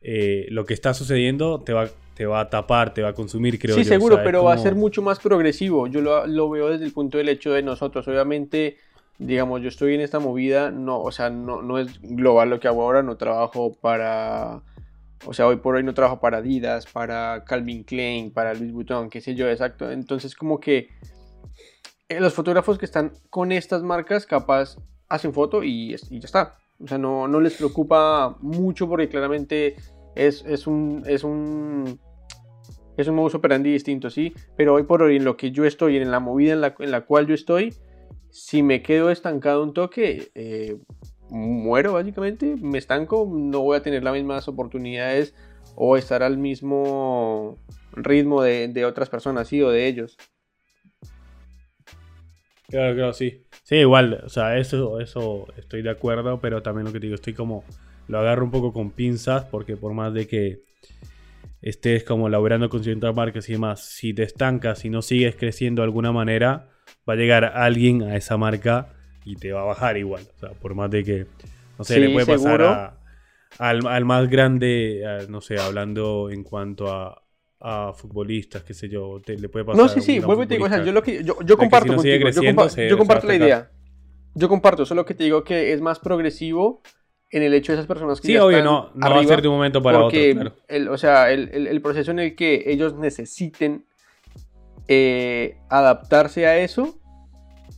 eh, 0.01 0.47
lo 0.51 0.65
que 0.65 0.73
está 0.73 0.93
sucediendo 0.93 1.61
te 1.63 1.73
va, 1.73 1.89
te 2.15 2.25
va 2.25 2.41
a 2.41 2.49
tapar, 2.49 2.93
te 2.93 3.01
va 3.01 3.09
a 3.09 3.13
consumir, 3.13 3.59
creo 3.59 3.77
sí, 3.77 3.83
yo. 3.83 3.91
o 3.91 3.93
seguro, 3.93 4.15
sea, 4.15 4.23
pero 4.23 4.43
va 4.43 4.53
a 4.53 4.57
ser 4.57 4.75
mucho 4.75 5.01
más 5.01 5.19
progresivo. 5.19 5.87
Yo 5.87 6.01
lo, 6.01 6.25
lo 6.27 6.49
veo 6.49 6.69
desde 6.69 6.85
el 6.85 6.93
punto 6.93 7.17
del 7.17 7.29
hecho 7.29 7.51
de 7.53 7.63
nosotros. 7.63 8.07
Obviamente, 8.07 8.77
digamos, 9.17 9.61
yo 9.61 9.67
estoy 9.69 9.95
en 9.95 10.01
esta 10.01 10.19
movida, 10.19 10.71
no, 10.71 10.99
o 11.01 11.11
sea, 11.11 11.29
no, 11.29 11.61
no 11.61 11.77
es 11.79 11.99
global 12.01 12.49
lo 12.49 12.59
que 12.59 12.67
hago 12.67 12.83
ahora, 12.83 13.03
no 13.03 13.17
trabajo 13.17 13.73
para, 13.79 14.63
o 15.25 15.33
sea, 15.33 15.47
hoy 15.47 15.57
por 15.57 15.75
hoy 15.75 15.83
no 15.83 15.93
trabajo 15.93 16.19
para 16.19 16.37
Adidas, 16.37 16.85
para 16.85 17.43
Calvin 17.45 17.83
Klein, 17.83 18.31
para 18.31 18.53
Louis 18.53 18.71
Vuitton, 18.71 19.09
qué 19.09 19.21
sé 19.21 19.35
yo, 19.35 19.49
exacto. 19.49 19.91
Entonces, 19.91 20.35
como 20.35 20.59
que 20.59 20.89
eh, 22.09 22.19
los 22.19 22.33
fotógrafos 22.33 22.77
que 22.77 22.85
están 22.85 23.13
con 23.29 23.51
estas 23.51 23.83
marcas, 23.83 24.25
capaz, 24.25 24.77
hacen 25.09 25.33
foto 25.33 25.63
y, 25.63 25.95
y 26.09 26.19
ya 26.19 26.25
está. 26.25 26.57
O 26.79 26.87
sea, 26.87 26.97
no, 26.97 27.27
no 27.27 27.39
les 27.39 27.55
preocupa 27.55 28.37
mucho 28.41 28.87
porque 28.87 29.09
claramente 29.09 29.75
es, 30.15 30.43
es 30.45 30.67
un... 30.67 31.03
Es 31.05 31.23
un 31.23 31.99
es 32.97 33.07
un 33.07 33.13
modus 33.13 33.35
operandi 33.35 33.71
distinto, 33.71 34.09
sí, 34.09 34.33
pero 34.55 34.73
hoy 34.73 34.81
por 34.81 35.03
hoy 35.03 35.17
en 35.17 35.23
lo 35.23 35.37
que 35.37 35.51
yo 35.51 35.65
estoy, 35.65 35.97
en 35.97 36.09
la 36.09 36.19
movida 36.19 36.53
en 36.53 36.61
la, 36.61 36.75
en 36.79 36.89
la 36.89 37.01
cual 37.01 37.27
yo 37.27 37.35
estoy, 37.35 37.75
si 38.31 38.63
me 38.63 38.81
quedo 38.81 39.11
estancado 39.11 39.63
un 39.63 39.73
toque, 39.73 40.31
eh, 40.33 40.77
muero 41.29 41.93
básicamente, 41.93 42.55
me 42.59 42.77
estanco, 42.77 43.27
no 43.31 43.61
voy 43.61 43.77
a 43.77 43.81
tener 43.81 44.03
las 44.03 44.13
mismas 44.13 44.47
oportunidades 44.47 45.33
o 45.75 45.97
estar 45.97 46.23
al 46.23 46.37
mismo 46.37 47.57
ritmo 47.91 48.41
de, 48.41 48.67
de 48.67 48.85
otras 48.85 49.09
personas, 49.09 49.47
sí, 49.47 49.61
o 49.61 49.69
de 49.69 49.87
ellos. 49.87 50.17
Claro, 52.69 52.95
claro, 52.95 53.13
sí. 53.13 53.43
Sí, 53.63 53.75
igual, 53.75 54.21
o 54.25 54.29
sea, 54.29 54.57
eso, 54.57 54.99
eso 54.99 55.45
estoy 55.57 55.81
de 55.81 55.89
acuerdo, 55.89 56.39
pero 56.39 56.61
también 56.61 56.85
lo 56.85 56.93
que 56.93 56.99
digo, 56.99 57.15
estoy 57.15 57.33
como, 57.33 57.63
lo 58.07 58.19
agarro 58.19 58.43
un 58.43 58.51
poco 58.51 58.73
con 58.73 58.91
pinzas, 58.91 59.45
porque 59.45 59.77
por 59.77 59.93
más 59.93 60.13
de 60.13 60.27
que 60.27 60.61
estés 61.61 62.03
como 62.03 62.29
laborando 62.29 62.69
con 62.69 62.83
ciertas 62.83 63.15
marcas 63.15 63.49
y 63.49 63.53
demás, 63.53 63.83
si 63.83 64.13
te 64.13 64.23
estancas 64.23 64.85
y 64.85 64.89
no 64.89 65.01
sigues 65.01 65.35
creciendo 65.35 65.81
de 65.81 65.85
alguna 65.85 66.11
manera, 66.11 66.69
va 67.07 67.13
a 67.13 67.17
llegar 67.17 67.45
alguien 67.45 68.03
a 68.03 68.15
esa 68.15 68.37
marca 68.37 68.96
y 69.27 69.35
te 69.35 69.51
va 69.51 69.61
a 69.61 69.65
bajar 69.65 69.97
igual. 69.97 70.23
O 70.37 70.39
sea, 70.39 70.49
por 70.51 70.73
más 70.73 70.89
de 70.89 71.03
que, 71.03 71.25
no 71.77 71.83
sé, 71.83 71.99
le 71.99 72.09
puede 72.09 72.25
pasar 72.25 72.97
al, 73.59 74.05
más 74.05 74.29
grande, 74.29 75.25
no 75.29 75.41
sé, 75.41 75.59
hablando 75.59 76.29
en 76.31 76.43
cuanto 76.43 76.91
a, 76.91 77.21
a 77.59 77.91
futbolistas, 77.93 78.63
qué 78.63 78.73
sé 78.73 78.87
yo, 78.87 79.19
le 79.25 79.49
puede 79.49 79.65
pasar. 79.65 79.81
No, 79.81 79.89
sí, 79.89 79.99
sí, 79.99 80.19
vuelvo 80.19 80.43
y 80.43 80.47
te 80.47 80.53
digo, 80.53 80.65
o 80.65 80.69
sea, 80.69 80.83
yo, 80.83 80.93
lo 80.93 81.03
que, 81.03 81.23
yo, 81.23 81.37
yo 81.43 81.57
comparto 81.57 81.93
contigo, 81.95 82.29
yo, 82.29 82.97
comparto 82.97 83.27
la 83.27 83.35
idea. 83.35 83.71
Yo 84.33 84.47
comparto, 84.47 84.85
solo 84.85 85.03
que 85.03 85.13
te 85.13 85.25
digo 85.25 85.43
que 85.43 85.73
es 85.73 85.81
más 85.81 85.99
progresivo 85.99 86.81
en 87.31 87.43
el 87.43 87.53
hecho 87.53 87.73
de 87.73 87.79
esas 87.79 87.87
personas 87.87 88.21
que 88.21 88.27
sí, 88.27 88.37
obvio, 88.37 88.63
no, 88.63 88.91
no 88.93 89.09
va 89.09 89.19
a 89.19 89.23
ser 89.25 89.41
de 89.41 89.49
un 89.49 89.55
momento 89.55 89.81
para 89.81 90.05
otro. 90.05 90.17
Claro. 90.17 90.53
El, 90.67 90.87
o 90.87 90.97
sea, 90.97 91.31
el, 91.31 91.67
el, 91.67 91.81
proceso 91.81 92.11
en 92.11 92.19
el 92.19 92.35
que 92.35 92.63
ellos 92.67 92.95
necesiten 92.95 93.85
eh, 94.87 95.57
adaptarse 95.69 96.45
a 96.45 96.57
eso 96.59 96.97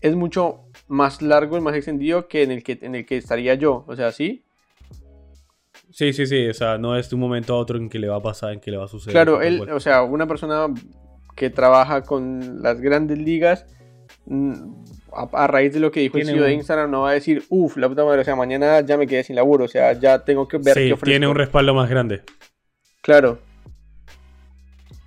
es 0.02 0.16
mucho 0.16 0.69
más 0.90 1.22
largo 1.22 1.58
y 1.58 1.62
más 1.62 1.76
extendido 1.76 2.28
que 2.28 2.44
en 2.44 2.52
el 2.52 2.64
que, 2.64 2.80
en 2.82 2.96
el 2.96 3.06
que 3.06 3.16
estaría 3.16 3.54
yo. 3.54 3.86
O 3.88 3.96
sea, 3.96 4.12
¿sí? 4.12 4.44
Sí, 5.92 6.12
sí, 6.14 6.26
sí. 6.26 6.48
O 6.50 6.54
sea, 6.54 6.78
no 6.78 6.98
es 6.98 7.10
de 7.10 7.16
un 7.16 7.22
momento 7.22 7.54
a 7.54 7.58
otro 7.58 7.78
en 7.78 7.90
que 7.90 8.00
le 8.00 8.10
va 8.10 8.18
a 8.18 8.22
pasar, 8.22 8.54
en 8.54 8.60
que 8.60 8.72
le 8.72 8.78
va 8.78 8.86
a 8.86 8.88
suceder. 8.88 9.14
Claro, 9.14 9.42
él, 9.42 9.70
o 9.72 9.80
sea, 9.80 10.04
una 10.04 10.28
persona 10.28 10.68
que 11.36 11.50
trabaja 11.50 12.02
con 12.02 12.62
las 12.62 12.82
grandes 12.82 13.18
ligas 13.18 13.66
mm, 14.26 14.54
a, 15.14 15.48
raíz 15.48 15.74
de 15.74 15.80
lo 15.80 15.92
que 15.92 16.02
dijo 16.02 16.18
el 16.18 16.26
CEO 16.26 16.44
de 16.44 16.54
Instagram, 16.54 16.92
no 16.92 17.02
va 17.04 17.12
a 17.12 17.14
decir, 17.14 17.44
uff, 17.50 17.78
la 17.78 17.88
puta 17.88 18.04
madre, 18.04 18.22
o 18.22 18.24
sea, 18.24 18.36
mañana 18.36 18.82
ya 18.82 18.98
me 18.98 19.08
quedé 19.08 19.24
sin 19.24 19.36
laburo, 19.36 19.66
o 19.66 19.68
sea, 19.68 19.94
ya 19.94 20.20
tengo 20.26 20.48
que 20.48 20.58
ver 20.58 20.74
sí, 20.76 20.94
tiene 21.04 21.28
un 21.28 21.36
respaldo 21.36 21.74
más 21.74 21.90
grande. 21.90 22.22
Claro. 23.02 23.40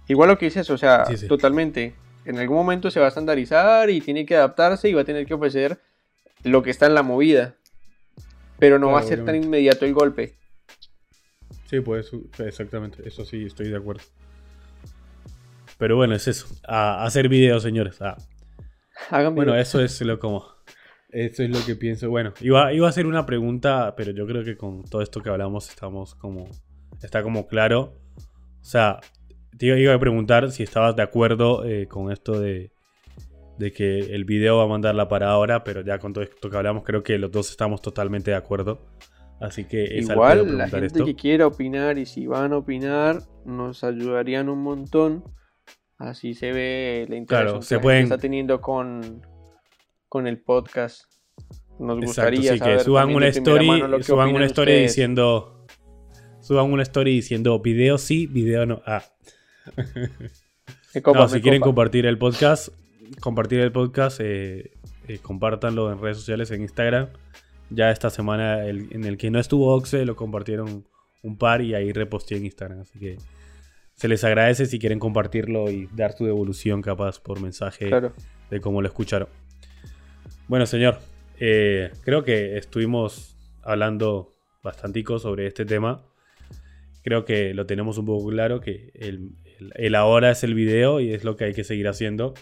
Igual 0.09 0.31
lo 0.31 0.39
que 0.39 0.47
dices, 0.47 0.71
o 0.71 0.79
sea, 0.79 1.05
totalmente. 1.29 1.95
En 2.25 2.39
algún 2.39 2.57
momento 2.57 2.91
se 2.91 3.01
va 3.01 3.07
a 3.07 3.09
estandarizar 3.09 3.91
y 3.91 4.01
tiene 4.01 4.25
que 4.25 4.37
adaptarse 4.37 4.89
y 4.89 4.95
va 4.95 5.03
a 5.03 5.05
tener 5.05 5.27
que 5.27 5.35
ofrecer 5.35 5.79
lo 6.45 6.63
que 6.63 6.71
está 6.71 6.87
en 6.87 6.95
la 6.95 7.03
movida. 7.03 7.57
Pero 8.59 8.79
no 8.79 8.93
va 8.93 9.01
a 9.01 9.03
ser 9.03 9.25
tan 9.25 9.37
inmediato 9.37 9.85
el 9.85 9.93
golpe. 9.93 10.37
Sí, 11.67 11.81
pues 11.81 12.11
exactamente, 12.39 13.07
eso 13.07 13.25
sí, 13.25 13.47
estoy 13.47 13.69
de 13.69 13.77
acuerdo. 13.77 14.03
Pero 15.79 15.97
bueno, 15.97 16.15
es 16.15 16.29
eso. 16.29 16.47
A, 16.69 17.05
hacer 17.05 17.29
videos, 17.29 17.63
señores. 17.63 18.01
A, 18.03 18.17
bueno, 19.31 19.57
eso 19.57 19.81
es 19.81 20.01
lo 20.03 20.19
como. 20.21 20.47
Eso 21.09 21.43
es 21.43 21.51
lo 21.51 21.65
que 21.65 21.75
pienso. 21.75 22.09
Bueno, 22.09 22.35
iba, 22.41 22.73
iba 22.73 22.87
a 22.87 22.91
hacer 22.91 23.07
una 23.07 23.27
pregunta, 23.27 23.95
pero 23.97 24.13
yo 24.13 24.27
creo 24.27 24.45
que 24.45 24.57
con 24.57 24.85
todo 24.85 25.03
esto 25.03 25.23
que 25.23 25.31
hablamos 25.31 25.69
estamos 25.71 26.15
como. 26.15 26.49
Está 27.03 27.23
como 27.23 27.49
claro. 27.49 27.95
O 28.61 28.65
sea, 28.65 29.01
te 29.59 29.67
iba 29.79 29.95
a 29.95 29.99
preguntar 29.99 30.51
si 30.51 30.63
estabas 30.63 30.97
de 30.97 31.03
acuerdo 31.03 31.65
eh, 31.65 31.87
con 31.87 32.11
esto 32.11 32.39
de, 32.39 32.73
de 33.59 33.73
que 33.73 33.99
el 33.99 34.25
video 34.25 34.59
va 34.59 34.65
a 34.65 34.69
mandarla 34.69 35.09
para 35.09 35.31
ahora, 35.31 35.65
pero 35.65 35.83
ya 35.83 35.99
con 35.99 36.13
todo 36.13 36.25
esto 36.25 36.51
que 36.51 36.57
hablamos, 36.57 36.85
creo 36.85 37.03
que 37.03 37.19
los 37.19 37.31
dos 37.31 37.51
estamos 37.51 37.83
totalmente 37.83 38.31
de 38.31 38.37
acuerdo. 38.37 38.81
Así 39.41 39.65
que 39.65 39.99
es 39.99 40.09
igual 40.09 40.57
la 40.57 40.69
gente 40.69 41.05
que 41.05 41.17
quiera 41.17 41.47
opinar 41.49 41.99
y 41.99 42.07
si 42.07 42.27
van 42.29 42.53
a 42.53 42.59
opinar 42.59 43.23
nos 43.45 43.83
ayudarían 43.83 44.49
un 44.49 44.63
montón 44.63 45.25
Así 46.03 46.35
se 46.35 46.51
ve 46.51 47.07
la 47.09 47.15
interacción 47.15 47.81
que 47.81 48.01
está 48.01 48.19
teniendo 48.19 48.61
con, 48.61 49.23
con 50.09 50.27
el 50.27 50.41
podcast. 50.41 51.05
Nos 51.79 52.01
gustaría 52.01 52.59
que 52.59 52.81
suban 52.81 53.15
una 53.15 53.29
story, 53.29 53.69
suban 54.03 54.35
una 54.35 54.47
story 54.47 54.81
diciendo 54.81 55.65
suban 56.41 56.73
una 56.73 56.83
story 56.83 57.13
diciendo 57.13 57.61
video 57.61 57.99
sí, 57.99 58.27
video 58.27 58.67
no. 58.67 58.83
Ah. 58.85 59.05
no, 61.15 61.29
si 61.29 61.41
quieren 61.41 61.61
compartir 61.61 62.07
el 62.07 62.19
podcast, 62.19 62.69
compartir 63.21 63.61
el 63.61 63.73
podcast, 63.73 64.21
eh, 64.21 64.73
eh, 65.09 65.19
compártanlo 65.21 65.93
en 65.93 66.01
redes 66.01 66.19
sociales, 66.19 66.51
en 66.51 66.63
Instagram. 66.63 67.09
Ya 67.71 67.91
esta 67.91 68.11
semana 68.11 68.67
en 68.67 69.05
el 69.05 69.17
que 69.17 69.31
no 69.31 69.39
estuvo 69.39 69.75
Oxe 69.75 70.05
lo 70.05 70.15
compartieron 70.15 70.85
un 71.23 71.39
par 71.39 71.63
y 71.63 71.75
ahí 71.75 71.93
reposté 71.93 72.37
en 72.37 72.45
Instagram. 72.45 72.81
Así 72.81 72.99
que 72.99 73.17
se 73.95 74.09
les 74.09 74.25
agradece 74.25 74.67
si 74.67 74.79
quieren 74.79 74.99
compartirlo 74.99 75.71
y 75.71 75.89
dar 75.95 76.13
su 76.13 76.25
devolución 76.27 76.83
capaz 76.83 77.21
por 77.21 77.41
mensaje 77.41 77.91
de 78.51 78.61
cómo 78.61 78.83
lo 78.83 78.89
escucharon. 78.89 79.29
Bueno, 80.49 80.67
señor, 80.67 80.99
eh, 81.39 81.91
creo 82.03 82.25
que 82.25 82.59
estuvimos 82.59 83.37
hablando 83.63 84.33
bastantico 84.63 85.19
sobre 85.19 85.47
este 85.47 85.65
tema. 85.65 86.03
Creo 87.03 87.25
que 87.25 87.53
lo 87.55 87.67
tenemos 87.67 87.99
un 87.99 88.07
poco 88.07 88.29
claro, 88.29 88.61
que 88.61 88.93
el, 88.95 89.95
ahora 89.95 90.31
es 90.31 90.45
el 90.45 90.55
video 90.55 91.01
y 91.01 91.13
es 91.13 91.25
lo 91.25 91.37
que 91.37 91.45
hay 91.45 91.55
que 91.55 91.65
seguir 91.65 91.89
haciendo. 91.89 92.35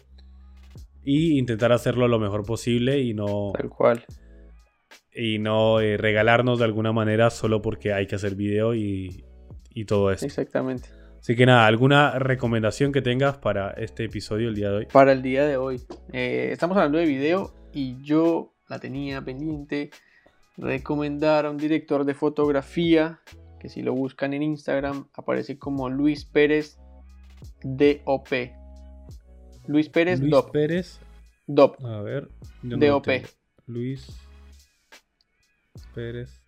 Y 1.02 1.38
intentar 1.38 1.72
hacerlo 1.72 2.08
lo 2.08 2.18
mejor 2.18 2.44
posible 2.44 3.00
y 3.00 3.14
no... 3.14 3.52
Tal 3.56 3.70
cual. 3.70 4.04
Y 5.14 5.38
no 5.38 5.80
eh, 5.80 5.96
regalarnos 5.96 6.58
de 6.58 6.66
alguna 6.66 6.92
manera 6.92 7.30
solo 7.30 7.62
porque 7.62 7.92
hay 7.94 8.06
que 8.06 8.16
hacer 8.16 8.34
video 8.34 8.74
y, 8.74 9.24
y 9.74 9.86
todo 9.86 10.10
eso. 10.12 10.26
Exactamente. 10.26 10.90
Así 11.18 11.36
que 11.36 11.44
nada, 11.46 11.66
¿alguna 11.66 12.18
recomendación 12.18 12.92
que 12.92 13.02
tengas 13.02 13.36
para 13.36 13.72
este 13.72 14.04
episodio 14.04 14.48
el 14.48 14.54
día 14.54 14.70
de 14.70 14.76
hoy? 14.76 14.86
Para 14.92 15.12
el 15.12 15.22
día 15.22 15.44
de 15.44 15.56
hoy. 15.56 15.80
Eh, 16.12 16.48
estamos 16.50 16.76
hablando 16.76 16.98
de 16.98 17.04
video 17.04 17.52
y 17.72 18.02
yo 18.02 18.54
la 18.68 18.78
tenía 18.78 19.22
pendiente. 19.22 19.90
Recomendar 20.56 21.46
a 21.46 21.50
un 21.50 21.58
director 21.58 22.04
de 22.04 22.14
fotografía 22.14 23.20
que 23.60 23.68
si 23.68 23.82
lo 23.82 23.94
buscan 23.94 24.32
en 24.32 24.42
Instagram 24.42 25.06
aparece 25.14 25.58
como 25.58 25.88
Luis 25.88 26.24
Pérez 26.24 26.78
DOP. 27.62 28.28
Luis 29.68 29.88
Pérez 29.88 30.20
Luis 30.20 30.34
Pérez 30.52 30.98
DOP. 31.46 31.84
A 31.84 32.00
ver. 32.00 32.28
DOP. 32.62 33.08
Luis 33.66 34.08
Pérez 35.94 36.42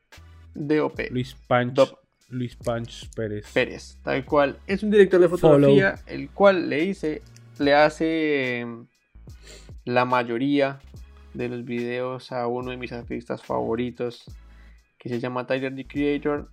DOP. 0.54 0.98
Luis 1.10 1.36
Panch. 1.46 1.74
DOP. 1.74 1.98
Luis 2.28 2.56
Panch 2.56 3.10
Pérez. 3.14 3.52
Pérez, 3.52 3.98
tal 4.02 4.24
cual. 4.24 4.58
Es 4.66 4.82
un 4.82 4.90
director 4.90 5.20
de 5.20 5.28
fotografía, 5.28 5.96
el 6.06 6.30
cual 6.30 6.70
le 6.70 6.80
dice, 6.86 7.22
le 7.58 7.74
hace 7.74 8.60
em, 8.60 8.86
la 9.84 10.06
mayoría 10.06 10.80
de 11.34 11.48
los 11.50 11.64
videos 11.64 12.32
a 12.32 12.46
uno 12.46 12.70
de 12.70 12.78
mis 12.78 12.92
artistas 12.92 13.42
favoritos, 13.42 14.24
que 14.98 15.10
se 15.10 15.20
llama 15.20 15.46
Tyler 15.46 15.74
the 15.74 15.86
Creator. 15.86 16.50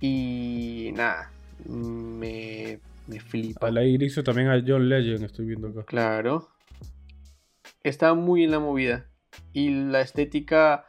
Y 0.00 0.90
nada, 0.94 1.30
me, 1.68 2.78
me 3.06 3.20
flipa. 3.20 3.68
A 3.68 3.84
hizo 3.84 4.22
también 4.22 4.48
a 4.48 4.62
John 4.66 4.88
Legend, 4.88 5.24
estoy 5.24 5.46
viendo 5.46 5.68
acá. 5.68 5.84
Claro. 5.84 6.48
Está 7.82 8.14
muy 8.14 8.44
en 8.44 8.50
la 8.50 8.58
movida. 8.58 9.06
Y 9.52 9.70
la 9.70 10.00
estética 10.00 10.86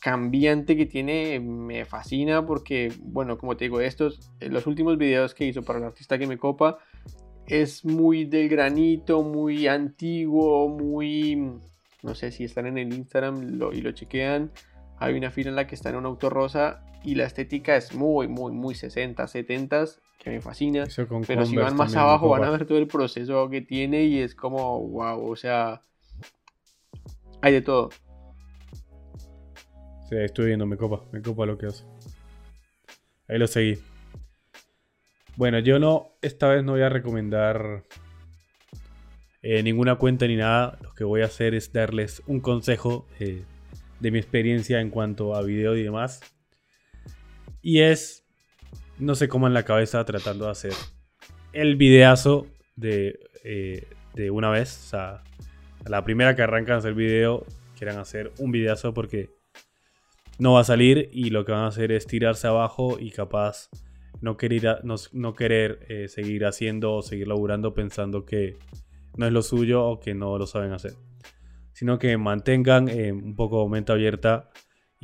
cambiante 0.00 0.76
que 0.76 0.84
tiene 0.84 1.40
me 1.40 1.86
fascina 1.86 2.44
porque, 2.44 2.92
bueno, 3.00 3.38
como 3.38 3.56
te 3.56 3.64
digo, 3.64 3.80
estos, 3.80 4.30
eh, 4.40 4.50
los 4.50 4.66
últimos 4.66 4.98
videos 4.98 5.34
que 5.34 5.46
hizo 5.46 5.62
para 5.62 5.78
el 5.78 5.86
artista 5.86 6.18
que 6.18 6.26
me 6.26 6.36
copa, 6.36 6.78
es 7.46 7.84
muy 7.84 8.26
del 8.26 8.48
granito, 8.50 9.22
muy 9.22 9.66
antiguo, 9.66 10.68
muy, 10.68 11.58
no 12.02 12.14
sé 12.14 12.32
si 12.32 12.44
están 12.44 12.66
en 12.66 12.76
el 12.76 12.92
Instagram 12.92 13.42
y 13.72 13.80
lo 13.80 13.92
chequean, 13.92 14.50
hay 14.98 15.14
una 15.14 15.30
fila 15.30 15.50
en 15.50 15.56
la 15.56 15.66
que 15.66 15.74
está 15.74 15.88
en 15.88 15.96
un 15.96 16.06
auto 16.06 16.28
rosa 16.28 16.84
y 17.04 17.14
la 17.14 17.24
estética 17.24 17.76
es 17.76 17.94
muy, 17.94 18.28
muy, 18.28 18.52
muy 18.52 18.74
60, 18.74 19.26
70 19.26 19.84
que 20.18 20.30
me 20.30 20.40
fascina. 20.40 20.84
Pero 21.26 21.44
si 21.46 21.56
van 21.56 21.76
más 21.76 21.94
abajo 21.94 22.28
van 22.30 22.44
a 22.44 22.50
ver 22.50 22.66
todo 22.66 22.78
el 22.78 22.86
proceso 22.86 23.48
que 23.50 23.60
tiene 23.60 24.04
y 24.04 24.20
es 24.20 24.34
como, 24.34 24.80
wow, 24.88 25.30
o 25.30 25.36
sea, 25.36 25.82
hay 27.42 27.52
de 27.52 27.60
todo. 27.60 27.90
Sí, 30.08 30.16
estoy 30.16 30.46
viendo, 30.46 30.66
me 30.66 30.76
copa, 30.76 31.04
me 31.12 31.20
copa 31.20 31.44
lo 31.44 31.58
que 31.58 31.66
hace. 31.66 31.84
Ahí 33.28 33.38
lo 33.38 33.46
seguí. 33.46 33.78
Bueno, 35.36 35.58
yo 35.58 35.78
no, 35.78 36.12
esta 36.22 36.48
vez 36.48 36.64
no 36.64 36.72
voy 36.72 36.82
a 36.82 36.88
recomendar 36.88 37.84
eh, 39.42 39.62
ninguna 39.62 39.96
cuenta 39.96 40.26
ni 40.26 40.36
nada. 40.36 40.78
Lo 40.80 40.94
que 40.94 41.04
voy 41.04 41.22
a 41.22 41.26
hacer 41.26 41.54
es 41.54 41.72
darles 41.72 42.22
un 42.26 42.40
consejo 42.40 43.06
eh, 43.18 43.42
de 44.00 44.10
mi 44.10 44.18
experiencia 44.18 44.80
en 44.80 44.90
cuanto 44.90 45.34
a 45.34 45.42
video 45.42 45.76
y 45.76 45.82
demás. 45.82 46.20
Y 47.64 47.80
es, 47.80 48.26
no 48.98 49.14
se 49.14 49.26
coman 49.26 49.54
la 49.54 49.62
cabeza 49.62 50.04
tratando 50.04 50.44
de 50.44 50.50
hacer 50.50 50.74
el 51.54 51.76
videazo 51.76 52.46
de, 52.76 53.18
eh, 53.42 53.88
de 54.12 54.30
una 54.30 54.50
vez. 54.50 54.76
O 54.84 54.88
sea, 54.90 55.24
la 55.86 56.04
primera 56.04 56.36
que 56.36 56.42
arrancan 56.42 56.74
a 56.74 56.78
hacer 56.78 56.92
video, 56.92 57.46
quieran 57.74 57.96
hacer 57.96 58.32
un 58.38 58.52
videazo 58.52 58.92
porque 58.92 59.30
no 60.38 60.52
va 60.52 60.60
a 60.60 60.64
salir 60.64 61.08
y 61.10 61.30
lo 61.30 61.46
que 61.46 61.52
van 61.52 61.62
a 61.62 61.68
hacer 61.68 61.90
es 61.90 62.06
tirarse 62.06 62.46
abajo 62.46 62.98
y 63.00 63.10
capaz 63.10 63.70
no 64.20 64.36
querer, 64.36 64.80
no, 64.84 65.34
querer 65.34 65.86
eh, 65.88 66.08
seguir 66.08 66.44
haciendo 66.44 66.92
o 66.92 67.02
seguir 67.02 67.28
laburando 67.28 67.72
pensando 67.72 68.26
que 68.26 68.58
no 69.16 69.26
es 69.26 69.32
lo 69.32 69.40
suyo 69.40 69.86
o 69.86 70.00
que 70.00 70.14
no 70.14 70.36
lo 70.36 70.46
saben 70.46 70.72
hacer. 70.72 70.92
Sino 71.72 71.98
que 71.98 72.18
mantengan 72.18 72.90
eh, 72.90 73.10
un 73.10 73.34
poco 73.36 73.66
mente 73.70 73.90
abierta 73.90 74.50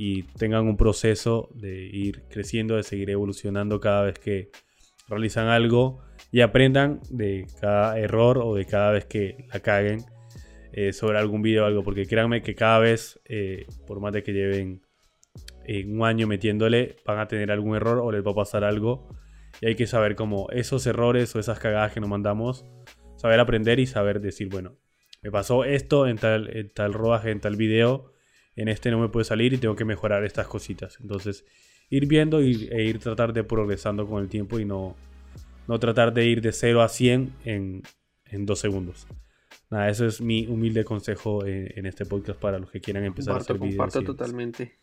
y 0.03 0.23
tengan 0.23 0.67
un 0.67 0.79
proceso 0.79 1.51
de 1.53 1.83
ir 1.85 2.23
creciendo, 2.31 2.77
de 2.77 2.85
seguir 2.85 3.11
evolucionando 3.11 3.81
cada 3.81 4.05
vez 4.05 4.19
que 4.19 4.51
realizan 5.09 5.49
algo 5.49 6.01
y 6.33 6.41
aprendan 6.41 7.01
de 7.11 7.47
cada 7.61 7.99
error 7.99 8.39
o 8.39 8.55
de 8.55 8.65
cada 8.65 8.93
vez 8.93 9.05
que 9.05 9.45
la 9.53 9.61
caguen 9.61 10.03
eh, 10.73 10.95
sobre 10.95 11.19
algún 11.19 11.43
video 11.43 11.65
o 11.65 11.67
algo. 11.67 11.83
Porque 11.83 12.07
créanme 12.07 12.41
que 12.41 12.55
cada 12.55 12.79
vez, 12.79 13.21
por 13.87 14.01
más 14.01 14.15
de 14.15 14.23
que 14.23 14.33
lleven 14.33 14.81
en 15.67 16.01
un 16.01 16.07
año 16.07 16.27
metiéndole, 16.27 16.97
van 17.05 17.19
a 17.19 17.29
tener 17.29 17.51
algún 17.51 17.77
error 17.77 17.99
o 17.99 18.11
les 18.11 18.27
va 18.27 18.31
a 18.31 18.37
pasar 18.37 18.65
algo. 18.65 19.07
Y 19.61 19.67
hay 19.67 19.75
que 19.75 19.87
saber 19.87 20.17
cómo 20.17 20.49
esos 20.51 20.87
errores 20.87 21.37
o 21.37 21.41
esas 21.41 21.59
cagadas 21.59 21.93
que 21.93 22.01
nos 22.01 22.09
mandamos, 22.09 22.65
saber 23.17 23.39
aprender 23.39 23.79
y 23.79 23.85
saber 23.85 24.23
decir, 24.23 24.49
bueno, 24.49 24.79
me 25.21 25.31
pasó 25.31 25.65
esto 25.65 26.07
en 26.07 26.17
tal, 26.17 26.57
en 26.57 26.71
tal 26.71 26.95
rodaje, 26.95 27.33
en 27.33 27.41
tal 27.41 27.57
video, 27.57 28.15
en 28.57 28.69
este 28.69 28.91
no 28.91 28.99
me 28.99 29.09
puede 29.09 29.25
salir 29.25 29.53
y 29.53 29.59
tengo 29.59 29.77
que 29.77 29.85
mejorar 29.85 30.25
estas 30.25 30.47
cositas. 30.47 30.99
Entonces, 31.01 31.45
ir 31.89 32.07
viendo 32.07 32.43
y, 32.43 32.69
e 32.71 32.85
ir 32.85 32.99
tratar 32.99 33.33
de 33.33 33.45
progresando 33.45 34.07
con 34.07 34.23
el 34.23 34.29
tiempo 34.29 34.59
y 34.59 34.65
no, 34.65 34.97
no 35.67 35.79
tratar 35.79 36.13
de 36.13 36.27
ir 36.27 36.41
de 36.41 36.53
0 36.53 36.83
a 36.83 36.89
100 36.89 37.33
en, 37.45 37.83
en 38.27 38.47
dos 38.47 38.59
segundos. 38.59 39.07
Nada, 39.71 39.89
eso 39.89 40.05
es 40.07 40.21
mi 40.21 40.47
humilde 40.47 40.85
consejo 40.85 41.47
en, 41.47 41.87
este 41.87 42.05
podcast 42.05 42.41
para 42.41 42.59
los 42.59 42.71
que 42.71 42.81
quieran 42.81 43.05
empezar 43.05 43.35
a 43.35 43.39
hacer 43.39 43.57
videos. 43.57 43.77
Comparto 43.77 44.03
totalmente. 44.03 44.79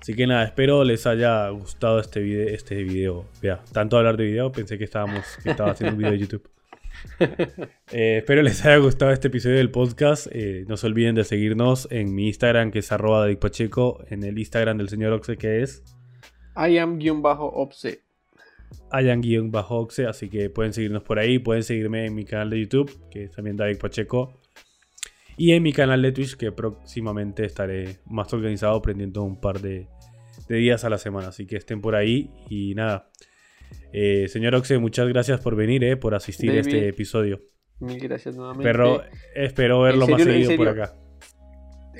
Así 0.00 0.14
que 0.14 0.26
nada, 0.26 0.44
espero 0.44 0.84
les 0.84 1.06
haya 1.06 1.48
gustado 1.50 2.00
este 2.00 2.20
video. 2.20 2.48
Este 2.48 2.82
video. 2.82 3.26
Vea, 3.40 3.62
tanto 3.72 3.96
hablar 3.96 4.16
de 4.16 4.24
video, 4.24 4.50
pensé 4.50 4.76
que 4.76 4.84
estábamos, 4.84 5.24
que 5.42 5.50
estaba 5.50 5.70
haciendo 5.70 5.94
un 5.94 5.98
video 5.98 6.12
de 6.12 6.18
YouTube. 6.18 6.55
Eh, 7.92 8.18
espero 8.18 8.42
les 8.42 8.64
haya 8.64 8.78
gustado 8.78 9.12
este 9.12 9.28
episodio 9.28 9.56
del 9.56 9.70
podcast. 9.70 10.26
Eh, 10.30 10.64
no 10.68 10.76
se 10.76 10.86
olviden 10.86 11.14
de 11.14 11.24
seguirnos 11.24 11.88
en 11.90 12.14
mi 12.14 12.26
Instagram, 12.26 12.70
que 12.70 12.80
es 12.80 12.92
arroba 12.92 13.26
Pacheco, 13.40 14.04
en 14.08 14.24
el 14.24 14.38
Instagram 14.38 14.78
del 14.78 14.88
señor 14.88 15.12
Oxe, 15.12 15.36
que 15.36 15.62
es 15.62 15.82
I 16.56 16.78
am-opse. 16.78 18.02
I 18.92 19.10
am-oxe, 19.10 20.06
así 20.06 20.28
que 20.28 20.50
pueden 20.50 20.72
seguirnos 20.72 21.02
por 21.02 21.18
ahí. 21.18 21.38
Pueden 21.38 21.62
seguirme 21.62 22.06
en 22.06 22.14
mi 22.14 22.24
canal 22.24 22.50
de 22.50 22.60
YouTube, 22.60 23.08
que 23.10 23.24
es 23.24 23.30
también 23.30 23.56
David 23.56 23.78
Pacheco. 23.78 24.40
Y 25.36 25.52
en 25.52 25.62
mi 25.62 25.72
canal 25.72 26.00
de 26.00 26.12
Twitch, 26.12 26.36
que 26.36 26.50
próximamente 26.50 27.44
estaré 27.44 27.98
más 28.06 28.32
organizado, 28.32 28.74
aprendiendo 28.74 29.22
un 29.22 29.38
par 29.38 29.60
de, 29.60 29.86
de 30.48 30.56
días 30.56 30.84
a 30.84 30.90
la 30.90 30.98
semana. 30.98 31.28
Así 31.28 31.46
que 31.46 31.56
estén 31.56 31.80
por 31.80 31.94
ahí 31.94 32.30
y 32.48 32.74
nada. 32.74 33.10
Eh, 33.92 34.28
señor 34.28 34.54
Oxe, 34.54 34.78
muchas 34.78 35.08
gracias 35.08 35.40
por 35.40 35.56
venir, 35.56 35.82
eh, 35.84 35.96
por 35.96 36.14
asistir 36.14 36.50
a 36.50 36.60
este 36.60 36.88
episodio. 36.88 37.40
Mil 37.80 37.98
gracias 37.98 38.36
nuevamente. 38.36 38.64
Pero 38.64 39.02
espero 39.34 39.82
verlo 39.82 40.06
más 40.06 40.22
seguido 40.22 40.56
por 40.56 40.68
acá. 40.68 40.94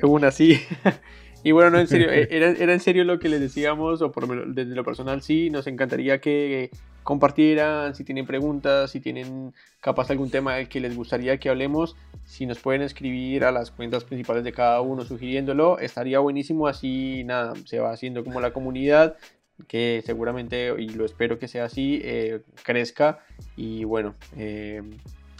Una 0.03 0.31
sí. 0.31 0.59
y 1.43 1.51
bueno, 1.51 1.71
no, 1.71 1.79
en 1.79 1.87
serio, 1.87 2.11
eh, 2.11 2.27
era, 2.31 2.51
era, 2.51 2.73
en 2.73 2.79
serio 2.79 3.03
lo 3.03 3.19
que 3.19 3.29
les 3.29 3.39
decíamos, 3.39 4.01
o 4.01 4.11
por 4.11 4.53
desde 4.53 4.75
lo 4.75 4.83
personal 4.83 5.21
sí, 5.21 5.49
nos 5.49 5.67
encantaría 5.67 6.19
que 6.19 6.69
compartieran, 7.07 7.95
si 7.95 8.03
tienen 8.03 8.25
preguntas, 8.25 8.91
si 8.91 8.99
tienen 8.99 9.53
capaz 9.79 10.11
algún 10.11 10.29
tema 10.29 10.55
del 10.55 10.67
que 10.67 10.81
les 10.81 10.93
gustaría 10.93 11.37
que 11.37 11.47
hablemos, 11.47 11.95
si 12.25 12.45
nos 12.45 12.59
pueden 12.59 12.81
escribir 12.81 13.45
a 13.45 13.51
las 13.53 13.71
cuentas 13.71 14.03
principales 14.03 14.43
de 14.43 14.51
cada 14.51 14.81
uno 14.81 15.05
sugiriéndolo, 15.05 15.79
estaría 15.79 16.19
buenísimo, 16.19 16.67
así 16.67 17.23
nada, 17.23 17.53
se 17.63 17.79
va 17.79 17.93
haciendo 17.93 18.25
como 18.25 18.41
la 18.41 18.51
comunidad, 18.51 19.15
que 19.67 20.03
seguramente, 20.05 20.73
y 20.77 20.89
lo 20.89 21.05
espero 21.05 21.39
que 21.39 21.47
sea 21.47 21.65
así, 21.65 21.99
eh, 22.03 22.41
crezca 22.63 23.19
y 23.55 23.83
bueno, 23.83 24.15
eh, 24.37 24.81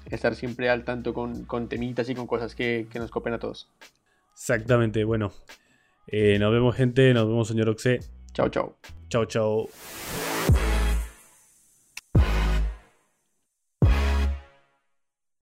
estar 0.09 0.35
siempre 0.35 0.69
al 0.69 0.83
tanto 0.83 1.13
con, 1.13 1.45
con, 1.45 1.67
temitas 1.67 2.09
y 2.09 2.15
con 2.15 2.27
cosas 2.27 2.55
que, 2.55 2.87
que 2.91 2.99
nos 2.99 3.11
copen 3.11 3.33
a 3.33 3.39
todos. 3.39 3.69
Exactamente, 4.33 5.03
bueno, 5.03 5.31
eh, 6.07 6.37
nos 6.39 6.51
vemos 6.51 6.75
gente, 6.75 7.13
nos 7.13 7.27
vemos 7.27 7.47
señor 7.47 7.69
Oxe. 7.69 7.99
Chao, 8.33 8.49
chao. 8.49 8.75
Chao, 9.09 9.25
chao. 9.25 9.67